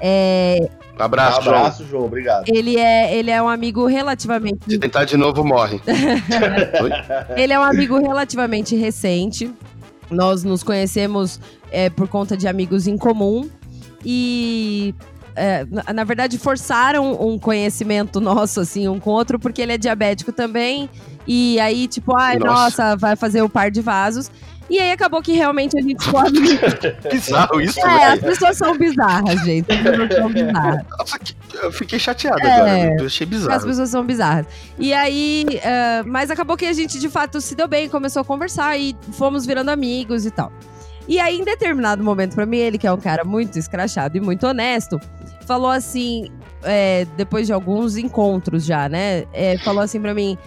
[0.00, 0.68] É,
[0.98, 1.56] Um Abraço, João.
[1.56, 2.04] abraço, João.
[2.06, 2.44] Obrigado.
[2.48, 4.58] ele, é, ele é um amigo relativamente.
[4.68, 5.80] Se tentar de novo, morre.
[7.36, 9.50] Ele é um amigo relativamente recente.
[10.10, 13.48] Nós nos conhecemos é, por conta de amigos em comum.
[14.04, 14.94] E.
[15.36, 19.72] é, na, na verdade, forçaram um conhecimento nosso, assim, um com o outro, porque ele
[19.72, 20.88] é diabético também.
[21.26, 22.52] E aí, tipo, ai, Nossa.
[22.84, 24.30] nossa, vai fazer o par de vasos.
[24.68, 26.46] E aí acabou que realmente a gente ficou amigo.
[27.10, 29.70] Bizarro isso, É, as pessoas são bizarras, gente.
[29.72, 30.82] As pessoas são bizarras.
[31.60, 32.52] Eu fiquei chateado É.
[32.52, 32.96] agora.
[33.00, 33.66] Eu achei As bizarro.
[33.66, 34.46] pessoas são bizarras.
[34.78, 38.24] E aí, ah, mas acabou que a gente de fato se deu bem, começou a
[38.24, 40.52] conversar e fomos virando amigos e tal.
[41.08, 44.20] E aí, em determinado momento, pra mim, ele, que é um cara muito escrachado e
[44.20, 45.00] muito honesto,
[45.48, 46.28] falou assim,
[46.62, 49.24] é, depois de alguns encontros já, né?
[49.32, 50.38] é, falou assim pra mim.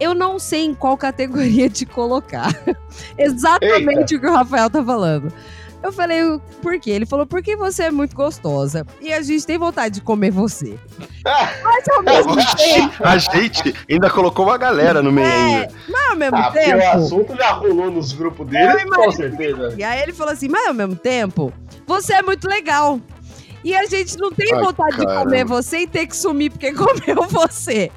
[0.00, 2.48] Eu não sei em qual categoria te colocar.
[3.18, 5.32] Exatamente o que o Rafael tá falando.
[5.80, 6.22] Eu falei,
[6.60, 6.90] por quê?
[6.90, 8.84] Ele falou, porque você é muito gostosa.
[9.00, 10.76] E a gente tem vontade de comer você.
[11.62, 15.72] Mas ao mesmo tempo, A gente ainda colocou uma galera no meio É, ainda.
[15.88, 16.96] mas ao mesmo Ah, porque o tempo.
[16.96, 19.74] assunto já rolou nos grupos dele, com certeza.
[19.78, 21.52] E aí ele falou assim, mas ao mesmo tempo,
[21.86, 22.98] você é muito legal.
[23.64, 26.72] E a gente não tem Ai, vontade de comer você e ter que sumir porque
[26.74, 27.90] comeu você.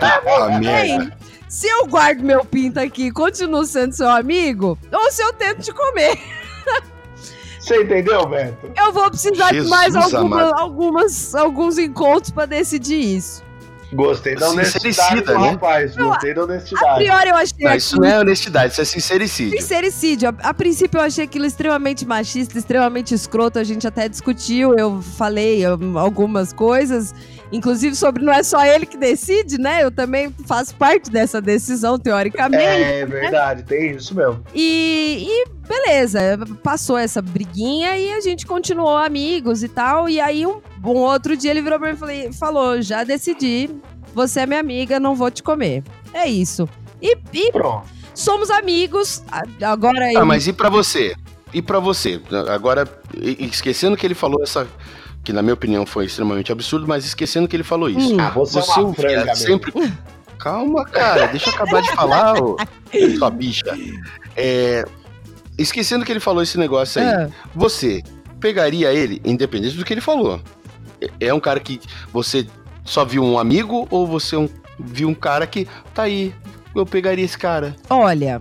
[0.00, 1.04] Ah, merda.
[1.04, 1.12] Bem,
[1.48, 5.62] se eu guardo meu pinto aqui e continuo sendo seu amigo, ou se eu tento
[5.62, 6.16] te comer,
[7.60, 8.70] Você entendeu, Beto?
[8.76, 10.58] eu vou precisar de Jesus mais alguma- amado.
[10.58, 13.42] algumas, alguns encontros pra decidir isso.
[13.92, 15.50] Gostei da honestidade do né?
[15.50, 15.96] rapaz.
[15.96, 17.04] Gostei da A honestidade.
[17.04, 19.60] priori eu achei Não, isso aquilo não é honestidade, isso é sincericídio.
[19.60, 20.28] Sincericídio.
[20.28, 23.58] A, a princípio eu achei aquilo extremamente machista, extremamente escroto.
[23.58, 27.14] A gente até discutiu, eu falei algumas coisas,
[27.52, 29.82] inclusive sobre não é só ele que decide, né?
[29.84, 32.62] Eu também faço parte dessa decisão, teoricamente.
[32.64, 34.42] É verdade, tem isso mesmo.
[34.54, 40.08] E, e beleza, passou essa briguinha e a gente continuou amigos e tal.
[40.08, 43.70] E aí um, um outro dia ele virou pra mim e falei- falou: já decidi,
[44.14, 45.82] você é minha amiga, não vou te comer.
[46.14, 46.68] É isso.
[47.02, 47.86] E, e Pronto.
[48.14, 49.22] somos amigos.
[49.62, 50.26] Agora Ah, eu.
[50.26, 51.14] mas e pra você?
[51.52, 52.20] E pra você?
[52.48, 52.86] Agora,
[53.38, 54.68] esquecendo que ele falou essa.
[55.22, 58.14] Que na minha opinião foi extremamente absurdo, mas esquecendo que ele falou isso.
[58.14, 58.20] Hum.
[58.20, 59.36] Ah, você, é uma franga mesmo.
[59.36, 59.72] sempre.
[60.38, 62.56] Calma, cara, deixa eu acabar de falar, ô,
[63.18, 63.76] sua bicha.
[64.34, 64.84] É,
[65.58, 67.28] esquecendo que ele falou esse negócio aí, Ah.
[67.54, 68.02] você
[68.40, 70.40] pegaria ele, independente do que ele falou?
[71.00, 71.78] É- É um cara que
[72.10, 72.46] você
[72.84, 74.48] só viu um amigo ou você um-
[74.78, 76.34] viu um cara que tá aí?
[76.74, 77.76] Eu pegaria esse cara.
[77.90, 78.40] Olha,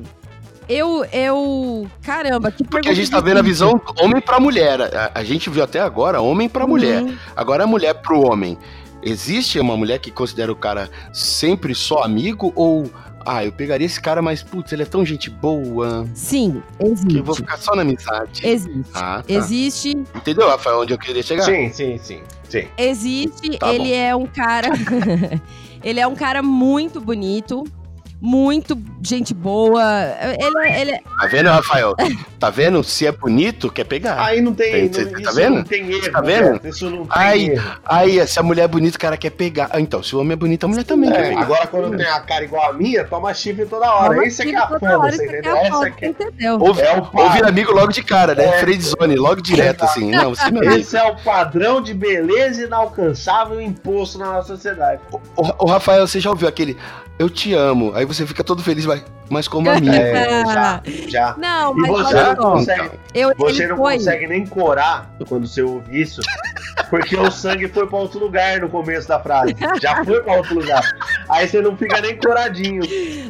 [0.69, 1.03] eu.
[1.11, 4.81] eu Caramba, que Porque a gente tá vendo a visão homem pra mulher.
[4.81, 7.01] A, a gente viu até agora homem pra mulher.
[7.01, 7.17] Uhum.
[7.35, 8.57] Agora a mulher pro homem.
[9.01, 12.89] Existe uma mulher que considera o cara sempre só amigo ou
[13.25, 17.23] ah, eu pegaria esse cara, mas putz, ele é tão gente boa Sim, que eu
[17.23, 17.35] vou existe.
[17.35, 18.45] ficar só na amizade.
[18.45, 18.91] Existe.
[18.93, 19.33] Ah, tá.
[19.33, 21.43] Existe, Entendeu, Rafael, onde eu queria chegar?
[21.43, 22.67] Sim, sim, sim, sim.
[22.77, 23.57] existe.
[23.57, 23.95] Tá ele bom.
[23.95, 24.69] é um cara.
[25.83, 27.65] ele é um cara muito bonito,
[28.21, 29.81] muito gente boa.
[30.39, 31.95] Ele, é- ele é- Tá vendo, Rafael?
[32.39, 32.83] Tá vendo?
[32.83, 34.21] Se é bonito, quer pegar.
[34.23, 35.55] Aí não tem, Tem- não, cê tá isso vendo?
[35.57, 36.11] não tem erro.
[36.11, 36.51] Tá vendo?
[36.53, 37.71] Beto, Isso não tem Ai, erro.
[37.85, 39.69] Aí, se a mulher é bonita, o cara quer pegar.
[39.71, 41.41] Ah, então, se o homem é bonito, a mulher também quer É, pegar.
[41.41, 44.13] agora quando tem a cara igual a minha, toma chifre toda hora.
[44.13, 45.55] Toma Isso é que é a toda foda, hora, você é entendeu?
[45.55, 46.53] a Essa que entendeu?
[46.53, 47.31] É o ou padrão.
[47.31, 48.45] vira amigo logo de cara, né?
[48.45, 48.59] É.
[48.59, 50.11] Friend zone, logo direto, assim.
[50.11, 50.65] Não, você é amigo.
[50.73, 55.01] Esse é o padrão de beleza inalcançável imposto na nossa sociedade.
[55.11, 55.19] O,
[55.65, 56.77] o Rafael, você já ouviu aquele
[57.17, 57.91] Eu te amo?
[57.95, 59.89] Aí você fica todo feliz, mas, mas como amigo.
[59.95, 61.35] É, já, já.
[61.37, 62.51] Não, E mas você não só.
[62.53, 63.93] consegue, Eu, você não foi.
[63.97, 66.21] consegue nem corar quando você ouve isso,
[66.89, 69.55] porque o sangue foi pra outro lugar no começo da frase.
[69.81, 70.81] Já foi pra outro lugar.
[71.29, 72.81] Aí você não fica nem coradinho.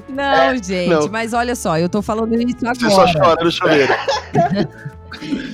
[0.07, 1.07] Não, gente, Não.
[1.09, 3.19] mas olha só, eu tô falando isso Você só agora.
[3.19, 3.93] chora no chuveiro.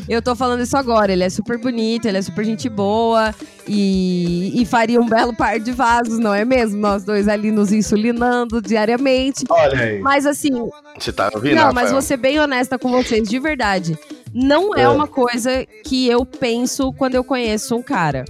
[0.07, 1.11] Eu tô falando isso agora.
[1.11, 3.33] Ele é super bonito, ele é super gente boa
[3.67, 6.79] e, e faria um belo par de vasos, não é mesmo?
[6.79, 9.43] Nós dois ali nos insulinando diariamente.
[9.49, 9.99] Olha aí.
[9.99, 10.51] Mas assim,
[10.99, 11.91] Você tá ouvindo, não, mas Rafael?
[11.93, 13.97] vou ser bem honesta com vocês, de verdade.
[14.33, 14.89] Não é, É.
[14.89, 18.25] uma coisa que eu penso quando eu conheço um cara.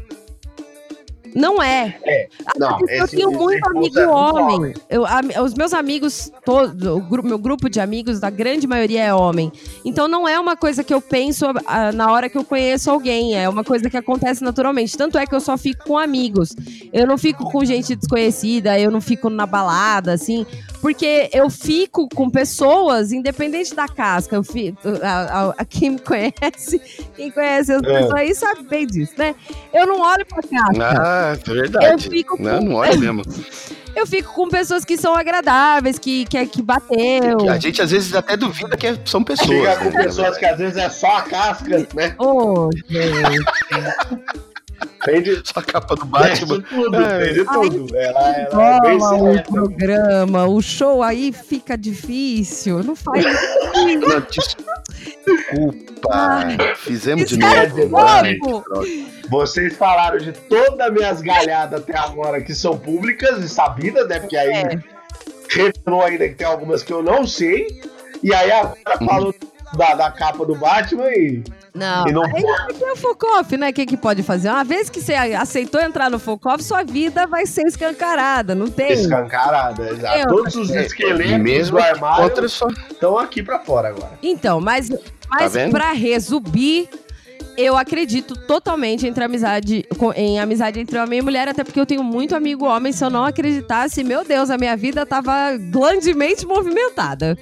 [1.36, 1.98] Não é.
[2.58, 4.74] Não, eu tenho muito amigo é muito homem.
[4.90, 9.04] Eu, a- os meus amigos, todo, o gru- meu grupo de amigos, a grande maioria
[9.04, 9.52] é homem.
[9.84, 13.36] Então não é uma coisa que eu penso ah, na hora que eu conheço alguém.
[13.38, 14.98] É uma coisa que acontece naturalmente.
[14.98, 16.56] Tanto é que eu só fico com amigos.
[16.94, 20.46] Eu não fico com gente desconhecida, eu não fico na balada, assim.
[20.86, 24.36] Porque eu fico com pessoas, independente da casca.
[24.36, 26.80] Eu fico, a, a- a- quem me conhece,
[27.16, 27.86] quem conhece as É.
[27.88, 29.34] pessoas aí sabe bem disso, né?
[29.74, 31.02] Eu não olho pra casca.
[31.02, 31.86] Ah, é verdade.
[31.88, 33.24] Eu fico não, com- não olha mesmo.
[33.96, 37.50] Eu fico com pessoas que são agradáveis, que, que, que bateu.
[37.50, 39.50] A gente às vezes até duvida que são pessoas.
[39.50, 40.04] Fica com né?
[40.04, 42.14] pessoas que às vezes é só a casca, né?
[42.20, 43.44] Ô, gente.
[45.06, 46.58] Tem de, Só a capa do tem Batman.
[46.60, 47.26] de tudo, É.
[47.26, 47.96] tem de tudo.
[47.98, 52.84] Ela, ela é bem Toma o programa, o show aí fica difícil.
[52.84, 54.00] Não faz isso.
[54.00, 54.76] Não, desculpa.
[56.78, 57.98] Fizemos de novo.
[57.98, 58.38] Ai.
[59.30, 64.20] Vocês falaram de todas as minhas galhadas até agora que são públicas e sabidas, né?
[64.20, 64.80] Porque aí É.
[65.50, 67.82] revelou ainda que tem algumas que eu não sei.
[68.24, 69.36] E aí agora falou
[69.78, 71.44] da, da capa do Batman e,
[71.76, 73.70] Não, e não aí aqui é o Focoff, né?
[73.70, 74.50] O que, que pode fazer?
[74.50, 78.94] Uma vez que você aceitou entrar no Focoff, sua vida vai ser escancarada, não tem?
[78.94, 79.90] escancarada.
[79.90, 80.18] Exato.
[80.20, 84.12] Eu- Todos os esqueletos e mesmo do armário estão aqui pra fora agora.
[84.24, 84.90] Então, mas,
[85.30, 85.72] mas vendo?
[85.72, 86.90] pra resumir,
[87.58, 92.04] eu acredito totalmente entre amizade, em amizade entre homem e mulher, até porque eu tenho
[92.04, 92.92] muito amigo homem.
[92.92, 97.38] Se eu não acreditasse, meu Deus, a minha vida tava grandemente movimentada.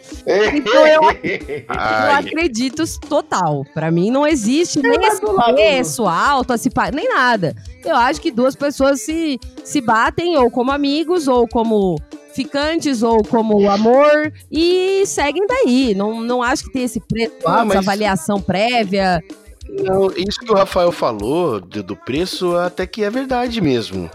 [0.53, 3.65] Então eu, eu acredito total.
[3.73, 5.22] Pra mim não existe nem esse
[5.53, 7.56] preço alto, esse pa- nem nada.
[7.84, 11.98] Eu acho que duas pessoas se, se batem ou como amigos ou como
[12.34, 15.94] ficantes ou como amor e seguem daí.
[15.95, 19.22] Não, não acho que tem esse preço Ah, mas- essa avaliação prévia.
[19.69, 24.10] Não, isso que o Rafael falou do, do preço até que é verdade mesmo.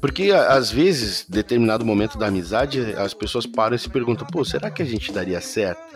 [0.00, 4.70] Porque às vezes, determinado momento da amizade, as pessoas param e se perguntam, pô, será
[4.70, 5.95] que a gente daria certo?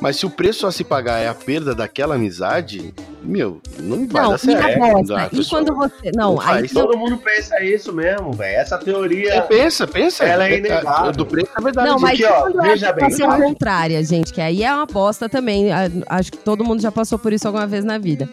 [0.00, 4.22] Mas se o preço a se pagar é a perda daquela amizade, meu, não vai
[4.22, 4.78] não, dar certo.
[4.78, 5.28] bosta.
[5.32, 6.12] E pessoa quando você.
[6.14, 8.60] Não, não aí eu- Todo mundo pensa isso mesmo, velho.
[8.60, 9.42] Essa É, teoria.
[9.42, 10.24] pensa, pensa.
[10.24, 11.10] Ela é inegável.
[11.12, 11.88] Do preço é verdade.
[11.88, 13.36] Não, mas Porque, ó, é veja a bem, tá?
[13.40, 15.68] contrária, gente, que aí é uma bosta também.
[16.08, 18.28] Acho que todo mundo já passou por isso alguma vez na vida.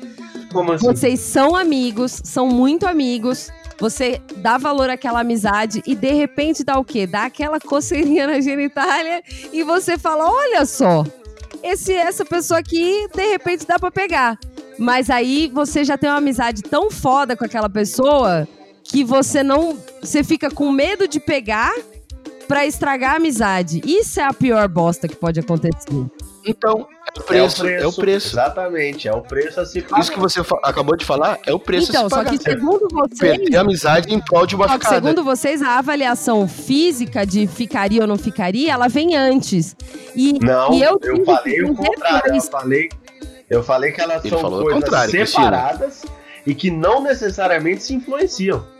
[0.53, 0.85] Como assim?
[0.85, 3.49] Vocês são amigos, são muito amigos.
[3.79, 7.05] Você dá valor àquela amizade e de repente dá o quê?
[7.07, 9.21] Dá aquela coceirinha na genitália
[9.51, 11.03] e você fala: olha só,
[11.65, 14.37] esse, essa pessoa aqui, de repente dá pra pegar.
[14.77, 18.47] Mas aí você já tem uma amizade tão foda com aquela pessoa
[18.83, 19.77] que você não.
[20.01, 21.73] Você fica com medo de pegar
[22.47, 23.81] pra estragar a amizade.
[23.83, 26.05] Isso é a pior bosta que pode acontecer.
[26.45, 27.67] Então, é o preço.
[27.67, 28.27] É o preço.
[28.35, 30.01] Exatamente, é o preço a se pagar.
[30.01, 32.31] Isso que você acabou de falar é o preço então, a se só pagar.
[32.31, 33.19] que segundo vocês.
[33.19, 34.95] Perder a amizade em prol de uma Só ficada.
[34.95, 39.76] segundo vocês, a avaliação física de ficaria ou não ficaria, ela vem antes.
[40.15, 42.35] E, Não, e eu, eu, falei o contrário.
[42.35, 42.89] Eu falei,
[43.49, 46.03] eu falei que elas Ele são o coisas separadas
[46.45, 48.74] e que não necessariamente se influenciam.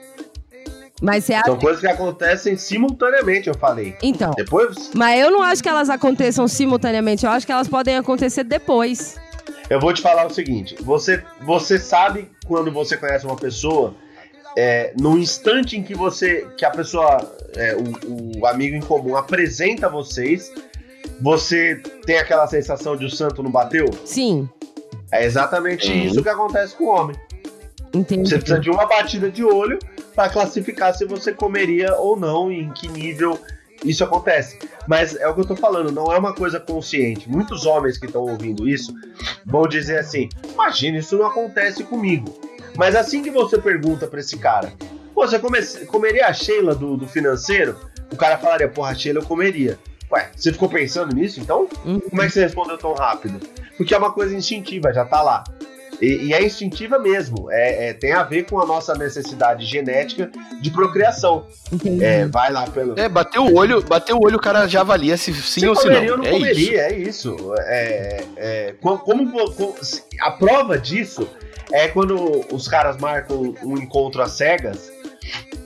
[1.02, 1.46] Mas acha.
[1.46, 3.96] São coisas que acontecem simultaneamente, eu falei.
[4.02, 4.32] Então.
[4.36, 8.44] Depois, Mas eu não acho que elas aconteçam simultaneamente, eu acho que elas podem acontecer
[8.46, 9.16] depois.
[9.70, 13.94] eu vou te falar o seguinte: você, você sabe quando você conhece uma pessoa,
[14.58, 19.18] é, no instante em que você, que a pessoa, é, o, o amigo em comum
[19.18, 20.50] apresenta vocês,
[21.22, 23.86] você tem aquela sensação de o santo não bateu?
[24.06, 24.48] Sim,
[25.12, 26.06] É exatamente Uhum.
[26.06, 27.16] isso que acontece com o homem.
[27.94, 28.30] entendi.
[28.30, 29.78] Você precisa de uma batida de olho
[30.16, 33.38] para classificar se você comeria ou não e em que nível
[33.84, 34.58] isso acontece.
[34.88, 37.30] Mas é o que eu tô falando, não é uma coisa consciente.
[37.30, 38.94] Muitos homens que estão ouvindo isso
[39.46, 42.34] vão dizer assim: imagina, isso não acontece comigo.
[42.78, 44.72] Mas assim que você pergunta para esse cara,
[45.14, 47.78] "Pô, você come- comeria a Sheila do, do financeiro?
[48.12, 49.78] O cara falaria, porra, a Sheila eu comeria.
[50.12, 51.68] Ué, você ficou pensando nisso então?
[51.84, 52.00] Uhum.
[52.00, 53.40] Como é que você respondeu tão rápido?
[53.76, 55.44] Porque é uma coisa instintiva, já tá lá.
[56.02, 57.50] E, e é instintiva mesmo.
[57.52, 60.30] É, é- tem a ver com a nossa necessidade genética
[60.62, 61.48] de procriação.
[62.02, 63.00] É, vai lá pelo.
[63.00, 65.76] É, bateu o olho, bateu o olho, o cara já avalia se sim se ou
[65.76, 66.24] se comeria ou não.
[66.26, 66.40] não É isso.
[66.40, 67.36] comeria, é isso.
[67.60, 71.28] É, é, co- como, co- se- a prova disso
[71.72, 74.92] é quando os caras marcam um encontro às cegas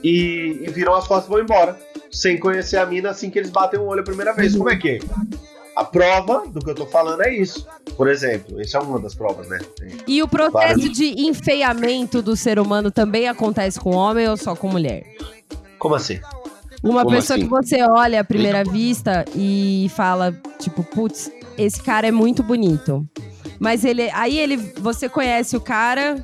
[0.02, 1.76] e, e viram as costas e vão embora.
[2.10, 4.56] Sem conhecer a mina assim que eles batem o olho a primeira vez.
[4.56, 4.98] Como é que é?
[5.80, 7.66] A prova do que eu tô falando é isso.
[7.96, 9.58] Por exemplo, isso é uma das provas, né?
[9.78, 14.54] Tem- E o processo de enfeiamento do ser humano também acontece com homem ou só
[14.54, 15.02] com mulher?
[15.78, 16.20] Como assim?
[16.82, 17.44] Uma Como pessoa assim?
[17.44, 23.06] que você olha à primeira vista e fala, tipo, putz, esse cara é muito bonito.
[23.58, 24.10] Mas ele.
[24.12, 24.58] Aí ele.
[24.80, 26.22] Você conhece o cara,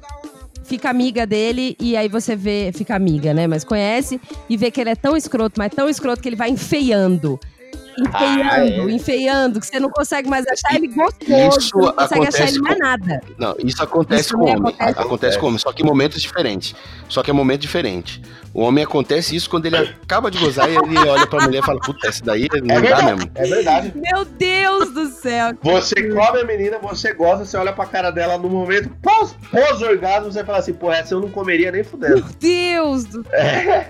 [0.64, 2.72] fica amiga dele, e aí você vê.
[2.74, 3.46] Fica amiga, né?
[3.46, 4.20] Mas conhece
[4.50, 7.40] e vê que ele é tão escroto, mas tão escroto que ele vai enfeiando.
[7.98, 8.90] Enfeiando, Ah, é?
[8.92, 11.58] enfeiando, que você não consegue mais achar ele gostoso.
[11.58, 13.20] Isso você não consegue achar ele mais com- nada.
[13.38, 14.58] Não, isso acontece Isso com o homem.
[14.74, 14.98] acontece.
[15.00, 16.74] Acontece, com o homem, só que em momentos diferentes.
[17.08, 18.20] Só que é momento diferente.
[18.52, 21.66] O homem acontece isso quando ele acaba de gozar e ele olha pra mulher e
[21.66, 23.06] fala, puta, essa daí não É dá verdade.
[23.16, 23.30] mesmo.
[23.34, 23.92] É verdade.
[23.94, 25.52] Meu Deus do céu.
[25.62, 30.32] Você come a menina, você gosta, você olha pra cara dela no momento pós- pós-orgasmo,
[30.32, 32.14] você fala assim, pô, essa eu não comeria nem fudendo.
[32.16, 33.88] Meu Deus do É,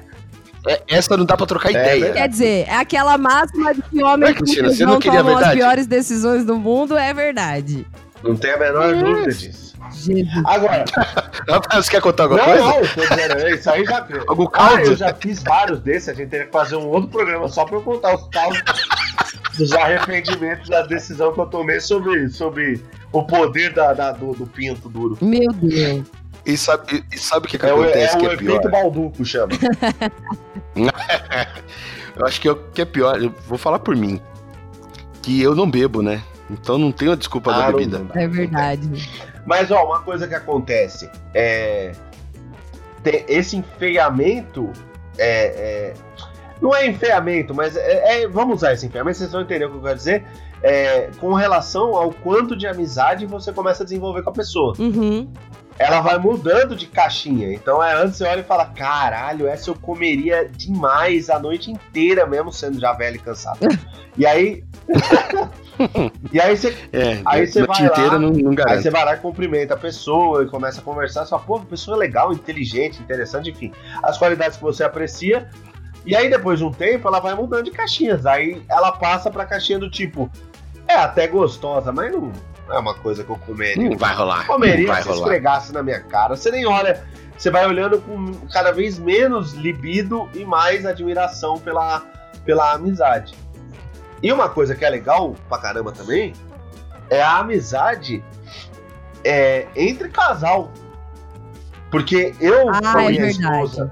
[0.88, 2.12] essa não dá pra trocar É ideia.
[2.12, 5.38] Quer dizer, é aquela máxima de que homens Vai, Cristina, você não não queria tomam
[5.38, 7.86] as piores decisões do mundo, é verdade.
[8.22, 9.04] Não tem a menor Hum.
[9.04, 9.66] dúvida disso.
[9.92, 10.26] Jesus.
[10.44, 10.84] Agora,
[11.74, 12.64] Você quer contar não, alguma coisa?
[12.64, 14.06] não, tô dizendo, isso aí já.
[14.26, 14.82] Algum Ah, caldo?
[14.82, 17.76] eu já fiz vários desses, a gente teria que fazer um outro programa só pra
[17.76, 18.60] eu contar os casos
[19.56, 22.82] dos arrependimentos da decisão que eu tomei sobre, sobre
[23.12, 25.16] o poder da, da- do, do pinto duro.
[25.20, 26.02] Meu Deus.
[26.46, 28.50] E sabe, e sabe o que, que É, o, é acontece o que é pior?
[28.56, 29.52] efeito balduco, chama.
[32.16, 33.20] Eu acho que é o que é pior.
[33.22, 34.20] Eu vou falar por mim.
[35.22, 36.22] Que eu não bebo, né?
[36.50, 37.98] Então não tenho a desculpa Ah, da não- bebida.
[37.98, 38.22] não dá.
[38.22, 39.10] É verdade.
[39.44, 41.92] Mas, ó, uma coisa que acontece é.
[43.02, 44.70] tem- esse enfeiamento
[45.18, 45.94] é, é-
[46.62, 49.76] Não é enfeiamento, mas é, é- Vamos usar esse enfeiamento, vocês vão entender o que
[49.76, 50.24] eu quero dizer.
[50.62, 54.72] É, com relação ao quanto de amizade você começa a desenvolver com a pessoa.
[54.78, 55.30] Uhum.
[55.78, 57.52] Ela vai mudando de caixinha.
[57.52, 62.26] Então é antes você olha e fala: caralho, essa eu comeria demais a noite inteira,
[62.26, 63.58] mesmo sendo já velho e cansado.
[64.16, 64.64] e aí.
[66.32, 69.18] e aí você É, Aí você vai lá, não, não Aí você vai lá e
[69.18, 73.50] cumprimenta a pessoa e começa a conversar, você fala, pô, que pessoa legal, inteligente, interessante,
[73.50, 73.72] enfim.
[74.02, 75.50] As qualidades que você aprecia.
[76.06, 78.24] E aí, depois de um tempo, ela vai mudando de caixinhas.
[78.24, 80.30] Aí ela passa pra caixinha do tipo,
[80.88, 82.32] é até gostosa, mas não
[82.70, 83.88] é uma coisa que eu comeria.
[83.90, 84.46] Não vai rolar.
[84.46, 85.20] comeria vai se rolar.
[85.22, 86.34] esfregasse na minha cara.
[86.36, 87.04] Você nem olha,
[87.36, 92.02] você vai olhando com cada vez menos libido e mais admiração pela,
[92.44, 93.34] pela amizade.
[94.22, 96.32] E uma coisa que é legal pra caramba também
[97.10, 98.24] é a amizade
[99.24, 100.70] é, entre casal.
[101.90, 103.40] Porque eu com Ah, a é minha verdade.
[103.42, 103.90] esposa,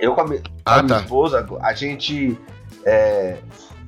[0.00, 1.00] eu com a, mi- com a Ah, minha tá.
[1.02, 2.38] esposa, a gente.
[2.84, 3.36] é,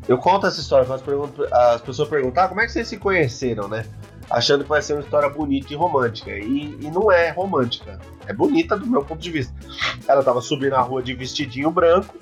[0.09, 3.68] eu conto essa história, quando as, pessoas perguntam, ah, como é que vocês se conheceram,
[3.68, 3.85] né?
[4.28, 6.31] Achando que vai ser uma história bonita e romântica.
[6.31, 7.98] E, e não é romântica.
[8.27, 9.52] É bonita do meu ponto de vista.
[10.06, 12.14] Ela tava subindo a rua de vestidinho branco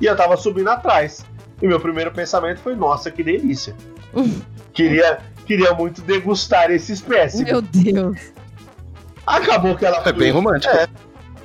[0.00, 1.24] e eu tava subindo atrás.
[1.60, 3.74] E meu primeiro pensamento foi, nossa, que delícia.
[4.72, 7.50] queria, queria muito degustar esse espécime.
[7.50, 8.32] Meu Deus.
[9.26, 10.74] Acabou que ela É bem romântico.
[10.74, 10.86] É.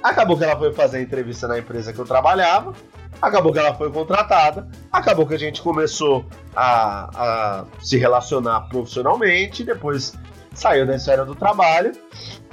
[0.04, 2.74] Acabou que ela foi fazer a entrevista na empresa que eu trabalhava.
[3.20, 4.68] Acabou que ela foi contratada.
[4.92, 6.26] Acabou que a gente começou
[6.56, 9.64] a, a se relacionar profissionalmente.
[9.64, 10.14] Depois
[10.54, 11.92] saiu da esfera do trabalho.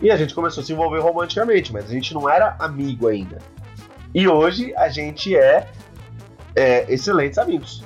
[0.01, 1.73] E a gente começou a se envolver romanticamente.
[1.73, 3.39] Mas a gente não era amigo ainda.
[4.15, 5.69] E hoje a gente é,
[6.57, 7.83] é excelentes amigos.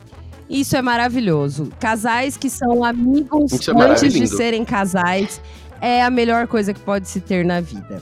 [0.49, 1.71] Isso é maravilhoso.
[1.81, 5.41] Casais que são amigos Isso é antes de serem casais
[5.81, 8.01] é a melhor coisa que pode se ter na vida.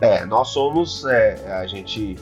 [0.00, 1.04] É, nós somos.
[1.06, 2.16] é, a gente.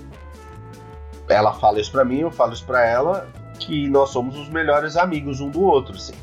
[1.33, 3.29] Ela fala isso pra mim, eu falo isso pra ela,
[3.59, 6.15] que nós somos os melhores amigos um do outro, assim.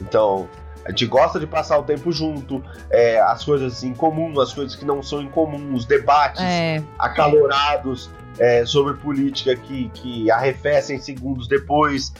[0.00, 0.48] Então,
[0.84, 4.76] a gente gosta de passar o tempo junto, é, as coisas em comum, as coisas
[4.76, 10.98] que não são em comum, os debates É, acalorados é, sobre política que, que arrefecem
[10.98, 12.12] segundos depois,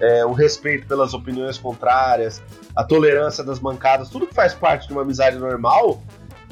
[0.00, 2.42] é, o respeito pelas opiniões contrárias,
[2.74, 6.02] a tolerância das mancadas, tudo que faz parte de uma amizade normal,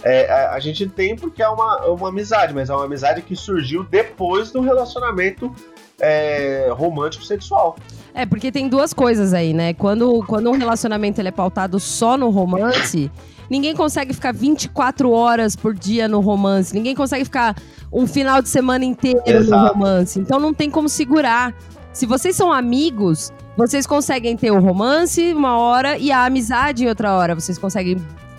[0.03, 3.23] é, a, a gente tem porque é uma, é uma amizade, mas é uma amizade
[3.23, 5.55] que surgiu depois do relacionamento
[6.01, 7.77] é, romântico sexual.
[8.15, 9.75] É, porque tem duas coisas aí, né?
[9.75, 13.11] Quando, quando um relacionamento ele é pautado só no romance,
[13.51, 16.75] ninguém consegue ficar 24 horas por dia no romance.
[16.75, 17.57] Ninguém consegue ficar
[17.93, 19.75] um final de semana inteiro no Exato.
[19.75, 20.19] romance.
[20.19, 21.55] Então não tem como segurar.
[21.93, 26.89] Se vocês são amigos, vocês conseguem ter o romance uma hora e a amizade em
[26.89, 27.35] outra hora.
[27.35, 27.97] Vocês conseguem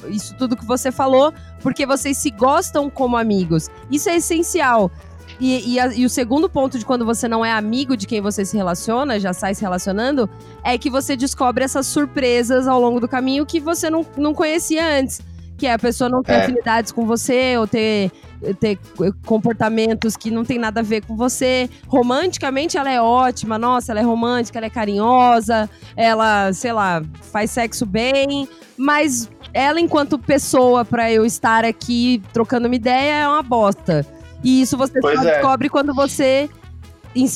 [0.09, 3.69] isso tudo que você falou, porque vocês se gostam como amigos.
[3.91, 4.91] Isso é essencial.
[5.39, 8.21] E, e a- e o segundo ponto de quando você não é amigo de quem
[8.21, 10.27] você se relaciona, já sai se relacionando,
[10.63, 14.83] é que você descobre essas surpresas ao longo do caminho que você não, não conhecia
[14.99, 15.21] antes.
[15.57, 16.37] Que é a pessoa não ter É.
[16.43, 18.11] afinidades com você, ou ter,
[18.59, 18.77] ter
[19.25, 21.69] comportamentos que não tem nada a ver com você.
[21.87, 27.01] Romanticamente, ela é ótima, nossa, ela é romântica, ela é carinhosa, ela, sei lá,
[27.31, 28.47] faz sexo bem,
[28.77, 34.05] mas ela, enquanto pessoa, pra eu estar aqui trocando uma ideia, é uma bosta.
[34.43, 35.33] E isso você Pois só é.
[35.33, 36.47] descobre quando você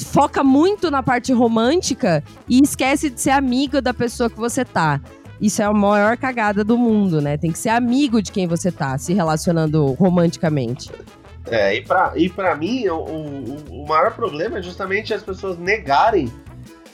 [0.05, 5.01] foca muito na parte romântica e esquece de ser amigo da pessoa que você tá.
[5.41, 7.35] Isso é a maior cagada do mundo, né?
[7.35, 10.91] Tem que ser amigo de quem você tá, se relacionando romanticamente.
[11.47, 15.57] É, e pra, e pra mim, o, o, o maior problema é justamente as pessoas
[15.57, 16.31] negarem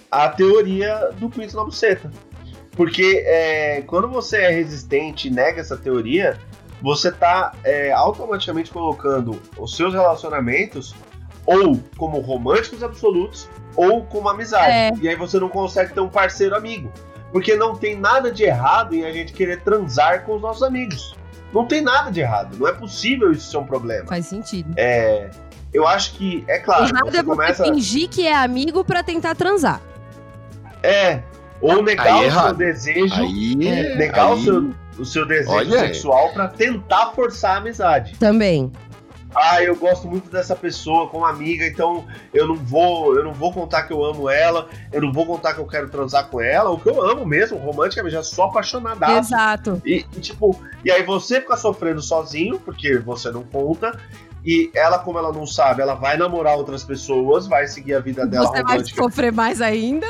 [0.09, 2.09] a teoria do pinto na buceta.
[2.71, 6.37] Porque é, quando você é resistente e nega essa teoria,
[6.81, 10.95] você tá é, automaticamente colocando os seus relacionamentos
[11.45, 14.71] ou como românticos absolutos ou como amizade.
[14.71, 14.91] É.
[15.01, 16.91] E aí você não consegue ter um parceiro amigo.
[17.31, 21.15] Porque não tem nada de errado em a gente querer transar com os nossos amigos.
[21.53, 22.57] Não tem nada de errado.
[22.57, 24.05] Não é possível isso ser um problema.
[24.07, 24.73] Faz sentido.
[24.77, 25.29] É,
[25.73, 27.63] eu acho que, é claro, Errado você é você começa.
[27.65, 29.81] fingir que é amigo pra tentar transar.
[30.83, 31.19] É,
[31.61, 35.51] ou negar Aí é o seu desejo, Aí, negar o aí- seu, o seu desejo
[35.51, 35.87] Olha aí.
[35.87, 38.15] sexual pra tentar forçar a amizade.
[38.17, 38.71] Também.
[39.35, 43.53] Ah, eu gosto muito dessa pessoa como amiga, então eu não vou, eu não vou
[43.53, 46.69] contar que eu amo ela, eu não vou contar que eu quero transar com ela,
[46.69, 49.33] o que eu amo mesmo, romanticamente, já sou apaixonadaço.
[49.33, 49.81] Exato.
[49.85, 53.99] E, e, tipo, e aí você fica sofrendo sozinho, porque você não conta.
[54.45, 58.25] E ela, como ela não sabe, ela vai namorar outras pessoas, vai seguir a vida
[58.25, 59.03] dela Você vai romântica.
[59.03, 60.07] sofrer mais ainda.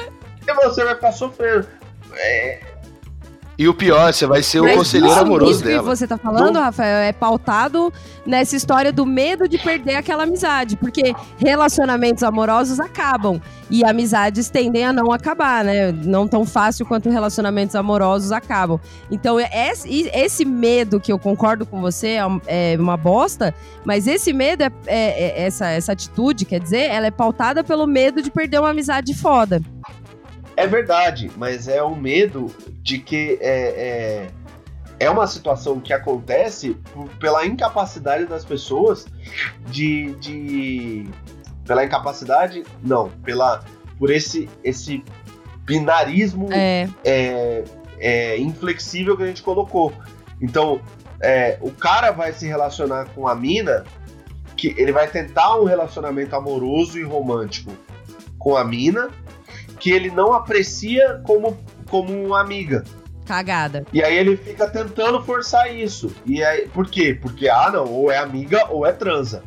[0.48, 1.68] E você vai ficar sofrendo.
[2.14, 2.60] É,
[3.60, 5.80] E o pior, você vai ser o Mas conselheiro isso- amoroso isso dela.
[5.80, 6.62] que você tá falando, Não.
[6.62, 7.92] Rafael, é pautado
[8.24, 10.76] nessa história do medo de perder aquela amizade.
[10.78, 13.42] Porque relacionamentos amorosos acabam.
[13.70, 15.92] E amizades tendem a não acabar, né?
[15.92, 18.80] Não tão fácil quanto relacionamentos amorosos acabam.
[19.10, 24.32] Então, esse, esse medo que eu concordo com você é é uma bosta, mas esse
[24.34, 28.30] medo, é, é- é- essa, essa atitude, quer dizer, ela é pautada pelo medo de
[28.30, 29.62] perder uma amizade foda.
[30.58, 34.28] É verdade, mas é o medo de que é,
[35.00, 39.06] é, é uma situação que acontece por- pela incapacidade das pessoas
[39.68, 41.08] de, de.
[41.66, 42.64] Pela incapacidade.
[42.84, 43.64] Não, pela.
[44.00, 45.04] Por esse, esse
[45.64, 47.64] binarismo É, é,
[48.00, 49.94] é, inflexível que a gente colocou.
[50.42, 50.80] Então,
[51.22, 53.84] é, o cara vai se relacionar com a mina,
[54.56, 57.72] que ele vai tentar um relacionamento amoroso e romântico
[58.38, 59.10] com a mina,
[59.80, 61.58] que ele não aprecia como,
[61.90, 62.84] como uma amiga.
[63.26, 63.86] cagada.
[63.94, 66.12] E aí ele fica tentando forçar isso.
[66.26, 67.18] E aí, por quê?
[67.22, 69.44] Porque, ah, não, ou é amiga ou é transa.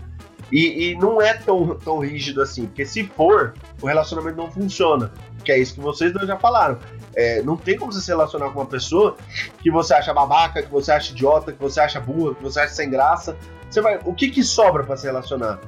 [0.53, 5.13] E, e não é tão, tão rígido assim, porque se for, o relacionamento não funciona.
[5.45, 6.79] Que é isso que vocês dois já falaram.
[7.17, 9.17] É, não tem como você se relacionar com uma pessoa
[9.63, 12.75] que você acha babaca, que você acha idiota, que você acha burra, que você acha
[12.75, 13.37] sem graça.
[13.71, 15.59] Você vai, o que, que sobra para se relacionar?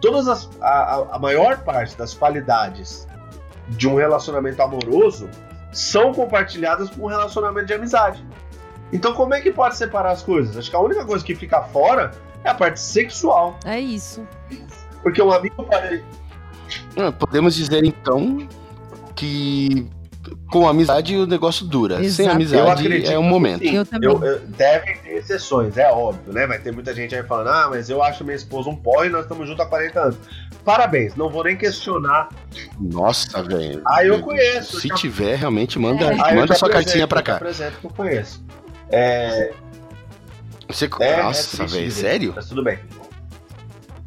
[0.00, 3.06] Todas as, a, a- a maior parte das qualidades
[3.68, 5.28] de um relacionamento amoroso
[5.72, 8.24] são compartilhadas com um relacionamento de amizade.
[8.92, 10.56] Então, como é que pode separar as coisas?
[10.56, 12.10] Acho que a única coisa que fica fora
[12.44, 13.58] é a parte sexual.
[13.64, 14.26] É isso.
[15.02, 16.04] Porque um amigo pode.
[16.96, 18.46] Ah, Podemos dizer então
[19.14, 19.88] que
[20.50, 21.96] com amizade o negócio dura.
[21.96, 22.28] Sem Exato.
[22.28, 23.60] Eu amizade acredito é um momento.
[23.60, 23.76] sim.
[23.76, 24.08] Eu também.
[24.10, 26.46] Eu, eu- devem ter exceções, é óbvio, né?
[26.46, 29.10] Vai ter muita gente aí falando, ah, mas eu acho minha esposa um porre e
[29.10, 30.16] nós estamos juntos há 40 anos.
[30.64, 32.28] Parabéns, não vou nem questionar.
[32.78, 33.82] Nossa, velho.
[33.86, 34.80] Ah, eu conheço.
[34.80, 36.16] Se já- tiver, realmente manda, É.
[36.22, 37.36] Ah, eu manda sua cartinha pra eu cá.
[37.36, 38.44] apresento que eu conheço.
[38.90, 39.52] É,
[40.68, 40.88] Você...
[41.00, 42.32] é, é Nossa, triste velho, sério?
[42.36, 42.78] Mas tudo bem.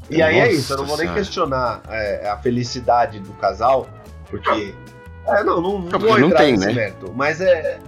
[0.09, 1.19] E aí é Nossa isso, eu não vou nem Senhora.
[1.19, 3.87] questionar é, a felicidade do casal,
[4.29, 4.73] porque.
[5.27, 6.73] É, não, não, não vou não tem, nesse né?
[6.73, 7.11] mérito.
[7.15, 7.79] Mas é.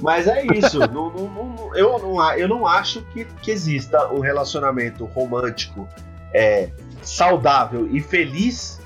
[0.00, 0.78] Mas é isso.
[0.78, 5.88] não, não- não- eu, não, eu não acho que, que exista um relacionamento romântico
[6.32, 6.68] é,
[7.02, 8.78] saudável e feliz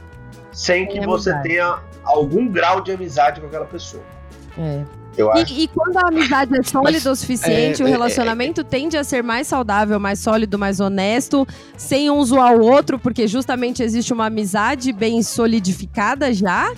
[0.53, 1.49] sem que Sem você amizade.
[1.49, 4.03] tenha algum grau de amizade com aquela pessoa.
[4.59, 4.83] É.
[5.17, 5.53] Eu acho.
[5.53, 9.05] E, e quando a amizade é sólida o suficiente, é, o é, relacionamento tende a
[9.05, 11.47] ser mais saudável, mais sólido, mais honesto,
[11.77, 16.73] sem um zoar o outro, porque justamente existe uma amizade bem solidificada já.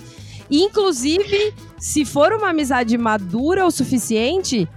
[0.49, 4.67] Inclusive, se for uma amizade madura o suficiente,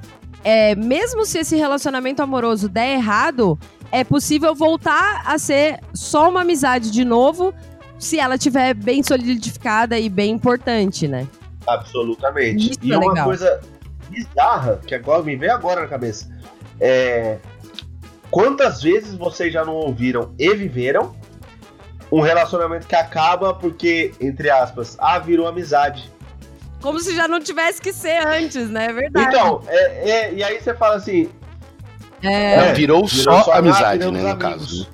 [0.43, 3.59] é, mesmo se esse relacionamento amoroso der errado,
[3.91, 7.53] é possível voltar a ser só uma amizade de novo,
[7.99, 11.27] se ela tiver bem solidificada e bem importante, né?
[11.67, 12.71] Absolutamente.
[12.71, 13.25] Isso e é uma legal.
[13.27, 13.61] coisa
[14.09, 16.31] bizarra, que agora me veio agora na cabeça,
[16.81, 17.39] é.
[18.31, 21.17] Quantas vezes vocês já não ouviram e viveram
[22.11, 26.11] um relacionamento que acaba porque, entre aspas, ah, virou amizade.
[26.81, 28.87] Como se já não tivesse que ser antes, né?
[28.87, 29.27] É verdade.
[29.29, 31.29] Então, é, é- e aí você fala assim,
[32.23, 34.67] é, É, virou, virou só, só amizade, viramos né, no amigos.
[34.67, 34.83] caso.
[34.83, 34.89] né?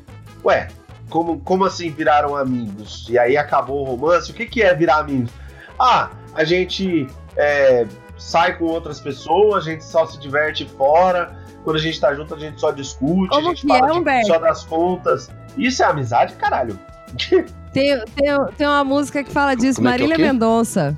[0.45, 0.69] ué,
[1.11, 3.07] como, como assim viraram amigos?
[3.09, 4.31] E aí acabou o romance?
[4.31, 5.31] O que, que é virar amigos?
[5.79, 7.87] Ah, a gente é,
[8.19, 11.37] sai com outras pessoas, a gente só se diverte fora.
[11.63, 14.21] Quando a gente tá junto, a gente só discute, Como a gente que fala é,
[14.21, 15.31] de- só das contas.
[15.57, 16.79] Isso é amizade, caralho.
[17.73, 20.23] Tem, tem, tem uma música que fala disso, Como é é Marília quê?
[20.23, 20.97] Mendonça.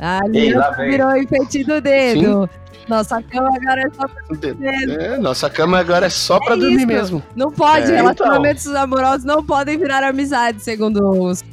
[0.00, 0.54] A Ei,
[0.88, 2.48] virou enfeite do dedo.
[2.88, 4.64] Nossa cama agora é só pra dedo.
[4.64, 6.86] É, nossa cama agora é só pra É dormir isso.
[6.86, 7.22] mesmo.
[7.36, 11.44] Não pode, É, relacionamentos amorosos não podem virar amizade, segundo os.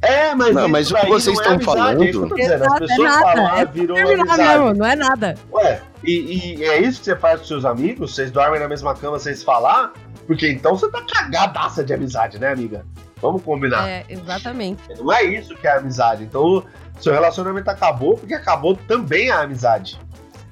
[0.00, 2.24] É, mas Não, isso mas o que vocês não é estão amizade, é isso que
[2.24, 2.64] eu tô dizendo.
[2.64, 4.58] As é pessoas nada, é virou Terminar amizade.
[4.60, 5.34] mesmo, não é nada.
[5.52, 8.14] Ué, e, e é isso que você faz com seus amigos?
[8.14, 9.92] Vocês dormem na mesma cama sem se falar?
[10.26, 12.84] Porque então você tá cagadaça de amizade, né, amiga?
[13.20, 13.88] Vamos combinar.
[13.88, 14.82] É, exatamente.
[14.98, 16.24] Não é isso que é amizade.
[16.24, 16.64] Então,
[17.00, 19.98] seu relacionamento acabou porque acabou também a amizade.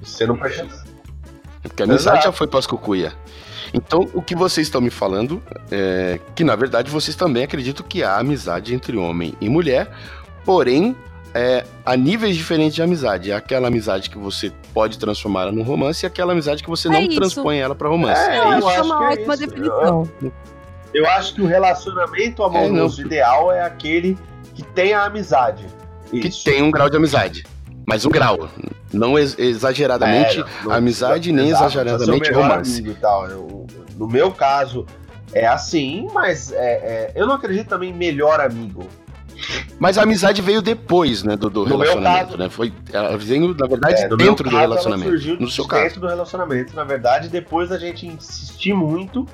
[0.01, 0.71] Você não percebe.
[1.61, 2.23] Porque a amizade Exato.
[2.23, 3.13] já foi pras cucuia.
[3.73, 8.03] Então, o que vocês estão me falando é que, na verdade, vocês também acreditam que
[8.03, 9.91] há amizade entre homem e mulher,
[10.45, 10.95] porém,
[11.33, 13.31] é, há níveis diferentes de amizade.
[13.31, 16.87] É aquela amizade que você pode transformar ela num romance e aquela amizade que você
[16.87, 17.15] É não isso.
[17.15, 18.21] transpõe ela pra romance.
[18.21, 20.09] É, eu, eu acho acho uma que é ótima definição.
[20.93, 24.17] Eu acho que o relacionamento amoroso ideal é aquele
[24.53, 25.65] que tem a amizade.
[26.09, 26.43] Que Isso.
[26.43, 27.45] tem um grau de amizade.
[27.85, 28.49] Mas um grau.
[28.93, 32.81] Não ex- exageradamente É, não- não amizade, nem exato, exageradamente romance.
[32.81, 33.27] e tal.
[33.29, 33.67] Eu-
[33.97, 34.85] no meu caso,
[35.33, 38.87] é assim, mas é- é, eu não acredito também em melhor amigo.
[39.79, 42.49] Mas a amizade veio depois, né, do, do relacionamento, caso- né?
[42.49, 45.09] Foi, ela veio, na verdade, É, dentro do relacionamento.
[45.09, 45.99] surgiu No seu dentro caso.
[45.99, 49.25] do relacionamento, na verdade, depois da gente insistir muito,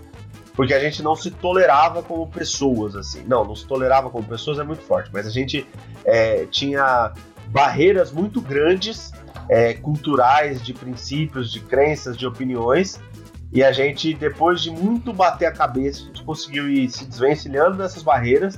[0.56, 3.24] porque a gente não se tolerava como pessoas, assim.
[3.28, 5.68] Não, não se tolerava como pessoas é muito forte, mas a gente
[6.06, 7.12] é, tinha
[7.50, 9.12] barreiras muito grandes,
[9.50, 13.00] é, culturais, de princípios, de crenças, de opiniões,
[13.52, 17.78] e a gente, depois de muito bater a cabeça, a gente conseguiu ir se desvencilhando
[17.78, 18.58] dessas barreiras,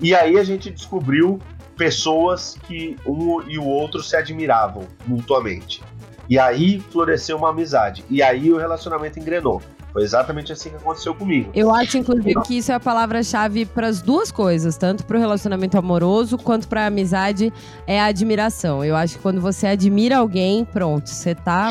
[0.00, 1.38] e aí a gente descobriu
[1.76, 5.82] pessoas que um e o outro se admiravam mutuamente.
[6.28, 8.04] E aí floresceu uma amizade.
[8.08, 9.60] E aí o relacionamento engrenou.
[9.92, 11.50] Foi exatamente assim que aconteceu comigo.
[11.54, 15.20] Eu acho, inclusive, que isso é a palavra-chave para as duas coisas, tanto para o
[15.20, 17.52] relacionamento amoroso quanto para a amizade,
[17.86, 18.82] é a admiração.
[18.82, 21.70] Eu acho que quando você admira alguém, pronto, você tá.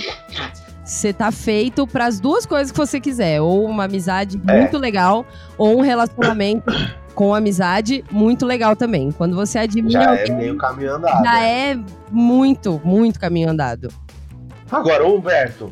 [0.84, 3.40] Você tá feito para as duas coisas que você quiser.
[3.42, 4.60] Ou uma amizade É.
[4.60, 5.26] muito legal,
[5.58, 6.66] ou um relacionamento
[7.16, 9.12] com amizade muito legal também.
[9.12, 11.24] Quando você admira Já é alguém, meio caminho andado.
[11.24, 11.80] já é
[12.12, 13.88] muito, muito caminho andado.
[14.72, 15.72] Agora, ô Humberto,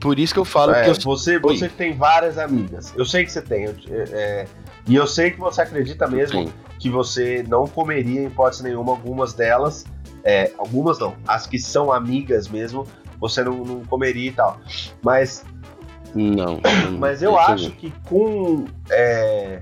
[0.00, 1.40] Por isso que eu falo é, que eu você, Oi.
[1.56, 2.92] você tem várias amigas.
[2.96, 3.64] Eu sei que você tem.
[3.66, 4.46] é, é,
[4.86, 6.52] e eu sei que você acredita mesmo Sim.
[6.78, 9.84] que você não comeria, em hipótese nenhuma, algumas delas.
[10.24, 11.14] é, algumas não.
[11.26, 12.86] As que são amigas mesmo,
[13.20, 14.60] você não, não comeria e tal.
[15.02, 15.44] Mas
[16.14, 16.60] Não.
[16.98, 19.60] Mas eu acho que com é,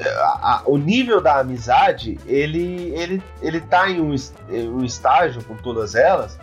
[0.00, 4.14] a- a- o nível da amizade, ele, ele, ele tá em um,
[4.50, 6.38] em um estágio com todas elas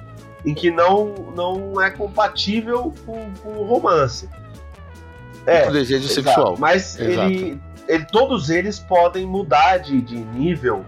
[0.45, 4.29] em que não, não é compatível com, com o romance.
[5.45, 6.13] É, o desejo exato.
[6.25, 6.55] sexual.
[6.59, 7.29] Mas Exato.
[7.31, 10.85] ele, ele- todos eles podem mudar de, de nível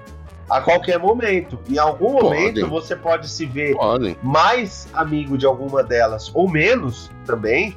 [0.50, 1.58] a qualquer momento.
[1.70, 2.70] Em algum momento Podem.
[2.70, 4.18] você pode se ver Podem.
[4.22, 7.76] mais amigo de alguma delas ou menos também.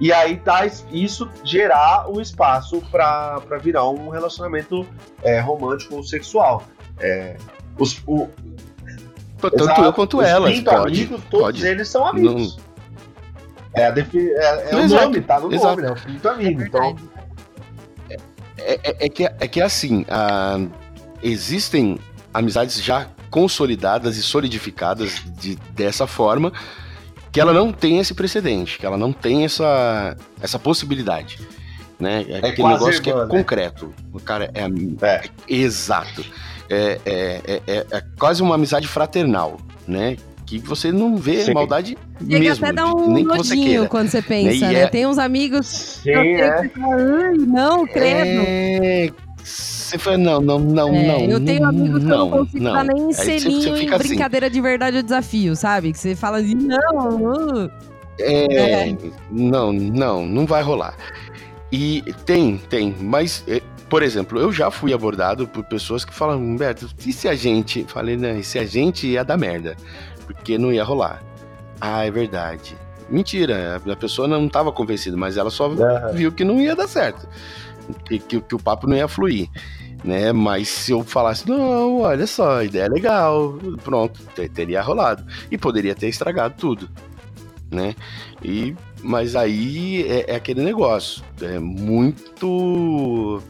[0.00, 4.86] E aí tá isso gerar o espaço para virar um relacionamento
[5.22, 6.64] é, romântico ou sexual.
[6.98, 7.36] É,
[7.78, 8.28] os, o,
[9.40, 10.50] Tanto exato, eu quanto os elas.
[10.52, 10.86] 30 Pode.
[11.00, 11.66] amigos, todos pode.
[11.66, 12.58] eles são amigos.
[13.74, 15.68] É, a defi- é, é o nome, tá no exato.
[15.76, 15.90] nome, né?
[15.90, 16.62] O quinto amigo.
[16.62, 16.96] então,
[18.58, 20.58] É, é- é que, é que assim, ah,
[21.22, 21.98] existem
[22.32, 26.52] amizades já consolidadas e solidificadas de- dessa forma
[27.30, 31.38] que ela não tem esse precedente, que ela não tem essa, essa possibilidade.
[32.00, 32.24] Né?
[32.28, 33.30] É, aquele quase negócio que é irmã, né?
[33.30, 33.94] concreto.
[34.12, 35.22] O cara é, É.
[35.46, 36.24] Exato.
[36.68, 40.16] É, é, é, é- é quase uma amizade fraternal, né?
[40.44, 41.54] Que você não vê Sim.
[41.54, 43.86] maldade Chega mesmo, até dar um nem que você queira.
[43.88, 44.82] quando você pensa, né?
[44.82, 46.68] é- Tem uns amigos sim, que eu tenho é.
[46.68, 46.78] que
[47.46, 48.42] não, credo.
[48.46, 49.10] É,
[49.42, 51.20] você fala, não, não, não, É, não.
[51.20, 52.84] eu tenho amigos que eu não consigo não.
[52.84, 55.92] nem você selinho em assim, brincadeira de verdade ou desafio, sabe?
[55.92, 57.08] Que você fala assim, não,
[57.64, 57.70] uh.
[58.20, 58.96] É,
[59.30, 60.94] não, não, não vai rolar.
[61.72, 66.38] E tem, tem, mas, é, por exemplo, eu já fui abordado por pessoas que falam,
[66.38, 67.84] Humberto, e se a gente.
[67.88, 69.76] Falei, né, e se a gente ia dar merda?
[70.26, 71.22] Porque não ia rolar.
[71.80, 72.76] Ah, é verdade.
[73.08, 76.12] Mentira, a pessoa não estava convencida, mas ela só Aham.
[76.12, 77.28] viu que não ia dar certo.
[78.04, 79.48] Que, que, que o papo não ia fluir.
[80.02, 80.32] Né?
[80.32, 85.24] Mas se eu falasse, não, olha só, ideia é legal, pronto, te- teria rolado.
[85.50, 86.88] E poderia ter estragado tudo.
[87.70, 87.94] Né?
[88.42, 91.22] E, mas aí é, é aquele negócio.
[91.40, 93.40] É muito.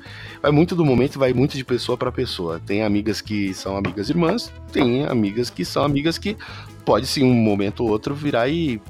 [0.43, 2.61] Vai muito do momento, vai muito de pessoa para pessoa.
[2.65, 6.37] Tem amigas que são amigas irmãs, tem amigas que são amigas que
[6.85, 8.81] pode sim um momento ou outro virar e.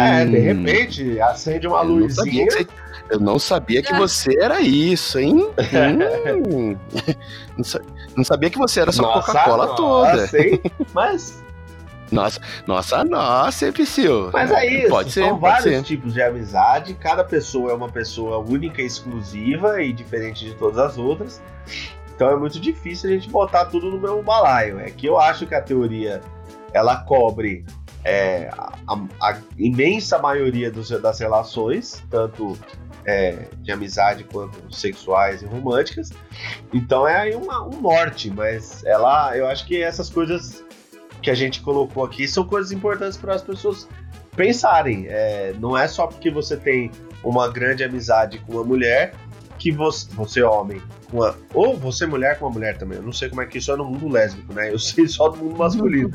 [0.00, 2.46] É, de hum, repente, acende uma eu não sabia luzinha.
[2.46, 2.66] que você,
[3.10, 5.48] eu não sabia que você era isso, hein?
[6.48, 6.76] Hum.
[7.56, 7.80] não, sa-
[8.16, 10.16] não sabia que você era só Coca-Cola toda.
[10.16, 10.60] nossa, hein?
[10.94, 11.42] Mas,
[12.12, 14.30] Nossa, nossa, nossa, Psyu?
[14.32, 14.88] mas é isso.
[14.88, 15.82] Pode ser, São pode vários ser.
[15.82, 16.94] tipos de amizade.
[16.94, 21.40] Cada pessoa é uma pessoa única, exclusiva e diferente de todas as outras.
[22.14, 24.78] Então é muito difícil a gente botar tudo no mesmo balaio.
[24.78, 26.20] É que eu acho que a teoria
[26.72, 27.64] ela cobre
[28.04, 28.48] é,
[28.86, 32.56] a, a imensa maioria dos- das relações, tanto
[33.04, 36.10] é, de amizade quanto sexuais e românticas.
[36.72, 40.64] Então é aí uma- um norte, mas ela, eu acho que essas coisas
[41.26, 43.88] que a gente colocou aqui são coisas importantes para as pessoas
[44.36, 45.06] pensarem.
[45.08, 46.88] É, não é só porque você tem
[47.24, 49.12] uma grande amizade com uma mulher
[49.58, 50.80] que você, você homem,
[51.10, 52.98] com uma, ou você mulher com uma mulher também.
[52.98, 54.72] Eu não sei como é que isso é no mundo lésbico, né?
[54.72, 56.12] Eu sei só do mundo masculino.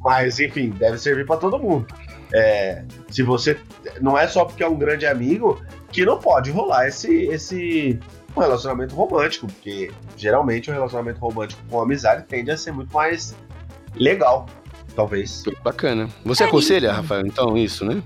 [0.00, 1.86] Mas enfim, deve servir para todo mundo.
[2.34, 3.58] É, se você
[4.02, 5.58] não é só porque é um grande amigo
[5.90, 7.98] que não pode rolar esse esse
[8.36, 13.34] um relacionamento romântico, porque geralmente o relacionamento romântico com amizade tende a ser muito mais
[13.96, 14.46] legal,
[14.94, 15.42] talvez.
[15.62, 16.08] Bacana.
[16.24, 18.02] Você aconselha, Rafael, então, isso, né?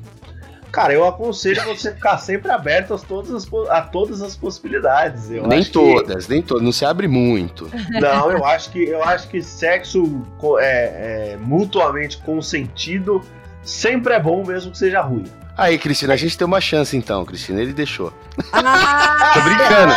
[0.70, 5.30] Cara, eu aconselho você ficar sempre aberto a todas as, a todas as possibilidades.
[5.30, 6.62] Eu nem acho que- todas, nem todas.
[6.62, 7.70] Não se abre muito.
[8.00, 10.22] não, eu acho que eu acho que sexo
[10.60, 13.22] é, é, mutuamente consentido
[13.62, 15.24] sempre é bom, mesmo que seja ruim.
[15.56, 17.60] Aí, Cristina, a gente tem uma chance então, Cristina.
[17.60, 18.12] Ele deixou.
[18.52, 19.94] Ah, Tô brincando.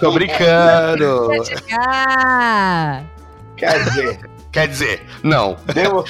[0.00, 1.30] Tô brincando.
[3.56, 4.20] Quer dizer,
[4.52, 5.56] Quer dizer, não.
[5.72, 6.04] deu.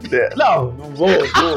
[0.00, 1.08] de- Não, não vou.
[1.10, 1.56] não-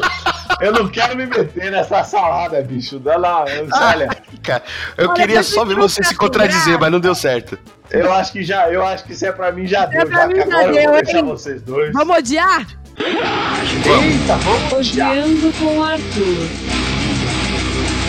[0.60, 3.00] eu não quero me meter nessa salada, bicho.
[3.02, 4.08] Não, não, eu- olha,
[4.42, 4.62] Cara,
[4.98, 7.58] eu Olha, queria só ver não você se contradizer, mas não deu certo.
[7.90, 10.06] eu acho que já, eu acho que se é pra mim já deu.
[10.06, 11.24] pra Já mim já agora eu deu, vou deixar hein?
[11.24, 11.92] vocês dois.
[11.92, 12.66] vamos odiar?
[12.98, 15.10] Eita, vamos já.
[15.10, 16.48] Odiando com Arthur.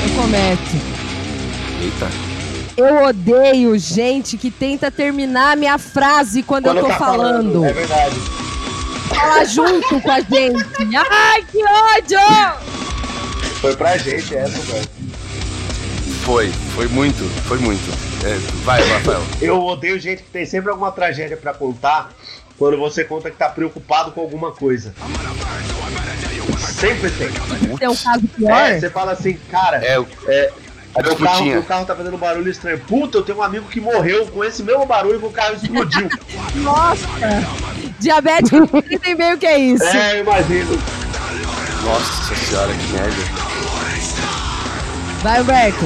[0.03, 0.75] Eu começo.
[1.81, 2.30] Eita.
[2.77, 7.65] Eu odeio gente que tenta terminar minha frase quando, eu tô tá falando.
[7.65, 8.15] É verdade.
[9.09, 10.65] Falar junto com a gente.
[11.09, 12.19] Ai, que ódio!
[13.59, 14.89] Foi pra gente essa, velho.
[16.23, 17.81] Foi, foi muito, foi muito.
[18.25, 19.21] É, vai, Rafael.
[19.41, 22.11] Eu odeio gente que tem sempre alguma tragédia pra contar
[22.57, 24.93] quando você conta que tá preocupado com alguma coisa.
[26.59, 27.29] Sempre tem.
[27.77, 28.51] Tem um caso pior?
[28.51, 30.51] É, você fala assim, cara, É,
[30.93, 32.79] o- meu carro, meu carro tá fazendo barulho estranho.
[32.79, 36.09] Puta, eu tenho um amigo que morreu com esse mesmo barulho que o carro explodiu.
[36.55, 37.07] Nossa!
[37.99, 39.83] Diabético entendem bem o que é isso.
[39.83, 40.77] é, eu imagino.
[41.85, 43.15] nossa senhora, que merda.
[45.21, 45.85] Vai, Humberto.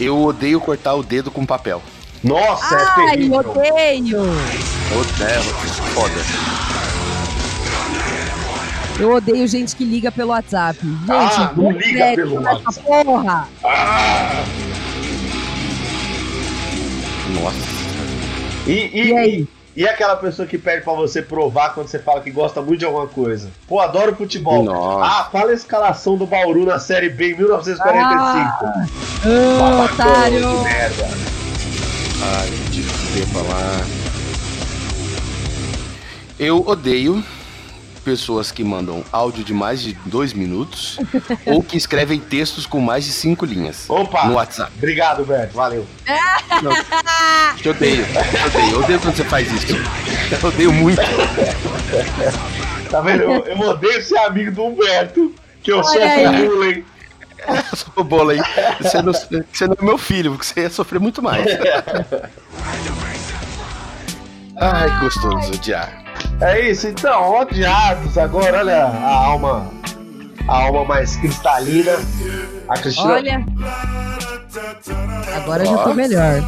[0.00, 1.82] Eu odeio cortar o dedo com papel.
[2.22, 3.38] Nossa, é Ai, terrível.
[3.40, 4.20] odeio!
[4.20, 5.42] Odeio,
[5.94, 6.87] foda.
[8.98, 10.78] Eu odeio gente que liga pelo WhatsApp.
[10.80, 12.80] Gente, Ah, não liga sério pelo WhatsApp.
[12.86, 13.48] porra.
[17.40, 17.56] Nossa.
[18.66, 19.48] E, e, E aí?
[19.76, 22.84] e aquela pessoa que pede pra você provar quando você fala que gosta muito de
[22.84, 23.50] alguma coisa?
[23.68, 24.64] Pô, adoro futebol.
[24.64, 25.04] Nossa.
[25.20, 28.18] Ah, fala a escalação do Bauru na Série B em 1945.
[28.64, 28.86] Ah,
[29.60, 30.40] Babacão otário.
[30.40, 31.08] de merda.
[32.20, 33.80] Ai, de fuder pra lá.
[36.38, 37.22] Eu odeio
[37.98, 40.98] pessoas que mandam áudio de mais de dois minutos
[41.46, 44.26] ou que escrevem textos com mais de cinco linhas Opa!
[44.26, 44.72] no WhatsApp.
[44.76, 45.54] Obrigado, Beto.
[45.54, 45.86] Valeu.
[47.64, 49.66] Eu odeio, eu odeio, eu odeio quando você faz isso.
[50.42, 51.00] Eu odeio muito.
[52.90, 53.22] Tá vendo?
[53.24, 56.48] Eu, eu odeio ser amigo do Humberto, que eu aí.
[56.48, 56.84] bullying.
[57.46, 58.40] Eu sou bola aí.
[58.80, 61.46] Você não, você não é meu filho, porque você ia sofrer muito mais.
[64.56, 65.97] Ai, gostoso odiar.
[66.40, 68.16] É isso, então, odiados.
[68.16, 69.66] Agora, olha a alma,
[70.46, 71.96] a alma mais cristalina.
[72.68, 73.12] A Cristina.
[73.14, 73.44] Olha.
[75.36, 76.42] Agora já tô melhor.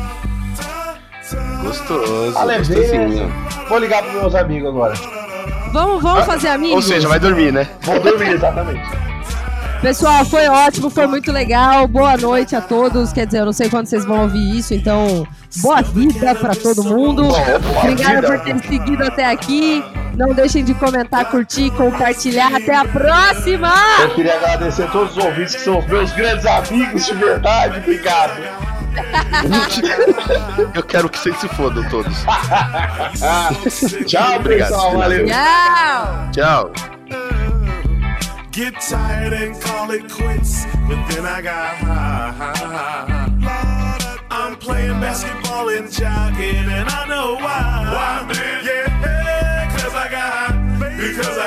[1.63, 2.75] Gostoso, A leveza.
[2.75, 3.33] gostosinho.
[3.69, 4.95] Vou ligar pros meus amigos agora.
[5.73, 6.77] Vamos, vamos fazer amigos?
[6.77, 7.69] Ou seja, vai dormir, né?
[7.83, 8.81] Vou dormir, exatamente.
[9.81, 11.89] Pessoal, foi ótimo, foi muito legal.
[11.89, 13.15] Boa noite a todos.
[13.15, 15.27] Quer dizer, eu não sei quando vocês vão ouvir isso, então
[15.57, 17.25] boa vida pra todo mundo.
[17.25, 19.83] Boa Obrigada por terem seguido até aqui.
[20.15, 22.55] Não deixem de comentar, curtir, compartilhar.
[22.55, 23.73] Até a próxima!
[24.01, 27.79] Eu queria agradecer a todos os ouvintes que são os meus grandes amigos de verdade.
[27.79, 28.43] Obrigado.
[30.75, 32.19] Eu quero que vocês se fodam todos.
[34.05, 34.69] Tchau, Obrigado.
[34.69, 34.99] pessoal.
[34.99, 35.27] Valeu.
[35.27, 36.31] Tchau!
[36.33, 37.50] Tchau.
[38.53, 43.39] Get tired and call it quits, but then I got high.
[44.29, 47.87] I'm playing basketball and jogging, and I know why.
[47.95, 48.65] Why, man?
[48.65, 50.97] Yeah, cause I got high.
[50.97, 51.39] Because